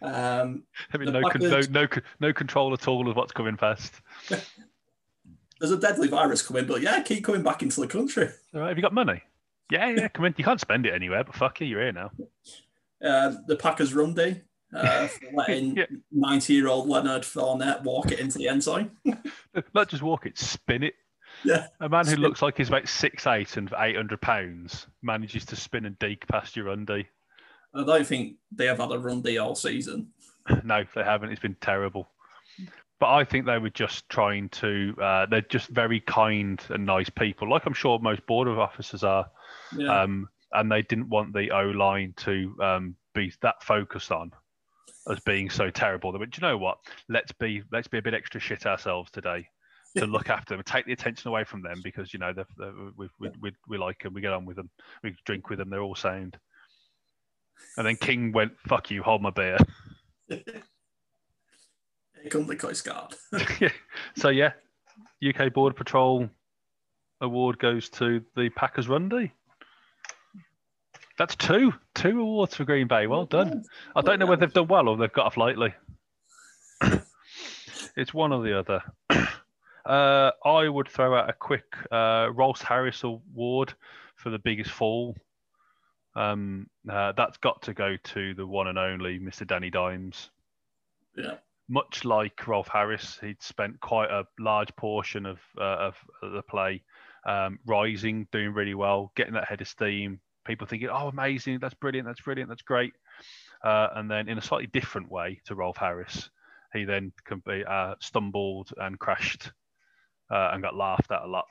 Um, 0.01 0.63
I 0.93 0.97
mean, 0.97 1.11
no, 1.11 1.21
no, 1.21 1.61
no, 1.69 1.87
no 2.19 2.33
control 2.33 2.73
at 2.73 2.87
all 2.87 3.07
of 3.09 3.15
what's 3.15 3.31
coming 3.31 3.57
past. 3.57 3.93
there's 5.59 5.71
a 5.71 5.77
deadly 5.77 6.07
virus 6.07 6.41
coming, 6.41 6.65
but 6.65 6.81
yeah, 6.81 7.01
keep 7.01 7.23
coming 7.23 7.43
back 7.43 7.61
into 7.61 7.79
the 7.81 7.87
country. 7.87 8.29
All 8.53 8.61
right, 8.61 8.69
have 8.69 8.77
you 8.77 8.81
got 8.81 8.93
money? 8.93 9.21
Yeah, 9.69 9.89
yeah, 9.89 10.07
come 10.09 10.25
in. 10.25 10.33
You 10.37 10.43
can't 10.43 10.59
spend 10.59 10.85
it 10.85 10.93
anywhere, 10.93 11.23
but 11.23 11.35
fuck 11.35 11.61
you, 11.61 11.67
you're 11.67 11.81
here 11.81 11.91
now. 11.91 12.11
Uh, 13.03 13.35
the 13.47 13.55
Packers 13.55 13.93
run 13.93 14.13
D, 14.13 14.41
uh, 14.73 15.07
for 15.07 15.27
letting 15.33 15.77
Yeah. 15.77 15.85
90 16.11 16.53
year 16.53 16.67
old 16.67 16.89
Leonard 16.89 17.21
Fournette 17.21 17.83
walk 17.83 18.11
it 18.11 18.19
into 18.19 18.37
the 18.37 18.47
end 18.47 18.63
zone. 18.63 18.91
Not 19.73 19.89
just 19.89 20.03
walk 20.03 20.25
it, 20.25 20.37
spin 20.37 20.83
it. 20.83 20.95
Yeah. 21.43 21.67
A 21.79 21.89
man 21.89 22.05
who 22.05 22.15
looks 22.17 22.41
like 22.41 22.57
he's 22.57 22.69
about 22.69 22.87
six 22.87 23.27
eight 23.27 23.57
and 23.57 23.71
800 23.75 24.21
pounds 24.21 24.87
manages 25.01 25.45
to 25.45 25.55
spin 25.55 25.85
and 25.85 25.97
deke 25.99 26.27
past 26.27 26.55
your 26.55 26.69
undie. 26.69 27.07
I 27.73 27.83
don't 27.83 28.05
think 28.05 28.35
they 28.51 28.65
have 28.65 28.79
had 28.79 28.91
a 28.91 28.99
run 28.99 29.21
D 29.21 29.37
all 29.37 29.55
season. 29.55 30.07
No, 30.63 30.83
they 30.95 31.03
haven't. 31.03 31.31
It's 31.31 31.39
been 31.39 31.55
terrible. 31.61 32.09
But 32.99 33.13
I 33.13 33.23
think 33.23 33.45
they 33.45 33.59
were 33.59 33.69
just 33.69 34.09
trying 34.09 34.49
to, 34.49 34.95
uh, 34.99 35.25
they're 35.27 35.41
just 35.41 35.69
very 35.69 35.99
kind 35.99 36.59
and 36.69 36.83
nice 36.83 37.11
people, 37.11 37.47
like 37.47 37.67
I'm 37.67 37.73
sure 37.73 37.99
most 37.99 38.25
border 38.25 38.59
officers 38.59 39.03
are. 39.03 39.29
Yeah. 39.77 40.01
Um, 40.01 40.27
and 40.51 40.69
they 40.71 40.81
didn't 40.81 41.09
want 41.09 41.33
the 41.33 41.51
O 41.51 41.65
line 41.65 42.15
to 42.17 42.55
um, 42.59 42.95
be 43.13 43.31
that 43.43 43.63
focused 43.63 44.11
on 44.11 44.31
as 45.07 45.19
being 45.19 45.51
so 45.51 45.69
terrible. 45.69 46.11
They 46.11 46.17
went, 46.17 46.31
"Do 46.33 46.41
you 46.41 46.47
know 46.47 46.57
what? 46.57 46.79
Let's 47.07 47.31
be 47.31 47.61
let's 47.71 47.87
be 47.87 47.99
a 47.99 48.01
bit 48.01 48.15
extra 48.15 48.41
shit 48.41 48.65
ourselves 48.65 49.11
today 49.11 49.47
to 49.97 50.05
look 50.05 50.29
after 50.29 50.55
them, 50.55 50.63
take 50.63 50.85
the 50.85 50.93
attention 50.93 51.27
away 51.27 51.43
from 51.43 51.61
them 51.61 51.81
because 51.83 52.13
you 52.13 52.19
know 52.19 52.33
they're, 52.33 52.45
they're, 52.57 52.73
we, 52.95 53.09
we, 53.19 53.29
we, 53.41 53.51
we 53.67 53.77
like 53.77 53.99
them, 53.99 54.13
we 54.13 54.21
get 54.21 54.33
on 54.33 54.45
with 54.45 54.55
them, 54.55 54.69
we 55.03 55.15
drink 55.25 55.49
with 55.49 55.59
them, 55.59 55.69
they're 55.69 55.81
all 55.81 55.95
sound. 55.95 56.37
And 57.77 57.85
then 57.85 57.95
King 57.95 58.31
went, 58.31 58.53
"Fuck 58.67 58.91
you, 58.91 59.03
hold 59.03 59.21
my 59.21 59.29
beer." 59.29 59.57
Here 60.27 60.43
comes 62.29 62.47
the 62.47 62.55
Coast 62.55 62.85
Guard. 62.85 63.15
so 64.15 64.29
yeah, 64.29 64.53
UK 65.27 65.53
Border 65.53 65.75
Patrol 65.75 66.29
award 67.19 67.59
goes 67.59 67.89
to 67.89 68.21
the 68.35 68.49
Packers 68.49 68.87
Rundy. 68.87 69.31
That's 71.17 71.35
two, 71.35 71.73
two 71.93 72.19
awards 72.19 72.55
for 72.55 72.65
Green 72.65 72.87
Bay. 72.87 73.05
Well 73.07 73.25
done. 73.25 73.63
I 73.95 74.01
don't 74.01 74.19
know 74.19 74.25
whether 74.25 74.45
they've 74.45 74.53
done 74.53 74.67
well 74.67 74.89
or 74.89 74.97
they've 74.97 75.13
got 75.13 75.27
off 75.27 75.37
lightly. 75.37 75.73
it's 77.95 78.13
one 78.13 78.33
or 78.33 78.41
the 78.41 78.57
other. 78.57 78.81
Uh, 79.85 80.31
I 80.45 80.69
would 80.69 80.87
throw 80.87 81.15
out 81.15 81.29
a 81.29 81.33
quick 81.33 81.65
uh, 81.91 82.29
Rolf 82.33 82.61
Harris 82.61 83.03
Award 83.03 83.73
for 84.15 84.29
the 84.29 84.39
biggest 84.39 84.71
fall. 84.71 85.15
Um, 86.15 86.67
uh, 86.89 87.13
that's 87.13 87.37
got 87.37 87.63
to 87.63 87.73
go 87.73 87.97
to 87.97 88.33
the 88.33 88.45
one 88.45 88.67
and 88.67 88.77
only 88.77 89.19
Mr. 89.19 89.47
Danny 89.47 89.69
Dimes. 89.69 90.29
Yeah. 91.15 91.35
Much 91.69 92.03
like 92.03 92.47
Rolf 92.47 92.67
Harris, 92.67 93.17
he'd 93.21 93.41
spent 93.41 93.79
quite 93.79 94.11
a 94.11 94.27
large 94.39 94.75
portion 94.75 95.25
of 95.25 95.39
uh, 95.57 95.91
of 95.91 95.95
the 96.21 96.41
play 96.41 96.83
um, 97.25 97.59
rising, 97.65 98.27
doing 98.31 98.53
really 98.53 98.73
well, 98.73 99.11
getting 99.15 99.33
that 99.35 99.47
head 99.47 99.61
of 99.61 99.67
steam. 99.67 100.19
People 100.45 100.67
thinking, 100.67 100.89
"Oh, 100.89 101.07
amazing! 101.07 101.59
That's 101.59 101.75
brilliant! 101.75 102.07
That's 102.07 102.19
brilliant! 102.19 102.49
That's 102.49 102.63
great!" 102.63 102.93
Uh, 103.63 103.87
and 103.95 104.11
then, 104.11 104.27
in 104.27 104.37
a 104.37 104.41
slightly 104.41 104.67
different 104.67 105.09
way 105.09 105.39
to 105.45 105.55
Rolf 105.55 105.77
Harris, 105.77 106.29
he 106.73 106.83
then 106.83 107.13
uh, 107.67 107.95
stumbled 107.99 108.71
and 108.77 108.99
crashed 108.99 109.51
uh, 110.31 110.51
and 110.53 110.61
got 110.63 110.75
laughed 110.75 111.11
at 111.11 111.21
a 111.23 111.27
lot. 111.27 111.45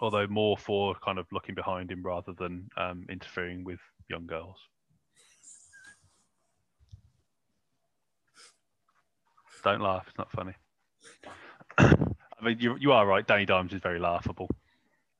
Although 0.00 0.26
more 0.26 0.56
for 0.56 0.96
kind 1.04 1.18
of 1.18 1.26
looking 1.30 1.54
behind 1.54 1.90
him 1.90 2.02
rather 2.02 2.32
than 2.32 2.68
um, 2.76 3.06
interfering 3.08 3.62
with 3.62 3.78
young 4.10 4.26
girls. 4.26 4.58
Don't 9.64 9.80
laugh; 9.80 10.06
it's 10.08 10.18
not 10.18 10.30
funny. 10.32 10.54
I 11.78 12.44
mean, 12.44 12.56
you 12.58 12.76
you 12.80 12.90
are 12.92 13.06
right. 13.06 13.26
Danny 13.26 13.46
Dimes 13.46 13.72
is 13.72 13.80
very 13.80 14.00
laughable. 14.00 14.48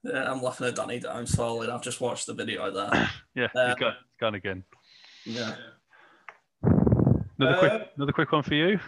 Yeah, 0.02 0.32
I'm 0.32 0.42
laughing 0.42 0.66
at 0.66 0.74
Danny 0.74 0.98
Dimes 0.98 1.32
falling. 1.34 1.70
I've 1.70 1.82
just 1.82 2.00
watched 2.00 2.26
the 2.26 2.34
video 2.34 2.70
there. 2.70 3.10
Yeah, 3.34 3.48
Um, 3.56 3.68
he's 3.68 3.74
gone, 3.76 3.92
he's 3.92 4.20
gone 4.20 4.34
again. 4.34 4.64
Yeah. 5.24 5.54
Another 7.38 7.54
Uh, 7.56 7.58
quick, 7.60 7.88
another 7.96 8.12
quick 8.12 8.30
one 8.32 8.42
for 8.42 8.54
you. 8.54 8.78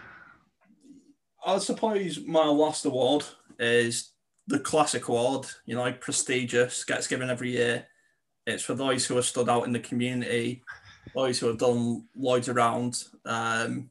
I 1.47 1.59
suppose 1.59 2.21
my 2.27 2.47
last 2.47 2.85
award 2.85 3.25
is 3.59 4.13
the 4.47 4.59
classic 4.59 5.09
award, 5.09 5.47
you 5.67 5.75
know, 5.75 5.93
prestigious, 5.93 6.85
gets 6.85 7.07
given 7.07 7.31
every 7.31 7.51
year. 7.51 7.87
It's 8.47 8.63
for 8.63 8.75
those 8.75 9.07
who 9.07 9.17
have 9.17 9.25
stood 9.25 9.49
out 9.49 9.67
in 9.67 9.73
the 9.73 9.81
community, 9.81 10.63
those 11.15 11.39
who 11.39 11.47
have 11.49 11.59
done 11.59 12.05
loads 12.17 12.49
around, 12.49 13.05
um, 13.25 13.91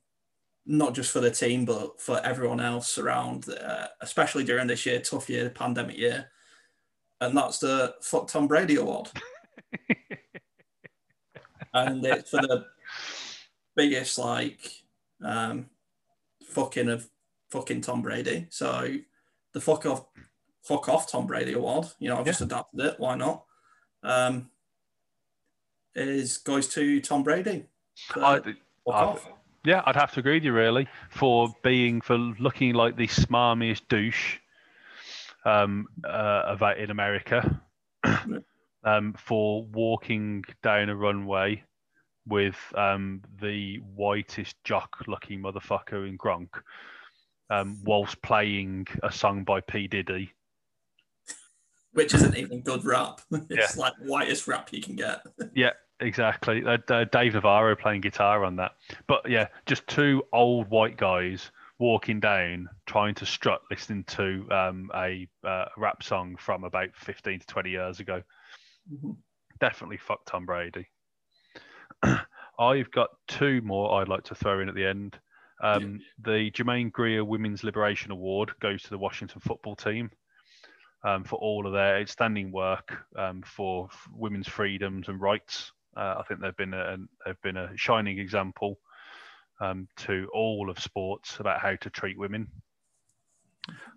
not 0.66 0.94
just 0.94 1.12
for 1.12 1.20
the 1.20 1.32
team, 1.32 1.66
but 1.66 2.00
for 2.00 2.20
everyone 2.24 2.60
else 2.60 2.98
around, 2.98 3.50
uh, 3.50 3.88
especially 4.02 4.44
during 4.44 4.68
this 4.68 4.86
year, 4.86 5.00
tough 5.00 5.30
year, 5.30 5.50
pandemic 5.50 5.98
year. 5.98 6.30
And 7.22 7.36
that's 7.38 7.60
the 7.60 7.96
Fuck 8.02 8.28
Tom 8.28 8.48
Brady 8.48 8.76
Award. 8.76 9.10
and 11.74 12.06
it's 12.06 12.30
for 12.30 12.42
the 12.42 12.66
biggest, 13.76 14.18
like, 14.18 14.84
um, 15.24 15.68
fucking 16.48 16.90
of 16.90 17.10
fucking 17.54 17.82
Tom 17.82 18.02
Brady. 18.02 18.48
So 18.50 18.96
the 19.54 19.62
fuck 19.62 19.86
off, 19.86 20.06
fuck 20.64 20.90
off 20.90 21.10
Tom 21.10 21.28
Brady 21.28 21.54
award. 21.54 21.86
You 22.00 22.10
know, 22.10 22.18
I've 22.18 22.26
just 22.26 22.42
adapted 22.42 22.80
it. 22.82 22.96
Why 22.98 23.16
not? 23.16 23.46
Um, 24.02 24.50
is 25.96 26.38
goes 26.40 26.68
to 26.70 27.00
Tom 27.00 27.24
Brady. 27.24 27.66
So, 27.94 28.24
I, 28.26 28.40
fuck 28.40 28.56
I- 28.88 28.92
off. 28.92 29.30
yeah, 29.64 29.84
I'd 29.86 29.96
have 29.96 30.12
to 30.14 30.20
agree 30.20 30.38
with 30.38 30.44
you 30.44 30.54
really 30.54 30.88
for 31.12 31.54
being 31.64 32.02
for 32.02 32.18
looking 32.18 32.74
like 32.74 32.98
the 32.98 33.08
smarmiest 33.08 33.84
douche 33.88 34.40
um, 35.46 35.88
uh, 36.04 36.44
about 36.48 36.80
in 36.80 36.90
America, 36.90 37.62
um, 38.84 39.14
for 39.18 39.66
walking 39.66 40.44
down 40.64 40.90
a 40.90 40.96
runway 40.96 41.64
with 42.26 42.56
um, 42.76 43.22
the 43.42 43.78
whitest 43.96 44.56
jock-looking 44.64 45.42
motherfucker 45.42 46.08
in 46.08 46.18
Gronk, 46.18 46.48
um, 47.50 47.80
whilst 47.84 48.22
playing 48.22 48.88
a 49.04 49.12
song 49.12 49.44
by 49.44 49.62
P 49.62 49.88
Diddy 49.88 50.34
which 51.94 52.14
isn't 52.16 52.36
even 52.36 52.62
good 52.62 52.84
rap. 52.84 53.22
It's 53.32 53.76
Yeah. 53.76 53.82
like 53.82 53.94
whitest 54.00 54.48
rap 54.48 54.74
you 54.74 54.82
can 54.82 54.96
get. 54.96 55.22
Yeah, 55.56 55.74
exactly. 56.00 56.66
Uh, 56.66 56.78
uh, 56.90 57.04
Dave 57.06 57.36
Navarro 57.36 57.76
playing 57.76 58.02
guitar 58.02 58.44
on 58.44 58.56
that. 58.58 58.72
But 59.08 59.30
yeah, 59.30 59.48
just 59.68 59.86
two 59.88 60.24
old 60.34 60.68
white 60.70 60.98
guys 60.98 61.52
walking 61.80 62.20
down 62.20 62.68
trying 62.88 63.14
to 63.16 63.26
strut 63.26 63.62
listening 63.70 64.04
to 64.06 64.48
um, 64.52 64.90
a 64.96 65.28
uh, 65.44 65.66
rap 65.78 66.02
song 66.02 66.36
from 66.38 66.64
about 66.64 66.90
15 66.96 67.40
to 67.40 67.46
20 67.46 67.70
years 67.70 68.00
ago. 68.00 68.24
Mhm. 68.92 69.16
Definitely 69.60 69.98
fuck 69.98 70.26
Tom 70.26 70.46
Brady. 70.48 70.88
I've 72.60 72.92
got 72.92 73.10
two 73.28 73.62
more 73.62 74.02
I'd 74.02 74.08
like 74.08 74.24
to 74.26 74.36
throw 74.36 74.62
in 74.62 74.70
at 74.70 74.76
the 74.76 74.86
end. 74.86 75.20
Um, 75.64 76.02
The 76.22 76.52
Germaine 76.52 76.90
Greer 76.90 77.24
Women's 77.24 77.64
Liberation 77.64 78.12
Award 78.12 78.52
goes 78.60 78.84
to 78.84 78.90
the 78.90 78.98
Washington 78.98 79.40
football 79.40 79.76
team 79.78 80.12
um, 81.06 81.24
for 81.24 81.38
all 81.38 81.66
of 81.66 81.72
their 81.72 81.98
outstanding 81.98 82.52
work 82.52 82.94
um, 83.18 83.42
for 83.44 83.88
women's 84.14 84.48
freedoms 84.48 85.08
and 85.08 85.22
rights. 85.22 85.72
Uh, 85.96 86.16
I 86.20 86.24
think 86.28 86.42
they've 86.42 86.58
been 86.58 86.74
a, 86.74 86.98
they've 87.26 87.42
been 87.42 87.58
a 87.58 87.72
shining 87.78 88.20
example 88.20 88.78
um, 89.62 89.88
to 89.98 90.28
all 90.34 90.70
of 90.70 90.80
sports 90.80 91.38
about 91.40 91.62
how 91.62 91.76
to 91.78 91.90
treat 91.90 92.18
women. 92.18 92.50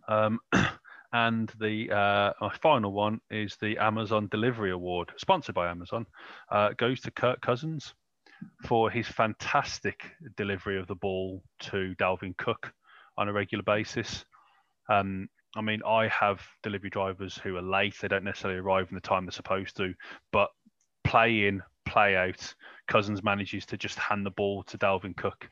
Um, 0.07 0.39
and 1.12 1.53
the 1.59 1.91
uh, 1.91 2.33
my 2.41 2.55
final 2.62 2.93
one 2.93 3.21
is 3.29 3.57
the 3.61 3.79
Amazon 3.79 4.29
Delivery 4.31 4.71
Award, 4.71 5.11
sponsored 5.17 5.57
by 5.57 5.69
Amazon. 5.69 6.07
Uh, 6.49 6.71
goes 6.77 7.01
to 7.01 7.11
Kirk 7.11 7.41
Cousins 7.41 7.95
for 8.64 8.91
his 8.91 9.07
fantastic 9.07 10.03
delivery 10.37 10.78
of 10.78 10.87
the 10.87 10.95
ball 10.95 11.43
to 11.61 11.95
Dalvin 11.99 12.37
Cook 12.37 12.72
on 13.16 13.28
a 13.28 13.32
regular 13.32 13.62
basis. 13.62 14.24
Um, 14.89 15.28
I 15.57 15.62
mean, 15.62 15.80
I 15.87 16.09
have 16.09 16.41
delivery 16.62 16.91
drivers 16.91 17.37
who 17.37 17.57
are 17.57 17.62
late; 17.62 17.95
they 18.01 18.09
don't 18.09 18.24
necessarily 18.24 18.61
arrive 18.61 18.89
in 18.91 18.95
the 18.95 19.01
time 19.01 19.24
they're 19.24 19.32
supposed 19.32 19.76
to, 19.78 19.95
but 20.32 20.51
play 21.05 21.47
in, 21.47 21.62
play 21.87 22.16
out. 22.16 22.55
Cousins 22.89 23.22
manages 23.22 23.64
to 23.66 23.76
just 23.76 23.99
hand 23.99 24.26
the 24.26 24.30
ball 24.30 24.62
to 24.64 24.78
Dalvin 24.78 25.16
Cook 25.16 25.49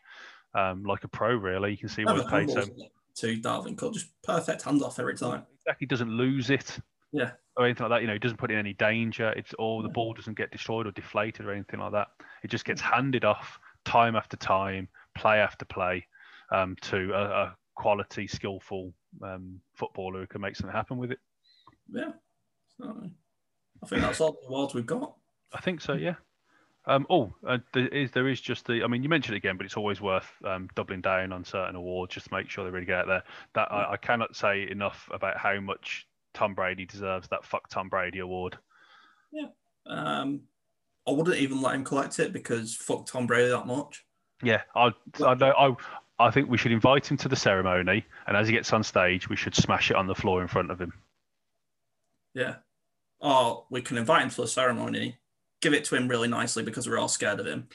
um, 0.55 0.85
like 0.85 1.05
a 1.05 1.09
pro. 1.09 1.35
Really, 1.35 1.73
you 1.73 1.79
can 1.79 1.89
see 1.89 2.05
what 2.05 2.17
he's 2.17 2.25
paid 2.25 2.51
so 2.51 2.61
handles 2.61 2.83
it 2.83 2.93
to 3.17 3.41
Dalvin 3.41 3.77
Cook, 3.79 3.95
just 3.95 4.09
perfect 4.23 4.63
handoff 4.63 4.99
every 4.99 5.17
time. 5.17 5.45
exactly 5.61 5.87
doesn't 5.87 6.11
lose 6.11 6.51
it. 6.51 6.79
Yeah. 7.15 7.31
Or 7.57 7.65
anything 7.65 7.85
like 7.85 7.97
that. 7.97 8.01
You 8.03 8.09
know, 8.09 8.15
he 8.15 8.19
doesn't 8.19 8.39
put 8.39 8.51
in 8.51 8.59
any 8.59 8.73
danger. 8.73 9.31
It's 9.37 9.55
all 9.55 9.83
the 9.83 9.89
ball 9.89 10.13
doesn't 10.13 10.37
get 10.37 10.51
destroyed 10.51 10.87
or 10.89 10.91
deflated 10.91 11.47
or 11.47 11.53
anything 11.53 11.79
like 11.79 11.93
that. 11.93 12.09
It 12.43 12.51
just 12.51 12.65
gets 12.65 12.81
handed 12.81 13.25
off 13.25 13.61
time 13.85 14.17
after 14.17 14.37
time, 14.37 14.89
play 15.17 15.39
after 15.39 15.65
play, 15.65 16.07
um, 16.53 16.77
to 16.83 17.13
a, 17.13 17.23
a 17.23 17.57
quality, 17.77 18.27
skillful 18.27 18.93
um, 19.23 19.61
footballer 19.75 20.21
who 20.21 20.27
can 20.27 20.41
make 20.41 20.57
something 20.57 20.75
happen 20.75 20.99
with 20.99 21.13
it. 21.13 21.21
Yeah. 21.89 22.13
So, 22.79 23.11
I 23.83 23.87
think 23.87 24.03
that's 24.03 24.21
all 24.21 24.33
the 24.33 24.49
awards 24.49 24.75
we've 24.75 24.85
got. 24.85 25.15
I 25.53 25.61
think 25.61 25.81
so, 25.81 25.93
yeah. 25.93 26.17
Um, 26.87 27.07
oh, 27.09 27.33
uh, 27.47 27.59
there 27.73 27.89
is 27.89 28.11
there 28.11 28.29
is 28.29 28.41
just 28.41 28.67
the. 28.67 28.83
I 28.83 28.89
mean, 28.89 29.03
you 29.03 29.09
mentioned 29.09 29.35
it 29.35 29.39
again, 29.39 29.57
but 29.57 29.65
it's 29.65 29.77
always 29.77 30.03
worth 30.03 30.31
um, 30.45 30.69
doubling 30.75 31.01
down 31.01 31.33
on 31.33 31.45
certain 31.45 31.77
awards 31.77 32.13
just 32.13 32.27
to 32.27 32.35
make 32.35 32.51
sure 32.51 32.65
they 32.65 32.71
really 32.71 32.85
get 32.85 32.99
out 32.99 33.07
there. 33.07 33.23
That 33.55 33.73
I, 33.73 33.93
I 33.93 33.97
cannot 33.97 34.37
say 34.37 34.69
enough 34.69 35.09
about 35.11 35.39
how 35.39 35.61
much 35.61 36.07
Tom 36.35 36.55
Brady 36.55 36.85
deserves 36.85 37.29
that 37.29 37.45
"fuck 37.45 37.69
Tom 37.69 37.89
Brady" 37.89 38.19
award. 38.19 38.59
Yeah. 39.33 39.49
Um, 39.87 40.43
I 41.07 41.13
wouldn't 41.13 41.37
even 41.37 41.61
let 41.63 41.75
him 41.75 41.85
collect 41.85 42.19
it 42.19 42.33
because 42.33 42.75
fuck 42.75 43.07
Tom 43.07 43.27
Brady 43.27 43.51
that 43.51 43.67
much. 43.67 44.05
Yeah, 44.43 44.63
I 44.75 44.93
I 45.25 45.35
know 45.35 45.53
I 45.57 46.27
I 46.27 46.31
think 46.31 46.49
we 46.49 46.59
should 46.59 46.73
invite 46.73 47.11
him 47.11 47.17
to 47.19 47.29
the 47.29 47.37
ceremony, 47.37 48.05
and 48.27 48.37
as 48.37 48.47
he 48.49 48.55
gets 48.55 48.73
on 48.73 48.83
stage, 48.83 49.29
we 49.29 49.37
should 49.37 49.55
smash 49.55 49.91
it 49.91 49.97
on 49.97 50.07
the 50.07 50.15
floor 50.15 50.43
in 50.43 50.49
front 50.49 50.71
of 50.71 50.81
him. 50.81 50.93
Yeah. 52.35 52.57
Or 53.21 53.65
we 53.71 53.81
can 53.81 53.97
invite 53.97 54.23
him 54.23 54.31
to 54.31 54.43
the 54.43 54.49
ceremony, 54.49 55.19
give 55.61 55.73
it 55.73 55.85
to 55.85 55.97
him 55.97 56.09
really 56.09 56.29
nicely 56.29 56.63
because 56.63 56.89
we're 56.89 56.99
all 56.99 57.09
scared 57.09 57.41
of 57.41 57.47
him, 57.47 57.69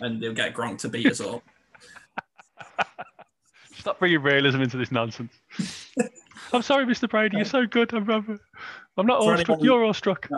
and 0.00 0.22
they'll 0.22 0.32
get 0.32 0.54
Gronk 0.54 0.78
to 0.78 0.88
beat 0.88 1.06
us 1.06 1.20
up. 1.20 1.42
Stop 3.78 3.98
bringing 3.98 4.22
realism 4.22 4.62
into 4.62 4.76
this 4.76 4.90
nonsense. 4.90 5.32
I'm 6.52 6.62
sorry, 6.62 6.84
Mr. 6.86 7.08
Brady. 7.08 7.36
You're 7.36 7.44
so 7.46 7.66
good. 7.66 7.92
I'm, 7.94 8.08
I'm, 8.10 8.40
I'm 8.96 9.06
not 9.06 9.22
For 9.22 9.32
awestruck. 9.32 9.48
anyone- 9.58 9.64
You're 9.64 9.84
awestruck. 9.84 10.28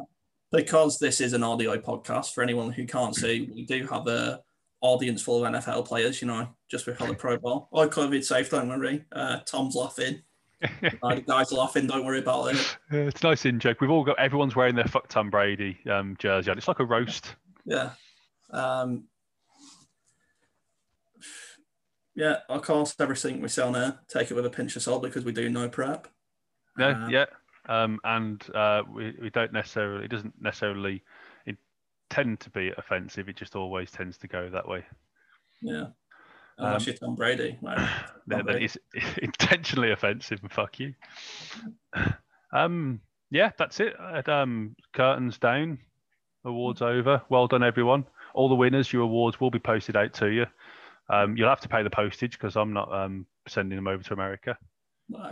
because 0.53 0.99
this 0.99 1.21
is 1.21 1.33
an 1.35 1.43
audio 1.43 1.77
podcast 1.79 2.33
for 2.33 2.43
anyone 2.43 2.71
who 2.73 2.87
can't 2.87 3.15
see 3.15 3.51
we 3.55 3.65
do 3.67 3.87
have 3.87 4.07
a 4.07 4.41
audience 4.81 5.21
full 5.21 5.45
of 5.45 5.53
nfl 5.53 5.85
players 5.85 6.23
you 6.23 6.27
know 6.29 6.49
just 6.71 6.87
before 6.87 7.07
the 7.09 7.13
pro 7.15 7.37
bowl 7.37 7.69
oh 7.73 7.87
covid 7.89 8.25
safe 8.25 8.49
don't 8.49 8.69
worry 8.69 9.05
uh, 9.13 9.41
tom's 9.41 9.75
laughing 9.75 10.23
uh, 10.63 11.15
the 11.17 11.21
guys 11.27 11.53
laughing 11.53 11.87
don't 11.87 12.07
worry 12.07 12.21
about 12.21 12.47
it 12.55 12.79
Yeah, 12.91 13.01
it's 13.01 13.21
a 13.23 13.27
nice 13.27 13.45
in 13.45 13.59
joke. 13.61 13.81
We've 13.83 13.91
all 13.91 14.05
got 14.05 14.19
everyone's 14.19 14.57
wearing 14.57 14.75
their 14.75 14.87
"fuck 14.87 15.09
Tom 15.09 15.29
Brady" 15.31 15.77
um, 15.91 16.17
jersey 16.19 16.51
on. 16.51 16.57
It's 16.59 16.67
like 16.69 16.81
a 16.81 16.85
roast. 16.85 17.35
yeah 17.67 17.91
um, 18.51 19.05
yeah 22.19 22.39
course 22.63 22.95
everything 22.99 23.41
we 23.41 23.49
on 23.63 23.77
air 23.77 23.99
take 24.09 24.31
it 24.31 24.35
with 24.35 24.45
a 24.47 24.51
pinch 24.51 24.75
of 24.77 24.83
salt 24.83 25.03
because 25.03 25.25
we 25.25 25.33
do 25.33 25.49
no 25.49 25.69
prep 25.69 26.09
No, 26.77 26.91
Uh, 26.91 27.09
yeah, 27.09 27.27
um, 27.69 27.99
and 28.05 28.43
uh, 28.55 28.83
we 28.93 29.15
we 29.21 29.31
don't 29.31 29.53
necessarily. 29.53 30.05
It 30.05 30.11
doesn't 30.11 30.35
necessarily 30.41 31.03
intend 31.47 32.41
to 32.41 32.51
be 32.51 32.73
offensive. 32.77 33.29
It 33.29 33.37
just 33.37 33.55
always 33.57 33.91
tends 33.91 34.19
to 34.19 34.29
go 34.29 34.49
that 34.51 34.67
way. 34.69 34.85
yeah 35.61 35.87
unless 36.59 36.87
Um, 36.87 36.87
you're 36.87 36.97
tom 36.97 37.15
brady 37.15 37.59
like, 37.63 37.79
Tom 38.31 38.43
then 38.45 38.45
Brady. 38.45 38.65
it's 38.65 38.79
intentionally 39.23 39.93
offensive 39.93 40.41
and 40.43 40.53
fuck 40.53 40.81
you. 40.81 40.95
Um, 42.53 43.01
yeah, 43.31 43.51
that's 43.59 43.81
it. 43.81 43.95
Um, 44.29 44.75
curtains 44.93 45.39
down, 45.39 45.79
awards 46.45 46.81
over. 46.83 47.23
Well 47.29 47.47
done, 47.47 47.63
everyone. 47.63 48.07
All 48.35 48.49
the 48.49 48.55
winners, 48.55 48.93
your 48.93 49.03
awards 49.03 49.41
will 49.41 49.51
be 49.51 49.59
posted 49.59 49.97
out 49.97 50.15
to 50.15 50.29
you. 50.29 50.47
Um, 51.11 51.37
you'll 51.37 51.49
have 51.49 51.61
to 51.61 51.69
pay 51.69 51.83
the 51.83 51.91
postage 51.91 52.33
because 52.33 52.57
I'm 52.57 52.73
not 52.73 52.93
um, 52.93 53.27
sending 53.47 53.77
them 53.77 53.89
over 53.89 54.03
to 54.03 54.13
America. 54.13 54.57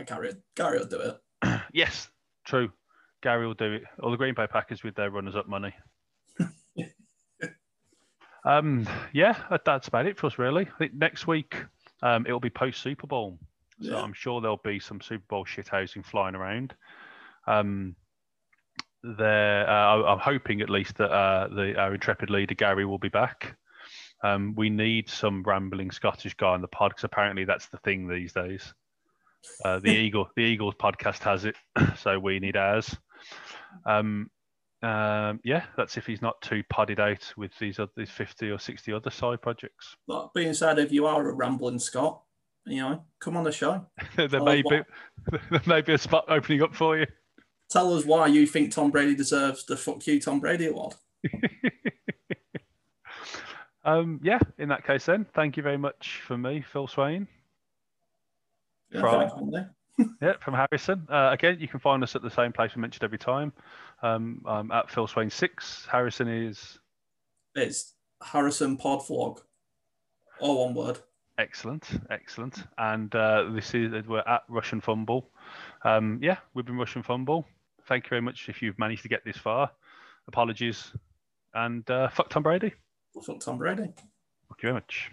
Gary, 0.06 0.32
Gary 0.54 0.78
will 0.78 0.86
do 0.86 1.00
it 1.00 1.60
Yes, 1.72 2.08
true. 2.46 2.70
Gary 3.22 3.46
will 3.46 3.54
do 3.54 3.72
it. 3.74 3.82
All 4.02 4.10
the 4.10 4.16
Green 4.16 4.34
Bay 4.34 4.46
Packers 4.46 4.82
with 4.82 4.94
their 4.94 5.10
runners-up 5.10 5.48
money. 5.48 5.74
um, 8.44 8.86
yeah, 9.12 9.36
that's 9.64 9.88
about 9.88 10.06
it 10.06 10.16
for 10.18 10.28
us, 10.28 10.38
really. 10.38 10.62
I 10.66 10.78
think 10.78 10.94
next 10.94 11.26
week 11.26 11.56
um, 12.02 12.24
it'll 12.26 12.40
be 12.40 12.50
post 12.50 12.80
Super 12.80 13.06
Bowl, 13.06 13.38
so 13.80 13.90
Yeah. 13.90 14.00
I'm 14.02 14.12
sure 14.12 14.40
there'll 14.40 14.58
be 14.58 14.78
some 14.78 15.00
Super 15.00 15.24
Bowl 15.28 15.44
shithousing 15.44 16.04
flying 16.04 16.34
around. 16.34 16.74
Um, 17.46 17.96
there, 19.02 19.68
uh, 19.68 20.02
I'm 20.04 20.18
hoping 20.18 20.60
at 20.62 20.70
least 20.70 20.96
that 20.96 21.10
uh, 21.10 21.48
the 21.48 21.76
our 21.78 21.94
intrepid 21.94 22.30
leader 22.30 22.54
Gary 22.54 22.84
will 22.84 22.98
be 22.98 23.08
back. 23.08 23.56
Um, 24.22 24.54
we 24.56 24.70
need 24.70 25.08
some 25.08 25.42
rambling 25.42 25.90
Scottish 25.90 26.34
guy 26.34 26.48
on 26.48 26.62
the 26.62 26.68
pod 26.68 26.90
because 26.90 27.04
apparently 27.04 27.44
that's 27.44 27.66
the 27.68 27.78
thing 27.78 28.08
these 28.08 28.32
days. 28.32 28.72
Uh, 29.64 29.78
the 29.78 29.90
Eagle, 29.96 30.28
the 30.36 30.42
Eagles 30.42 30.74
podcast 30.74 31.22
has 31.22 31.44
it, 31.44 31.56
so 31.98 32.18
we 32.18 32.38
need 32.38 32.56
ours. 32.56 32.96
Um, 33.84 34.30
um, 34.82 35.40
yeah, 35.42 35.64
that's 35.76 35.96
if 35.96 36.06
he's 36.06 36.22
not 36.22 36.40
too 36.42 36.62
podded 36.70 37.00
out 37.00 37.32
with 37.36 37.50
these 37.58 37.78
other, 37.78 37.90
these 37.96 38.10
fifty 38.10 38.50
or 38.50 38.58
sixty 38.58 38.92
other 38.92 39.10
side 39.10 39.40
projects. 39.42 39.96
That 40.06 40.30
being 40.34 40.54
said, 40.54 40.78
if 40.78 40.92
you 40.92 41.06
are 41.06 41.28
a 41.28 41.32
rambling 41.32 41.78
Scot, 41.78 42.22
you 42.66 42.82
know, 42.82 43.04
come 43.20 43.36
on 43.36 43.44
the 43.44 43.52
show. 43.52 43.86
there 44.16 44.42
may 44.42 44.62
be 44.62 44.82
there 45.50 45.62
may 45.66 45.80
be 45.80 45.94
a 45.94 45.98
spot 45.98 46.26
opening 46.28 46.62
up 46.62 46.74
for 46.74 46.98
you. 46.98 47.06
Tell 47.70 47.94
us 47.94 48.04
why 48.04 48.26
you 48.28 48.46
think 48.46 48.72
Tom 48.72 48.90
Brady 48.90 49.14
deserves 49.14 49.64
the 49.64 49.76
"fuck 49.76 50.06
you, 50.06 50.20
Tom 50.20 50.40
Brady" 50.40 50.66
award. 50.66 50.94
Um, 53.86 54.20
yeah, 54.22 54.40
in 54.58 54.68
that 54.68 54.84
case, 54.84 55.06
then 55.06 55.26
thank 55.34 55.56
you 55.56 55.62
very 55.62 55.78
much 55.78 56.20
for 56.26 56.36
me, 56.36 56.60
Phil 56.72 56.88
Swain. 56.88 57.26
Yeah, 58.92 59.28
thanks, 59.28 59.70
Yeah, 60.20 60.34
from 60.40 60.54
Harrison. 60.54 61.06
Uh, 61.08 61.30
again, 61.32 61.56
you 61.60 61.68
can 61.68 61.80
find 61.80 62.02
us 62.02 62.14
at 62.16 62.22
the 62.22 62.30
same 62.30 62.52
place 62.52 62.74
we 62.74 62.82
mentioned 62.82 63.04
every 63.04 63.16
time. 63.18 63.52
Um, 64.02 64.42
I'm 64.44 64.70
at 64.72 64.90
Phil 64.90 65.06
Swain 65.06 65.30
six. 65.30 65.86
Harrison 65.90 66.28
is 66.28 66.78
It's 67.54 67.94
Harrison 68.22 68.76
Pod 68.76 69.00
Vlog, 69.00 69.38
all 70.40 70.66
one 70.66 70.74
word. 70.74 70.98
excellent, 71.38 71.88
excellent. 72.10 72.64
And 72.78 73.14
uh, 73.14 73.50
this 73.52 73.72
is 73.74 73.92
we're 74.06 74.18
at 74.26 74.42
Russian 74.48 74.80
Fumble. 74.80 75.30
Um, 75.84 76.18
yeah, 76.20 76.38
we've 76.54 76.66
been 76.66 76.76
Russian 76.76 77.02
Fumble. 77.04 77.46
Thank 77.86 78.04
you 78.04 78.10
very 78.10 78.22
much 78.22 78.48
if 78.48 78.60
you've 78.62 78.78
managed 78.80 79.02
to 79.02 79.08
get 79.08 79.24
this 79.24 79.36
far. 79.36 79.70
Apologies, 80.28 80.92
and 81.54 81.88
uh, 81.88 82.08
fuck 82.08 82.28
Tom 82.30 82.42
Brady. 82.42 82.74
Fuck 83.22 83.40
Tom 83.40 83.58
Brady. 83.58 83.82
Thank 83.82 83.94
you 84.62 84.62
very 84.62 84.74
much. 84.74 85.10